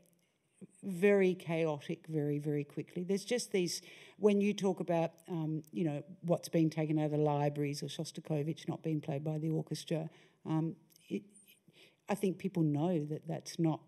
very 0.83 1.35
chaotic 1.35 2.07
very, 2.09 2.39
very 2.39 2.65
quickly. 2.65 3.05
There's 3.05 3.25
just 3.25 3.53
these, 3.53 3.83
when 4.19 4.41
you 4.41 4.55
talk 4.55 4.81
about, 4.81 5.13
um, 5.29 5.63
you 5.73 5.85
know, 5.85 6.03
what's 6.23 6.49
being 6.49 6.71
taken 6.71 6.99
out 6.99 7.07
over 7.07 7.17
libraries 7.17 7.83
or 7.83 7.87
Shostakovich 7.87 8.69
not 8.69 8.83
being 8.83 9.01
played 9.01 9.25
by 9.25 9.39
the 9.39 9.51
orchestra, 9.51 10.09
um, 10.47 10.77
it, 11.09 11.23
I 12.09 12.15
think 12.15 12.39
people 12.39 12.63
know 12.63 13.05
that 13.07 13.27
that's 13.27 13.59
not 13.59 13.81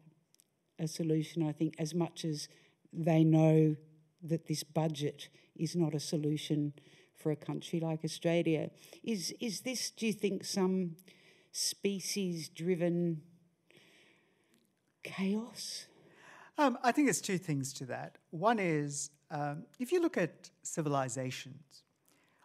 a 0.78 0.86
solution. 0.86 1.42
I 1.42 1.52
think 1.52 1.74
as 1.78 1.94
much 1.94 2.24
as 2.24 2.48
they 2.92 3.24
know 3.24 3.76
that 4.22 4.46
this 4.46 4.62
budget 4.62 5.28
is 5.56 5.76
not 5.76 5.94
a 5.94 6.00
solution 6.00 6.72
for 7.16 7.30
a 7.30 7.36
country 7.36 7.80
like 7.80 8.04
Australia, 8.04 8.70
is 9.04 9.34
is 9.40 9.60
this? 9.60 9.90
Do 9.90 10.06
you 10.06 10.12
think 10.12 10.44
some 10.44 10.96
species-driven 11.52 13.20
chaos? 15.02 15.86
Um, 16.60 16.76
I 16.82 16.92
think 16.92 17.06
there's 17.06 17.22
two 17.22 17.38
things 17.38 17.72
to 17.72 17.86
that. 17.86 18.18
One 18.32 18.58
is 18.58 19.08
um, 19.30 19.64
if 19.78 19.92
you 19.92 20.02
look 20.02 20.18
at 20.18 20.50
civilizations, 20.62 21.84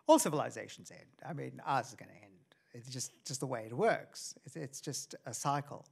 all 0.07 0.20
civilizations 0.20 0.89
end. 0.89 1.01
I 1.28 1.34
mean, 1.34 1.59
ours 1.66 1.89
is 1.89 1.95
going 1.95 2.07
to 2.07 2.16
end. 2.16 2.32
It's 2.74 2.89
just, 2.89 3.11
just 3.26 3.41
the 3.41 3.45
way 3.45 3.66
it 3.66 3.74
works. 3.74 4.34
It's, 4.45 4.55
it's 4.55 4.80
just 4.80 5.16
a 5.26 5.34
cycle. 5.34 5.86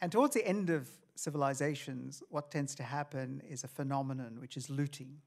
And 0.00 0.10
towards 0.10 0.34
the 0.34 0.44
end 0.44 0.70
of 0.70 0.88
civilizations, 1.14 2.20
what 2.30 2.50
tends 2.50 2.74
to 2.74 2.82
happen 2.82 3.42
is 3.48 3.62
a 3.62 3.68
phenomenon 3.68 4.38
which 4.40 4.56
is 4.56 4.68
looting. 4.68 5.18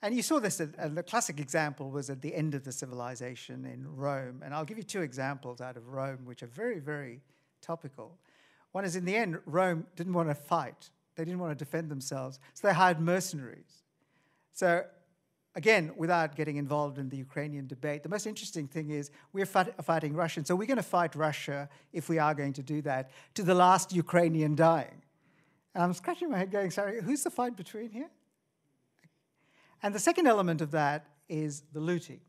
And 0.00 0.14
you 0.14 0.22
saw 0.22 0.38
this, 0.38 0.60
at, 0.60 0.94
the 0.94 1.02
classic 1.02 1.40
example 1.40 1.90
was 1.90 2.08
at 2.08 2.22
the 2.22 2.32
end 2.32 2.54
of 2.54 2.62
the 2.62 2.70
civilization 2.70 3.64
in 3.64 3.84
Rome. 3.96 4.42
And 4.44 4.54
I'll 4.54 4.64
give 4.64 4.78
you 4.78 4.84
two 4.84 5.02
examples 5.02 5.60
out 5.60 5.76
of 5.76 5.88
Rome, 5.88 6.20
which 6.24 6.44
are 6.44 6.48
very, 6.48 6.78
very 6.78 7.22
topical. 7.60 8.16
One 8.76 8.84
is 8.84 8.94
in 8.94 9.06
the 9.06 9.16
end, 9.16 9.38
Rome 9.46 9.86
didn't 9.96 10.12
want 10.12 10.28
to 10.28 10.34
fight, 10.34 10.90
they 11.14 11.24
didn't 11.24 11.40
want 11.40 11.50
to 11.50 11.64
defend 11.64 11.90
themselves, 11.90 12.38
so 12.52 12.68
they 12.68 12.74
hired 12.74 13.00
mercenaries. 13.00 13.84
So, 14.52 14.84
again, 15.54 15.92
without 15.96 16.36
getting 16.36 16.58
involved 16.58 16.98
in 16.98 17.08
the 17.08 17.16
Ukrainian 17.16 17.66
debate, 17.66 18.02
the 18.02 18.10
most 18.10 18.26
interesting 18.26 18.68
thing 18.68 18.90
is 18.90 19.10
we're 19.32 19.46
fight, 19.46 19.82
fighting 19.82 20.12
Russia. 20.12 20.44
So, 20.44 20.54
we're 20.54 20.66
going 20.66 20.76
to 20.76 20.82
fight 20.82 21.14
Russia, 21.14 21.70
if 21.94 22.10
we 22.10 22.18
are 22.18 22.34
going 22.34 22.52
to 22.52 22.62
do 22.62 22.82
that, 22.82 23.12
to 23.36 23.42
the 23.42 23.54
last 23.54 23.94
Ukrainian 23.94 24.54
dying. 24.54 25.00
And 25.74 25.82
I'm 25.82 25.94
scratching 25.94 26.30
my 26.30 26.36
head 26.36 26.50
going, 26.50 26.70
sorry, 26.70 27.00
who's 27.00 27.22
the 27.22 27.30
fight 27.30 27.56
between 27.56 27.88
here? 27.88 28.10
And 29.82 29.94
the 29.94 30.00
second 30.08 30.26
element 30.26 30.60
of 30.60 30.72
that 30.72 31.06
is 31.30 31.62
the 31.72 31.80
looting, 31.80 32.20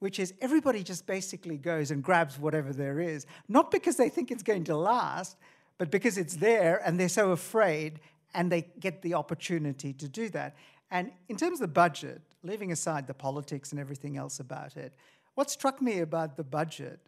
which 0.00 0.18
is 0.18 0.34
everybody 0.42 0.82
just 0.82 1.06
basically 1.06 1.56
goes 1.56 1.90
and 1.90 2.02
grabs 2.02 2.38
whatever 2.38 2.74
there 2.74 3.00
is, 3.00 3.24
not 3.48 3.70
because 3.70 3.96
they 3.96 4.10
think 4.10 4.30
it's 4.30 4.42
going 4.42 4.64
to 4.64 4.76
last, 4.76 5.38
but 5.78 5.90
because 5.90 6.18
it's 6.18 6.36
there 6.36 6.80
and 6.84 6.98
they're 6.98 7.08
so 7.08 7.32
afraid 7.32 8.00
and 8.34 8.50
they 8.50 8.68
get 8.80 9.02
the 9.02 9.14
opportunity 9.14 9.92
to 9.94 10.08
do 10.08 10.28
that. 10.30 10.56
And 10.90 11.10
in 11.28 11.36
terms 11.36 11.54
of 11.54 11.68
the 11.68 11.72
budget, 11.72 12.20
leaving 12.42 12.72
aside 12.72 13.06
the 13.06 13.14
politics 13.14 13.72
and 13.72 13.80
everything 13.80 14.16
else 14.16 14.40
about 14.40 14.76
it, 14.76 14.92
what 15.34 15.50
struck 15.50 15.82
me 15.82 16.00
about 16.00 16.36
the 16.36 16.44
budget 16.44 17.00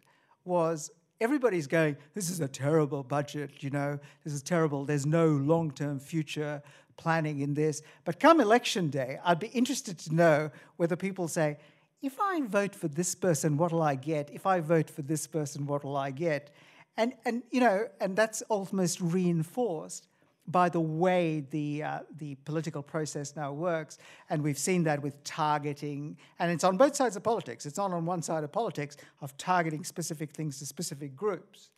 was 0.45 0.91
everybody's 1.21 1.67
going, 1.67 1.97
This 2.13 2.29
is 2.29 2.39
a 2.39 2.47
terrible 2.47 3.03
budget, 3.03 3.63
you 3.63 3.69
know, 3.69 3.99
this 4.23 4.33
is 4.33 4.41
terrible. 4.41 4.85
There's 4.85 5.05
no 5.05 5.27
long 5.27 5.71
term 5.71 5.99
future 5.99 6.61
planning 6.97 7.39
in 7.39 7.53
this. 7.53 7.81
But 8.03 8.19
come 8.19 8.41
election 8.41 8.89
day, 8.89 9.19
I'd 9.23 9.39
be 9.39 9.47
interested 9.47 9.97
to 9.99 10.13
know 10.13 10.51
whether 10.75 10.95
people 10.95 11.27
say, 11.27 11.57
if 12.01 12.19
I 12.19 12.41
vote 12.41 12.75
for 12.75 12.87
this 12.87 13.13
person, 13.15 13.57
what'll 13.57 13.81
I 13.81 13.95
get? 13.95 14.29
If 14.31 14.45
I 14.45 14.61
vote 14.61 14.89
for 14.89 15.01
this 15.01 15.27
person, 15.27 15.65
what'll 15.65 15.97
I 15.97 16.11
get? 16.11 16.51
And, 16.99 17.13
and 17.23 17.43
you 17.49 17.61
know, 17.61 17.87
and 18.01 18.13
that's 18.13 18.41
almost 18.49 18.99
reinforced 18.99 20.09
by 20.47 20.67
the 20.67 20.81
way 20.81 21.45
the, 21.49 21.81
uh, 21.81 21.99
the 22.17 22.35
political 22.43 22.83
process 22.83 23.37
now 23.37 23.53
works. 23.53 23.99
And 24.29 24.43
we've 24.43 24.57
seen 24.57 24.83
that 24.83 25.01
with 25.01 25.23
targeting, 25.23 26.17
and 26.39 26.51
it's 26.51 26.65
on 26.65 26.75
both 26.75 26.97
sides 26.97 27.15
of 27.15 27.23
politics. 27.23 27.65
It's 27.65 27.77
not 27.77 27.93
on 27.93 28.05
one 28.05 28.21
side 28.21 28.43
of 28.43 28.51
politics 28.51 28.97
of 29.21 29.37
targeting 29.37 29.85
specific 29.85 30.31
things 30.31 30.59
to 30.59 30.65
specific 30.65 31.15
groups 31.15 31.69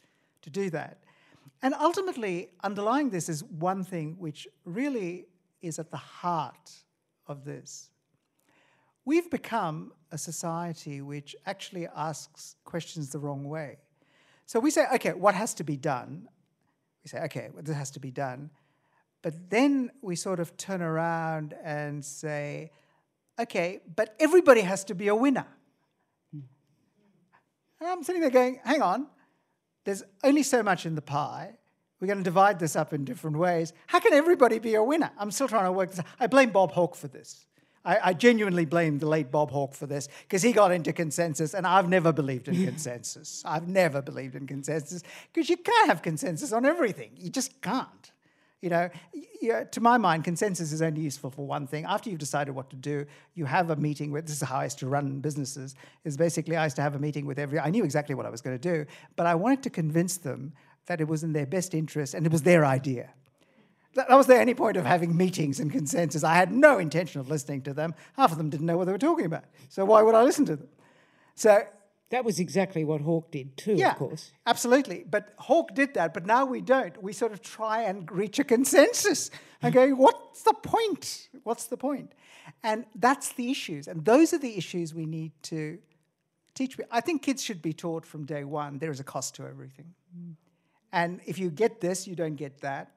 to 0.41 0.49
do 0.49 0.72
that. 0.72 1.03
And 1.61 1.76
ultimately, 1.76 2.49
underlying 2.63 3.11
this 3.11 3.30
is 3.30 3.43
one 3.43 3.84
thing 3.84 4.15
which 4.17 4.47
really 4.65 5.28
is 5.61 5.78
at 5.78 5.91
the 5.91 5.97
heart 5.97 6.72
of 7.28 7.45
this. 7.45 7.91
We've 9.05 9.30
become 9.30 9.93
a 10.11 10.17
society 10.17 11.01
which 11.01 11.36
actually 11.45 11.88
asks 11.95 12.55
questions 12.63 13.11
the 13.11 13.19
wrong 13.19 13.43
way. 13.43 13.78
So 14.52 14.60
we 14.60 14.70
say, 14.70 14.86
okay, 14.95 15.14
what 15.14 15.34
has 15.34 15.54
to 15.54 15.64
be 15.64 15.78
done? 15.78 16.28
We 17.06 17.08
say, 17.08 17.22
okay, 17.22 17.47
well, 17.54 17.64
this 17.64 17.74
has 17.74 17.89
to 17.91 18.02
be 18.02 18.12
done. 18.12 18.49
But 19.22 19.49
then 19.49 19.91
we 20.02 20.18
sort 20.18 20.41
of 20.41 20.58
turn 20.58 20.82
around 20.82 21.56
and 21.64 22.04
say, 22.04 22.72
okay, 23.39 23.80
but 23.95 24.14
everybody 24.20 24.60
has 24.60 24.84
to 24.84 24.93
be 24.93 25.08
a 25.08 25.16
winner. 25.16 25.47
And 26.34 26.43
I'm 27.82 28.04
sitting 28.04 28.20
there 28.20 28.30
going, 28.30 28.60
hang 28.66 28.82
on, 28.82 29.08
there's 29.86 30.04
only 30.22 30.43
so 30.43 30.62
much 30.62 30.86
in 30.86 30.95
the 30.95 31.02
pie. 31.02 31.54
We're 32.02 32.08
going 32.08 32.18
to 32.18 32.24
divide 32.26 32.60
this 32.60 32.76
up 32.76 32.91
in 32.91 33.06
different 33.06 33.38
ways. 33.38 33.72
How 33.88 34.02
can 34.02 34.12
everybody 34.12 34.60
be 34.60 34.76
a 34.76 34.84
winner? 34.84 35.12
I'm 35.18 35.32
still 35.32 35.47
trying 35.47 35.64
to 35.64 35.72
work 35.72 35.91
this 35.91 35.99
out. 35.99 36.08
I 36.20 36.28
blame 36.28 36.49
Bob 36.49 36.74
Hawke 36.74 36.97
for 36.97 37.08
this. 37.08 37.45
I, 37.84 38.00
I 38.10 38.14
genuinely 38.14 38.66
blame 38.66 39.00
the 39.00 39.08
late 39.08 39.32
Bob 39.32 39.52
Hawke 39.52 39.74
for 39.74 39.86
this 39.86 40.08
because 40.22 40.42
he 40.42 40.52
got 40.52 40.72
into 40.72 40.94
consensus, 40.94 41.54
and 41.54 41.66
I've 41.66 41.90
never 41.90 42.12
believed 42.12 42.48
in 42.48 42.66
consensus. 42.66 43.44
I've 43.46 43.68
never 43.68 44.02
believed 44.02 44.36
in 44.36 44.48
consensus 44.48 45.04
because 45.34 45.50
you 45.50 45.58
can't 45.58 45.88
have 45.88 46.02
consensus 46.02 46.52
on 46.54 46.66
everything. 46.66 47.12
You 47.16 47.30
just 47.30 47.62
can't. 47.62 48.12
You 48.62 48.70
know, 48.70 48.90
you, 49.42 49.54
uh, 49.54 49.64
to 49.66 49.82
my 49.82 49.98
mind, 49.98 50.24
consensus 50.24 50.72
is 50.72 50.84
only 50.84 51.02
useful 51.02 51.32
for 51.32 51.48
one 51.48 51.66
thing. 51.66 51.84
After 51.86 52.12
you've 52.12 52.20
decided 52.20 52.54
what 52.54 52.70
to 52.70 52.76
do, 52.76 53.08
you 53.34 53.46
have 53.46 53.72
a 53.72 53.76
meeting 53.76 54.12
with. 54.12 54.28
This 54.28 54.40
is 54.40 54.48
how 54.48 54.58
I 54.58 54.66
used 54.66 54.78
to 54.80 54.88
run 54.88 55.20
businesses. 55.20 55.74
Is 56.06 56.16
basically 56.16 56.56
I 56.56 56.66
used 56.66 56.76
to 56.76 56.84
have 56.84 56.94
a 56.94 57.00
meeting 57.00 57.26
with 57.26 57.40
every. 57.40 57.60
I 57.60 57.72
knew 57.72 57.84
exactly 57.84 58.14
what 58.14 58.28
I 58.28 58.30
was 58.30 58.42
going 58.42 58.58
to 58.58 58.62
do, 58.62 58.86
but 59.16 59.26
I 59.26 59.34
wanted 59.34 59.64
to 59.64 59.72
convince 59.72 60.18
them 60.18 60.54
that 60.86 61.02
it 61.02 61.08
was 61.08 61.24
in 61.24 61.34
their 61.34 61.48
best 61.48 61.74
interest 61.74 62.14
and 62.14 62.24
it 62.26 62.32
was 62.32 62.44
their 62.44 62.64
idea. 62.64 63.10
That 63.96 64.10
was 64.10 64.28
the 64.28 64.39
only 64.39 64.54
point 64.54 64.78
of 64.78 64.86
having 64.86 65.18
meetings 65.18 65.60
and 65.60 65.72
consensus. 65.72 66.24
I 66.24 66.36
had 66.36 66.52
no 66.52 66.78
intention 66.78 67.20
of 67.20 67.30
listening 67.30 67.62
to 67.64 67.74
them. 67.74 67.94
Half 68.16 68.32
of 68.32 68.38
them 68.38 68.50
didn't 68.50 68.66
know 68.66 68.78
what 68.78 68.86
they 68.86 68.92
were 68.92 68.98
talking 68.98 69.26
about. 69.26 69.44
So 69.70 69.84
why 69.84 70.02
would 70.02 70.16
I 70.16 70.24
listen 70.24 70.46
to 70.46 70.56
them? 70.56 70.70
So 71.36 71.64
that 72.12 72.24
was 72.24 72.39
exactly 72.39 72.84
what 72.84 73.02
Hawke 73.02 73.32
did 73.32 73.58
too, 73.58 73.74
yeah, 73.74 73.92
of 73.92 73.98
course. 73.98 74.32
Absolutely. 74.46 75.06
But 75.10 75.34
Hawke 75.38 75.74
did 75.74 75.94
that, 75.96 76.14
but 76.14 76.26
now 76.26 76.46
we 76.46 76.62
don't. 76.62 77.02
We 77.02 77.14
sort 77.14 77.32
of 77.32 77.42
try 77.42 77.84
and 77.84 78.10
reach 78.12 78.39
a 78.39 78.44
consensus 78.44 79.30
and 79.62 79.74
go, 79.74 79.89
what's 79.89 80.44
the 80.44 80.54
point? 80.54 81.30
What's 81.44 81.66
the 81.68 81.78
point? 81.78 82.14
And 82.64 82.86
that's 82.96 83.34
the 83.34 83.50
issues. 83.50 83.88
And 83.88 84.06
those 84.06 84.34
are 84.34 84.38
the 84.38 84.58
issues 84.58 84.94
we 84.94 85.06
need 85.06 85.32
to 85.44 85.80
teach. 86.54 86.78
I 86.92 87.02
think 87.02 87.24
kids 87.24 87.44
should 87.44 87.62
be 87.62 87.74
taught 87.74 88.06
from 88.06 88.26
day 88.26 88.44
one 88.44 88.78
there 88.78 88.92
is 88.92 89.00
a 89.00 89.06
cost 89.06 89.36
to 89.36 89.46
everything. 89.46 89.94
Mm. 90.18 90.36
And 90.92 91.22
if 91.26 91.39
you 91.39 91.50
get 91.50 91.80
this, 91.80 92.08
you 92.08 92.16
don't 92.16 92.36
get 92.36 92.62
that. 92.62 92.92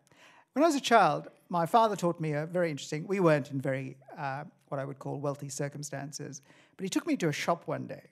When 0.55 0.62
I 0.62 0.66
was 0.66 0.76
a 0.76 0.80
child, 0.80 1.28
my 1.48 1.66
father 1.66 1.96
taught 1.96 2.20
me 2.20 2.32
a 2.32 2.46
very 2.46 2.70
interesting, 2.70 3.07
we 3.07 3.20
weren't 3.20 3.50
in 3.50 3.61
very, 3.61 3.96
uh, 4.16 4.44
what 4.68 4.80
I 4.80 4.84
would 4.84 5.00
call 5.00 5.18
wealthy 5.18 5.48
circumstances, 5.48 6.42
but 6.76 6.84
he 6.84 6.88
took 6.88 7.07
me 7.07 7.16
to 7.18 7.28
a 7.28 7.32
shop 7.32 7.66
one 7.66 7.86
day 7.86 8.02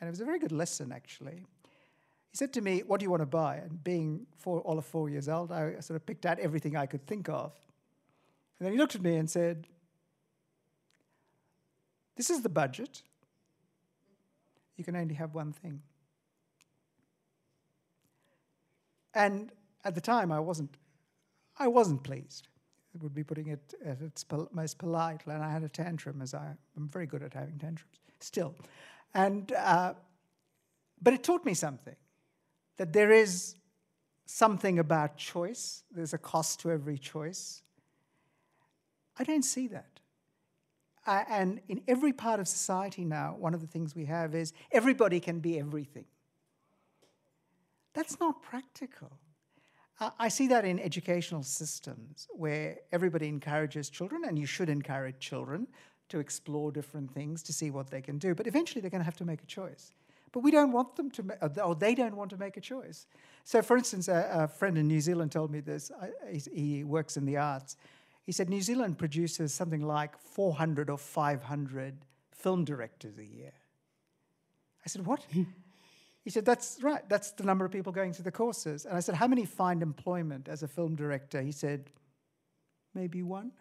and 0.00 0.08
it 0.08 0.10
was 0.10 0.20
a 0.20 0.24
very 0.24 0.38
good 0.38 0.52
lesson, 0.52 0.92
actually. 0.92 1.44
He 2.30 2.36
said 2.36 2.52
to 2.54 2.60
me, 2.60 2.84
What 2.86 3.00
do 3.00 3.04
you 3.04 3.10
want 3.10 3.22
to 3.22 3.26
buy? 3.26 3.56
And 3.56 3.82
being 3.82 4.26
four, 4.38 4.60
all 4.60 4.78
of 4.78 4.86
four 4.86 5.10
years 5.10 5.28
old, 5.28 5.50
I 5.50 5.80
sort 5.80 5.96
of 5.96 6.06
picked 6.06 6.24
out 6.24 6.38
everything 6.38 6.76
I 6.76 6.86
could 6.86 7.06
think 7.06 7.28
of. 7.28 7.52
And 8.58 8.66
then 8.66 8.72
he 8.72 8.78
looked 8.78 8.94
at 8.94 9.02
me 9.02 9.16
and 9.16 9.28
said, 9.28 9.66
This 12.16 12.30
is 12.30 12.42
the 12.42 12.48
budget. 12.48 13.02
You 14.76 14.84
can 14.84 14.96
only 14.96 15.14
have 15.14 15.34
one 15.34 15.52
thing. 15.52 15.82
And 19.12 19.50
at 19.84 19.94
the 19.96 20.00
time, 20.00 20.30
I 20.30 20.38
wasn't, 20.38 20.70
I 21.60 21.68
wasn't 21.68 22.02
pleased. 22.02 22.48
It 22.94 23.02
would 23.02 23.14
be 23.14 23.22
putting 23.22 23.48
it 23.48 23.74
at 23.84 24.00
its 24.00 24.24
most 24.52 24.78
polite, 24.78 25.20
and 25.26 25.44
I 25.44 25.50
had 25.52 25.62
a 25.62 25.68
tantrum, 25.68 26.20
as 26.22 26.34
I, 26.34 26.56
I'm 26.76 26.88
very 26.88 27.06
good 27.06 27.22
at 27.22 27.34
having 27.34 27.58
tantrums 27.58 28.00
still. 28.18 28.54
And, 29.14 29.52
uh, 29.52 29.94
but 31.00 31.14
it 31.14 31.22
taught 31.22 31.44
me 31.44 31.54
something 31.54 31.94
that 32.78 32.92
there 32.92 33.12
is 33.12 33.56
something 34.24 34.78
about 34.78 35.16
choice, 35.16 35.84
there's 35.92 36.14
a 36.14 36.18
cost 36.18 36.60
to 36.60 36.70
every 36.70 36.96
choice. 36.96 37.62
I 39.18 39.24
don't 39.24 39.44
see 39.44 39.68
that. 39.68 40.00
Uh, 41.06 41.24
and 41.28 41.60
in 41.68 41.82
every 41.86 42.12
part 42.12 42.40
of 42.40 42.48
society 42.48 43.04
now, 43.04 43.36
one 43.38 43.54
of 43.54 43.60
the 43.60 43.66
things 43.66 43.94
we 43.94 44.06
have 44.06 44.34
is 44.34 44.52
everybody 44.72 45.20
can 45.20 45.40
be 45.40 45.58
everything. 45.58 46.06
That's 47.92 48.18
not 48.18 48.42
practical. 48.42 49.10
I 50.00 50.28
see 50.28 50.48
that 50.48 50.64
in 50.64 50.80
educational 50.80 51.42
systems 51.42 52.26
where 52.30 52.78
everybody 52.90 53.28
encourages 53.28 53.90
children, 53.90 54.22
and 54.26 54.38
you 54.38 54.46
should 54.46 54.70
encourage 54.70 55.18
children 55.18 55.66
to 56.08 56.18
explore 56.18 56.72
different 56.72 57.12
things 57.12 57.42
to 57.44 57.52
see 57.52 57.70
what 57.70 57.90
they 57.90 58.00
can 58.00 58.18
do. 58.18 58.34
But 58.34 58.46
eventually 58.46 58.80
they're 58.80 58.90
going 58.90 59.02
to 59.02 59.04
have 59.04 59.16
to 59.18 59.24
make 59.24 59.42
a 59.42 59.46
choice. 59.46 59.92
But 60.32 60.40
we 60.40 60.50
don't 60.50 60.72
want 60.72 60.96
them 60.96 61.10
to, 61.12 61.22
ma- 61.24 61.62
or 61.62 61.74
they 61.74 61.94
don't 61.94 62.16
want 62.16 62.30
to 62.30 62.36
make 62.36 62.56
a 62.56 62.60
choice. 62.60 63.06
So, 63.44 63.60
for 63.62 63.76
instance, 63.76 64.08
a, 64.08 64.28
a 64.32 64.48
friend 64.48 64.78
in 64.78 64.86
New 64.86 65.00
Zealand 65.00 65.32
told 65.32 65.50
me 65.50 65.60
this. 65.60 65.90
I, 66.00 66.40
he 66.52 66.84
works 66.84 67.16
in 67.16 67.26
the 67.26 67.36
arts. 67.36 67.76
He 68.22 68.32
said 68.32 68.48
New 68.48 68.62
Zealand 68.62 68.96
produces 68.96 69.52
something 69.52 69.82
like 69.82 70.16
400 70.18 70.88
or 70.88 70.98
500 70.98 71.98
film 72.32 72.64
directors 72.64 73.18
a 73.18 73.24
year. 73.24 73.52
I 74.84 74.88
said, 74.88 75.04
What? 75.04 75.26
he 76.24 76.30
said, 76.30 76.44
That's 76.44 76.78
right. 76.82 77.08
That's 77.08 77.32
the 77.32 77.44
number 77.44 77.64
of 77.64 77.72
people 77.72 77.92
going 77.92 78.12
to 78.12 78.22
the 78.22 78.30
courses. 78.30 78.84
And 78.84 78.96
I 78.96 79.00
said, 79.00 79.14
How 79.14 79.26
many 79.26 79.44
find 79.44 79.82
employment 79.82 80.48
as 80.48 80.62
a 80.62 80.68
film 80.68 80.94
director? 80.94 81.40
He 81.40 81.52
said, 81.52 81.90
Maybe 82.94 83.22
one. 83.22 83.52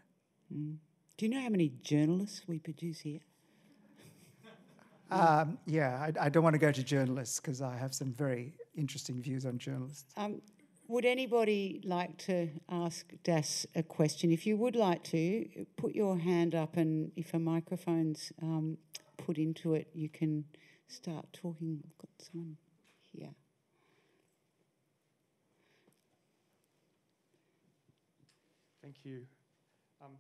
Do 0.52 1.26
you 1.26 1.30
know 1.30 1.42
how 1.42 1.50
many 1.50 1.74
journalists 1.82 2.42
we 2.48 2.60
produce 2.60 3.00
here? 3.00 3.20
Um, 5.12 5.58
yeah, 5.66 5.98
I, 6.00 6.26
I 6.28 6.30
don't 6.30 6.44
want 6.44 6.54
to 6.54 6.60
go 6.60 6.72
to 6.72 6.84
journalists 6.84 7.40
because 7.40 7.64
I 7.64 7.76
have 7.76 7.96
some 7.96 8.14
very 8.14 8.54
interesting 8.76 9.20
views 9.24 9.44
on 9.44 9.58
journalists. 9.58 10.14
Um, 10.16 10.40
would 10.88 11.04
anybody 11.04 11.82
like 11.84 12.16
to 12.20 12.50
ask 12.70 13.12
Das 13.24 13.66
a 13.74 13.82
question? 13.82 14.32
If 14.32 14.46
you 14.46 14.56
would 14.58 14.76
like 14.76 15.04
to, 15.06 15.48
put 15.78 15.96
your 15.96 16.16
hand 16.16 16.54
up, 16.54 16.78
and 16.78 17.12
if 17.16 17.34
a 17.34 17.40
microphone's 17.40 18.32
um, 18.44 18.78
put 19.18 19.40
into 19.40 19.74
it, 19.74 19.88
you 19.96 20.10
can 20.10 20.46
start 20.90 21.26
talking. 21.34 21.82
I've 21.86 21.98
got 21.98 22.10
someone 22.18 22.58
here. 23.14 23.30
Thank 28.82 28.96
you. 29.04 29.26
Um, 30.02 30.12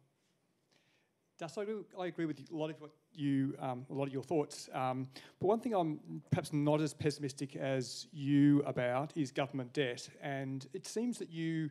Das, 1.40 1.58
I, 1.58 1.64
do, 1.64 1.86
I 1.98 2.08
agree 2.08 2.26
with 2.26 2.38
a 2.52 2.56
lot 2.56 2.70
of 2.70 2.82
what 2.82 2.92
you, 3.14 3.56
um, 3.60 3.86
a 3.90 3.94
lot 3.94 4.08
of 4.08 4.14
your 4.14 4.24
thoughts. 4.24 4.70
Um, 4.74 5.08
but 5.40 5.48
one 5.48 5.62
thing 5.62 5.74
I'm 5.74 6.22
perhaps 6.30 6.52
not 6.52 6.82
as 6.82 6.94
pessimistic 6.94 7.56
as 7.56 8.08
you 8.12 8.62
about 8.66 9.14
is 9.16 9.32
government 9.32 9.72
debt, 9.72 10.10
and 10.22 10.68
it 10.74 10.86
seems 10.86 11.18
that 11.20 11.30
you. 11.30 11.70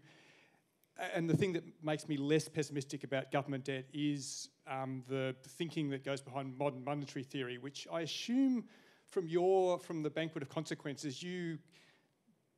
And 1.14 1.30
the 1.30 1.36
thing 1.36 1.52
that 1.52 1.62
makes 1.80 2.08
me 2.08 2.16
less 2.16 2.48
pessimistic 2.48 3.04
about 3.04 3.30
government 3.30 3.64
debt 3.64 3.84
is 3.92 4.48
um, 4.66 5.04
the 5.08 5.36
thinking 5.46 5.90
that 5.90 6.02
goes 6.02 6.20
behind 6.20 6.58
modern 6.58 6.82
monetary 6.82 7.22
theory, 7.22 7.58
which 7.58 7.86
I 7.92 8.00
assume 8.00 8.64
from 9.10 9.26
your 9.26 9.78
from 9.78 10.02
the 10.02 10.10
banquet 10.10 10.42
of 10.42 10.48
consequences, 10.48 11.22
you 11.22 11.58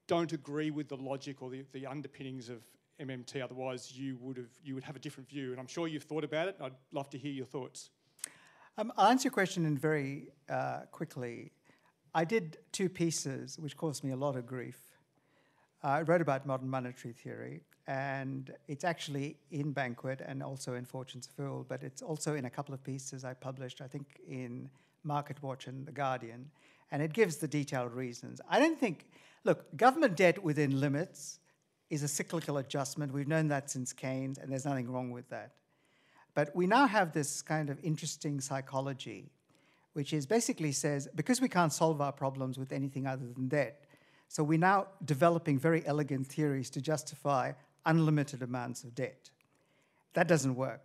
don't 0.07 0.33
agree 0.33 0.71
with 0.71 0.89
the 0.89 0.97
logic 0.97 1.41
or 1.43 1.51
the, 1.51 1.65
the 1.73 1.87
underpinnings 1.87 2.49
of 2.49 2.63
MMT. 3.01 3.43
Otherwise, 3.43 3.93
you 3.97 4.17
would 4.21 4.37
have 4.37 4.51
you 4.63 4.75
would 4.75 4.85
have 4.85 4.97
a 4.97 4.99
different 4.99 5.29
view. 5.29 5.53
And 5.53 5.61
I'm 5.61 5.67
sure 5.67 5.89
you've 5.89 6.05
thought 6.05 6.25
about 6.25 6.49
it. 6.49 6.57
I'd 6.61 6.73
love 6.93 7.09
to 7.11 7.19
hear 7.19 7.33
your 7.33 7.47
thoughts. 7.47 7.91
Um, 8.79 8.93
I'll 8.97 9.11
answer 9.11 9.27
your 9.27 9.33
question 9.33 9.67
in 9.67 9.77
very 9.77 10.29
uh, 10.49 10.81
quickly. 10.91 11.53
I 12.15 12.25
did 12.25 12.59
two 12.73 12.89
pieces 12.89 13.59
which 13.59 13.77
caused 13.77 14.03
me 14.05 14.13
a 14.13 14.17
lot 14.17 14.37
of 14.37 14.47
grief. 14.47 14.81
I 15.83 16.03
wrote 16.03 16.21
about 16.21 16.45
modern 16.47 16.69
monetary 16.69 17.15
theory, 17.15 17.63
and 17.87 18.53
it's 18.69 18.85
actually 18.85 19.37
in 19.51 19.73
Banquet 19.73 20.21
and 20.27 20.43
also 20.43 20.75
in 20.75 20.85
Fortune's 20.85 21.27
Fool, 21.27 21.65
but 21.69 21.83
it's 21.83 22.03
also 22.03 22.35
in 22.35 22.45
a 22.45 22.51
couple 22.51 22.75
of 22.75 22.83
pieces 22.85 23.25
I 23.25 23.35
published, 23.35 23.81
I 23.81 23.87
think, 23.87 24.21
in 24.29 24.69
Market 25.05 25.43
Watch 25.43 25.67
and 25.67 25.87
The 25.87 25.93
Guardian, 25.93 26.51
and 26.91 27.03
it 27.03 27.13
gives 27.13 27.37
the 27.37 27.49
detailed 27.49 27.93
reasons. 27.93 28.41
I 28.49 28.59
don't 28.59 28.79
think, 28.79 29.07
look, 29.45 29.65
government 29.77 30.17
debt 30.17 30.43
within 30.43 30.81
limits 30.81 31.39
is 31.89 32.03
a 32.03 32.09
cyclical 32.09 32.59
adjustment. 32.59 33.13
We've 33.13 33.29
known 33.29 33.49
that 33.49 33.71
since 33.71 33.93
Keynes, 33.93 34.39
and 34.39 34.51
there's 34.51 34.65
nothing 34.65 34.91
wrong 34.91 35.11
with 35.11 35.29
that. 35.31 35.53
But 36.35 36.55
we 36.55 36.67
now 36.67 36.87
have 36.87 37.13
this 37.13 37.43
kind 37.43 37.71
of 37.71 37.79
interesting 37.83 38.41
psychology, 38.41 39.31
which 39.95 40.13
is 40.13 40.27
basically 40.27 40.73
says 40.73 41.09
because 41.15 41.41
we 41.41 41.49
can't 41.49 41.73
solve 41.73 42.01
our 42.01 42.13
problems 42.13 42.59
with 42.59 42.73
anything 42.73 43.07
other 43.07 43.27
than 43.27 43.49
debt, 43.49 43.85
so 44.29 44.45
we're 44.45 44.59
now 44.59 44.87
developing 45.05 45.59
very 45.59 45.85
elegant 45.87 46.29
theories 46.29 46.71
to 46.71 46.81
justify 46.81 47.53
unlimited 47.85 48.43
amounts 48.43 48.85
of 48.85 48.95
debt. 48.95 49.31
That 50.15 50.29
doesn't 50.29 50.55
work 50.55 50.83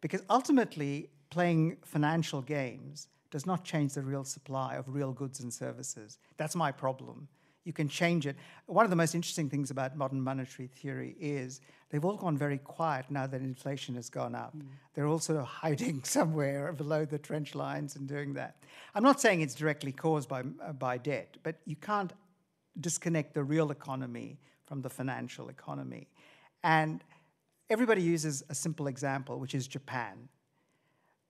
because 0.00 0.22
ultimately, 0.30 1.10
playing 1.28 1.76
financial 1.84 2.40
games 2.40 3.08
does 3.30 3.46
not 3.46 3.64
change 3.64 3.94
the 3.94 4.02
real 4.02 4.24
supply 4.24 4.76
of 4.76 4.84
real 4.88 5.12
goods 5.12 5.40
and 5.40 5.52
services. 5.52 6.18
That's 6.36 6.56
my 6.56 6.72
problem. 6.72 7.28
You 7.64 7.72
can 7.72 7.88
change 7.88 8.28
it. 8.28 8.36
One 8.66 8.86
of 8.86 8.90
the 8.90 8.96
most 8.96 9.16
interesting 9.16 9.50
things 9.50 9.72
about 9.72 9.96
modern 9.96 10.20
monetary 10.20 10.68
theory 10.68 11.16
is 11.18 11.60
they've 11.90 12.04
all 12.04 12.16
gone 12.16 12.38
very 12.38 12.58
quiet 12.58 13.06
now 13.10 13.26
that 13.26 13.40
inflation 13.40 13.96
has 13.96 14.08
gone 14.08 14.36
up. 14.36 14.54
They're 14.94 15.08
all 15.08 15.18
sort 15.18 15.40
of 15.40 15.46
hiding 15.46 16.02
somewhere 16.04 16.72
below 16.72 17.04
the 17.04 17.18
trench 17.18 17.56
lines 17.56 17.96
and 17.96 18.06
doing 18.06 18.34
that. 18.34 18.62
I'm 18.94 19.02
not 19.02 19.20
saying 19.20 19.40
it's 19.40 19.54
directly 19.54 19.90
caused 19.90 20.28
by, 20.28 20.44
uh, 20.64 20.72
by 20.74 20.98
debt, 20.98 21.38
but 21.42 21.56
you 21.66 21.74
can't 21.74 22.12
disconnect 22.80 23.34
the 23.34 23.42
real 23.42 23.72
economy 23.72 24.38
from 24.64 24.80
the 24.82 24.90
financial 24.90 25.48
economy. 25.48 26.06
And 26.62 27.02
everybody 27.68 28.02
uses 28.02 28.44
a 28.48 28.54
simple 28.54 28.86
example, 28.86 29.40
which 29.40 29.56
is 29.56 29.66
Japan. 29.66 30.28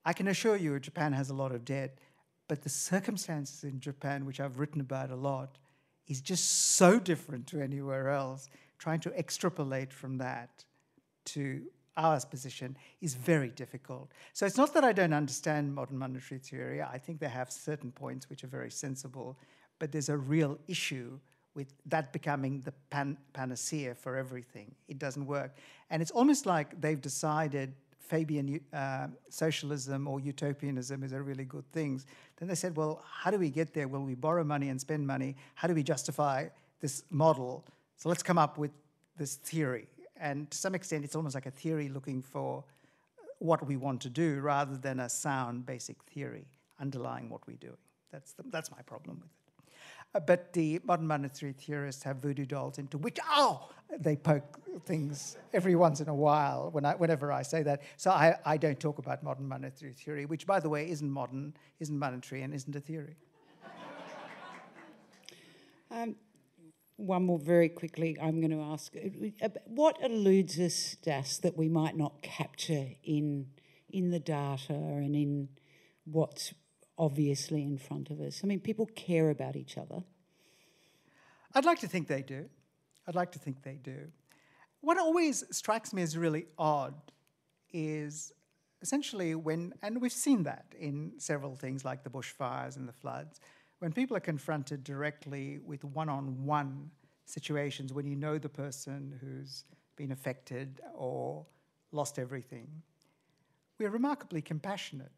I 0.06 0.12
can 0.12 0.28
assure 0.28 0.54
you, 0.56 0.78
Japan 0.78 1.12
has 1.12 1.30
a 1.30 1.34
lot 1.34 1.50
of 1.50 1.64
debt, 1.64 1.98
but 2.46 2.62
the 2.62 2.68
circumstances 2.68 3.64
in 3.64 3.80
Japan, 3.80 4.24
which 4.24 4.38
I've 4.38 4.60
written 4.60 4.80
about 4.80 5.10
a 5.10 5.16
lot, 5.16 5.58
is 6.06 6.20
just 6.20 6.76
so 6.76 7.00
different 7.00 7.48
to 7.48 7.60
anywhere 7.60 8.08
else. 8.10 8.48
Trying 8.78 9.00
to 9.00 9.12
extrapolate 9.18 9.92
from 9.92 10.18
that 10.18 10.64
to 11.26 11.62
our 11.96 12.20
position 12.20 12.76
is 13.00 13.14
very 13.14 13.48
difficult. 13.48 14.12
So 14.32 14.46
it's 14.46 14.56
not 14.56 14.74
that 14.74 14.84
I 14.84 14.92
don't 14.92 15.12
understand 15.12 15.74
modern 15.74 15.98
monetary 15.98 16.38
theory. 16.38 16.80
I 16.80 16.98
think 16.98 17.18
they 17.18 17.28
have 17.28 17.50
certain 17.50 17.90
points 17.90 18.30
which 18.30 18.44
are 18.44 18.48
very 18.48 18.70
sensible, 18.70 19.36
but 19.80 19.90
there's 19.90 20.08
a 20.08 20.16
real 20.16 20.56
issue 20.68 21.18
with 21.54 21.72
that 21.86 22.12
becoming 22.12 22.60
the 22.60 22.72
pan- 22.90 23.16
panacea 23.32 23.94
for 23.96 24.14
everything. 24.16 24.72
It 24.86 24.98
doesn't 24.98 25.26
work. 25.26 25.56
And 25.90 26.00
it's 26.00 26.12
almost 26.12 26.46
like 26.46 26.80
they've 26.80 27.00
decided 27.00 27.74
Fabian 27.98 28.60
uh, 28.72 29.08
socialism 29.28 30.06
or 30.06 30.20
utopianism 30.20 31.02
is 31.02 31.12
a 31.12 31.20
really 31.20 31.44
good 31.44 31.70
thing. 31.72 32.00
Then 32.36 32.48
they 32.48 32.54
said, 32.54 32.76
well, 32.76 33.02
how 33.04 33.30
do 33.30 33.38
we 33.38 33.50
get 33.50 33.74
there? 33.74 33.88
Will 33.88 34.04
we 34.04 34.14
borrow 34.14 34.44
money 34.44 34.68
and 34.68 34.80
spend 34.80 35.06
money? 35.06 35.36
How 35.54 35.66
do 35.68 35.74
we 35.74 35.82
justify 35.82 36.48
this 36.80 37.02
model? 37.10 37.64
So 37.96 38.08
let's 38.08 38.22
come 38.22 38.38
up 38.38 38.58
with 38.58 38.70
this 39.16 39.36
theory. 39.36 39.88
And 40.18 40.50
to 40.50 40.56
some 40.56 40.74
extent, 40.74 41.04
it's 41.04 41.16
almost 41.16 41.34
like 41.34 41.46
a 41.46 41.50
theory 41.50 41.88
looking 41.88 42.22
for 42.22 42.64
what 43.38 43.66
we 43.66 43.76
want 43.76 44.00
to 44.02 44.08
do 44.08 44.40
rather 44.40 44.76
than 44.76 45.00
a 45.00 45.08
sound 45.08 45.66
basic 45.66 46.02
theory 46.04 46.46
underlying 46.80 47.28
what 47.28 47.46
we're 47.46 47.56
doing. 47.56 47.76
That's, 48.12 48.32
the, 48.32 48.44
that's 48.50 48.70
my 48.70 48.82
problem 48.82 49.16
with 49.16 49.26
it. 49.26 49.45
Uh, 50.16 50.20
but 50.20 50.50
the 50.54 50.80
modern 50.82 51.06
monetary 51.06 51.52
theorists 51.52 52.02
have 52.02 52.16
voodoo 52.16 52.46
dolls 52.46 52.78
into 52.78 52.96
which, 52.96 53.18
oh, 53.28 53.68
they 53.98 54.16
poke 54.16 54.58
things 54.86 55.36
every 55.52 55.74
once 55.74 56.00
in 56.00 56.08
a 56.08 56.14
while 56.14 56.70
when 56.72 56.86
I, 56.86 56.94
whenever 56.94 57.30
I 57.30 57.42
say 57.42 57.62
that. 57.64 57.82
So 57.98 58.10
I, 58.10 58.34
I 58.46 58.56
don't 58.56 58.80
talk 58.80 58.98
about 58.98 59.22
modern 59.22 59.46
monetary 59.46 59.92
theory, 59.92 60.24
which, 60.24 60.46
by 60.46 60.58
the 60.58 60.70
way, 60.70 60.88
isn't 60.90 61.10
modern, 61.10 61.52
isn't 61.80 61.98
monetary, 61.98 62.40
and 62.40 62.54
isn't 62.54 62.74
a 62.74 62.80
theory. 62.80 63.16
Um, 65.90 66.16
one 66.96 67.24
more 67.24 67.38
very 67.38 67.68
quickly, 67.68 68.16
I'm 68.20 68.40
going 68.40 68.52
to 68.52 68.62
ask 68.62 68.94
uh, 68.96 69.48
what 69.66 69.98
eludes 70.02 70.58
us, 70.58 70.96
Das, 71.02 71.36
that 71.38 71.58
we 71.58 71.68
might 71.68 71.94
not 71.94 72.22
capture 72.22 72.86
in, 73.04 73.48
in 73.90 74.10
the 74.10 74.18
data 74.18 74.72
and 74.72 75.14
in 75.14 75.50
what's 76.04 76.54
obviously 76.98 77.62
in 77.62 77.78
front 77.78 78.10
of 78.10 78.20
us? 78.20 78.40
I 78.42 78.46
mean, 78.46 78.60
people 78.60 78.86
care 78.94 79.30
about 79.30 79.56
each 79.56 79.76
other. 79.78 80.02
I'd 81.54 81.64
like 81.64 81.80
to 81.80 81.88
think 81.88 82.08
they 82.08 82.22
do. 82.22 82.46
I'd 83.06 83.14
like 83.14 83.32
to 83.32 83.38
think 83.38 83.62
they 83.62 83.78
do. 83.82 84.08
What 84.80 84.98
always 84.98 85.44
strikes 85.50 85.92
me 85.92 86.02
as 86.02 86.16
really 86.16 86.46
odd 86.58 86.94
is 87.72 88.32
essentially 88.82 89.34
when, 89.34 89.72
and 89.82 90.00
we've 90.00 90.12
seen 90.12 90.42
that 90.44 90.66
in 90.78 91.12
several 91.18 91.56
things 91.56 91.84
like 91.84 92.04
the 92.04 92.10
bushfires 92.10 92.76
and 92.76 92.88
the 92.88 92.92
floods, 92.92 93.40
when 93.78 93.92
people 93.92 94.16
are 94.16 94.20
confronted 94.20 94.84
directly 94.84 95.58
with 95.64 95.84
one 95.84 96.08
on 96.08 96.44
one 96.44 96.90
situations, 97.24 97.92
when 97.92 98.06
you 98.06 98.16
know 98.16 98.38
the 98.38 98.48
person 98.48 99.18
who's 99.20 99.64
been 99.96 100.12
affected 100.12 100.80
or 100.94 101.44
lost 101.92 102.18
everything, 102.18 102.68
we're 103.78 103.90
remarkably 103.90 104.40
compassionate. 104.40 105.12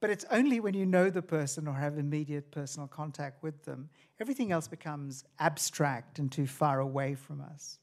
But 0.00 0.10
it's 0.10 0.24
only 0.30 0.60
when 0.60 0.74
you 0.74 0.86
know 0.86 1.10
the 1.10 1.22
person 1.22 1.66
or 1.66 1.74
have 1.74 1.98
immediate 1.98 2.50
personal 2.50 2.86
contact 2.86 3.42
with 3.42 3.64
them, 3.64 3.88
everything 4.20 4.52
else 4.52 4.68
becomes 4.68 5.24
abstract 5.38 6.18
and 6.18 6.30
too 6.30 6.46
far 6.46 6.78
away 6.78 7.14
from 7.14 7.40
us. 7.40 7.78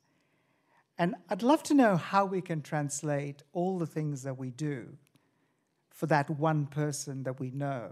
And 0.98 1.16
I'd 1.30 1.44
love 1.44 1.62
to 1.64 1.74
know 1.74 1.98
how 1.98 2.26
we 2.26 2.42
can 2.42 2.62
translate 2.62 3.44
all 3.52 3.78
the 3.78 3.86
things 3.86 4.24
that 4.24 4.38
we 4.38 4.50
do 4.50 4.98
for 5.90 6.06
that 6.06 6.30
one 6.30 6.68
person 6.68 7.24
that 7.24 7.40
we 7.40 7.52
know 7.52 7.90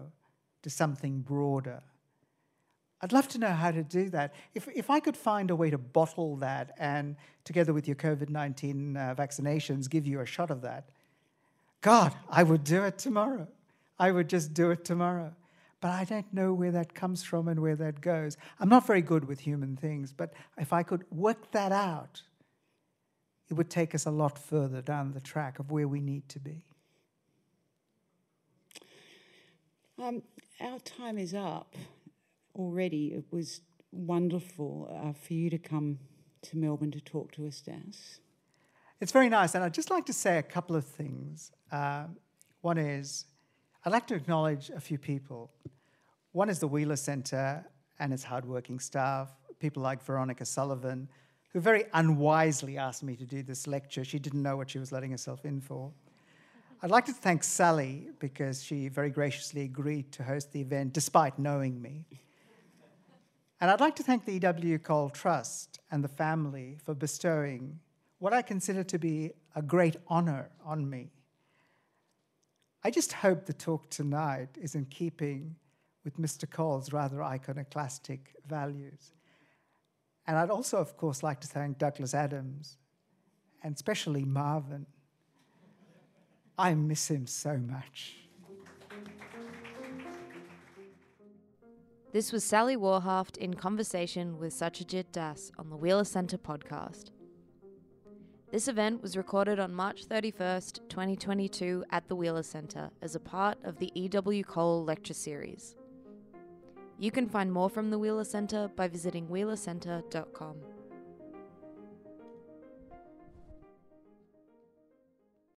to 0.62 0.70
something 0.70 1.20
broader. 1.22 1.82
I'd 3.02 3.12
love 3.12 3.28
to 3.30 3.38
know 3.38 3.50
how 3.50 3.72
to 3.72 3.84
do 3.84 4.10
that. 4.12 4.34
If, 4.54 4.70
if 4.74 4.90
I 4.90 5.02
could 5.02 5.18
find 5.18 5.52
a 5.52 5.56
way 5.56 5.70
to 5.70 5.78
bottle 5.78 6.38
that 6.38 6.74
and, 6.78 7.18
together 7.44 7.74
with 7.74 7.86
your 7.86 7.98
COVID 7.98 8.30
19 8.30 8.96
uh, 8.96 9.16
vaccinations, 9.18 9.90
give 9.90 10.08
you 10.08 10.22
a 10.22 10.26
shot 10.26 10.50
of 10.50 10.62
that, 10.62 10.90
God, 11.82 12.14
I 12.30 12.44
would 12.44 12.64
do 12.64 12.84
it 12.86 12.98
tomorrow. 12.98 13.48
I 14.04 14.12
would 14.12 14.28
just 14.28 14.54
do 14.54 14.70
it 14.72 14.84
tomorrow. 14.84 15.34
but 15.80 15.92
I 15.92 16.04
don't 16.06 16.34
know 16.34 16.54
where 16.54 16.72
that 16.72 16.94
comes 16.94 17.24
from 17.24 17.48
and 17.48 17.60
where 17.62 17.76
that 17.76 18.00
goes. 18.02 18.38
I'm 18.60 18.70
not 18.70 18.88
very 18.88 19.02
good 19.02 19.26
with 19.26 19.40
human 19.42 19.76
things, 19.76 20.14
but 20.14 20.34
if 20.58 20.72
I 20.74 20.82
could 20.84 21.04
work 21.10 21.52
that 21.52 21.72
out, 21.72 22.22
it 23.50 23.54
would 23.54 23.70
take 23.70 23.94
us 23.94 24.06
a 24.06 24.12
lot 24.12 24.38
further 24.38 24.82
down 24.82 25.12
the 25.12 25.22
track 25.22 25.60
of 25.60 25.72
where 25.72 25.88
we 25.88 26.02
need 26.02 26.28
to 26.30 26.40
be. 26.40 26.66
Um, 30.02 30.24
our 30.60 30.80
time 30.80 31.18
is 31.18 31.34
up 31.34 31.76
already. 32.56 33.14
It 33.14 33.26
was 33.32 33.62
wonderful 33.92 34.72
uh, 34.90 35.14
for 35.14 35.34
you 35.34 35.50
to 35.50 35.58
come 35.58 36.00
to 36.44 36.58
Melbourne 36.58 36.92
to 36.92 37.02
talk 37.02 37.32
to 37.34 37.46
us, 37.48 37.62
Das. 37.62 38.20
It's 39.00 39.12
very 39.12 39.30
nice, 39.30 39.56
and 39.56 39.64
I'd 39.64 39.74
just 39.74 39.92
like 39.92 40.06
to 40.08 40.14
say 40.14 40.38
a 40.38 40.44
couple 40.44 40.76
of 40.76 40.86
things. 40.86 41.52
Uh, 41.72 42.06
one 42.62 42.78
is, 42.78 43.26
I'd 43.86 43.92
like 43.92 44.08
to 44.08 44.16
acknowledge 44.16 44.70
a 44.70 44.80
few 44.80 44.98
people. 44.98 45.52
One 46.32 46.50
is 46.50 46.60
the 46.60 46.70
Wheeler 46.70 46.96
Centre 46.96 47.66
and 48.00 48.14
its 48.14 48.24
hardworking 48.24 48.80
staff, 48.80 49.30
people 49.60 49.84
like 49.84 50.02
Veronica 50.02 50.46
Sullivan, 50.46 51.10
who 51.52 51.60
very 51.60 51.84
unwisely 51.94 52.78
asked 52.78 53.04
me 53.04 53.18
to 53.18 53.26
do 53.26 53.44
this 53.44 53.68
lecture. 53.68 54.06
She 54.06 54.20
didn't 54.20 54.42
know 54.42 54.56
what 54.56 54.70
she 54.70 54.80
was 54.80 54.94
letting 54.94 55.12
herself 55.12 55.44
in 55.44 55.60
for. 55.60 55.92
I'd 56.82 56.92
like 56.92 57.06
to 57.06 57.14
thank 57.14 57.44
Sally 57.44 58.08
because 58.20 58.64
she 58.64 58.88
very 58.88 59.10
graciously 59.10 59.64
agreed 59.64 60.14
to 60.14 60.24
host 60.24 60.54
the 60.54 60.62
event 60.62 60.94
despite 60.94 61.38
knowing 61.38 61.82
me. 61.82 62.06
And 63.60 63.70
I'd 63.70 63.82
like 63.82 63.98
to 63.98 64.04
thank 64.04 64.24
the 64.24 64.34
E.W. 64.34 64.80
Cole 64.80 65.10
Trust 65.10 65.82
and 65.92 66.02
the 66.02 66.10
family 66.10 66.78
for 66.86 66.94
bestowing 66.94 67.80
what 68.20 68.32
I 68.32 68.44
consider 68.44 68.84
to 68.86 68.98
be 68.98 69.32
a 69.56 69.62
great 69.62 69.98
honor 70.08 70.50
on 70.66 70.90
me. 70.90 71.12
I 72.84 72.92
just 72.92 73.14
hope 73.14 73.46
the 73.46 73.54
talk 73.54 73.90
tonight 73.90 74.50
is 74.62 74.76
in 74.76 74.86
keeping 74.86 75.56
with 76.04 76.18
Mr. 76.18 76.50
Cole's 76.50 76.92
rather 76.92 77.24
iconoclastic 77.24 78.36
values. 78.46 79.14
And 80.28 80.38
I'd 80.38 80.50
also, 80.50 80.78
of 80.78 80.98
course, 80.98 81.24
like 81.24 81.40
to 81.42 81.48
thank 81.48 81.78
Douglas 81.78 82.14
Adams 82.14 82.78
and 83.64 83.74
especially 83.74 84.26
Marvin. 84.26 84.86
I 86.58 86.74
miss 86.74 87.10
him 87.10 87.26
so 87.26 87.58
much. 87.58 88.18
This 92.12 92.32
was 92.32 92.44
Sally 92.44 92.76
Warhaft 92.76 93.38
in 93.38 93.56
conversation 93.56 94.38
with 94.38 94.54
Satyajit 94.54 95.06
Das 95.12 95.52
on 95.58 95.70
the 95.70 95.78
Wheeler 95.78 96.04
Centre 96.04 96.38
podcast. 96.38 97.12
This 98.54 98.68
event 98.68 99.02
was 99.02 99.18
recorded 99.18 99.60
on 99.60 99.74
March 99.74 100.08
31st, 100.08 100.88
2022, 100.88 101.86
at 101.90 102.08
the 102.08 102.16
Wheeler 102.16 102.44
Centre 102.44 102.92
as 103.02 103.16
a 103.16 103.20
part 103.20 103.58
of 103.64 103.80
the 103.80 103.90
E.W. 103.96 104.44
Cole 104.44 104.84
Lecture 104.84 105.16
Series. 105.16 105.76
You 107.00 107.10
can 107.10 107.28
find 107.28 107.52
more 107.52 107.68
from 107.68 107.90
the 107.90 107.98
Wheeler 107.98 108.24
Centre 108.24 108.70
by 108.76 108.88
visiting 108.88 109.28
wheelercentre.com. 109.28 110.58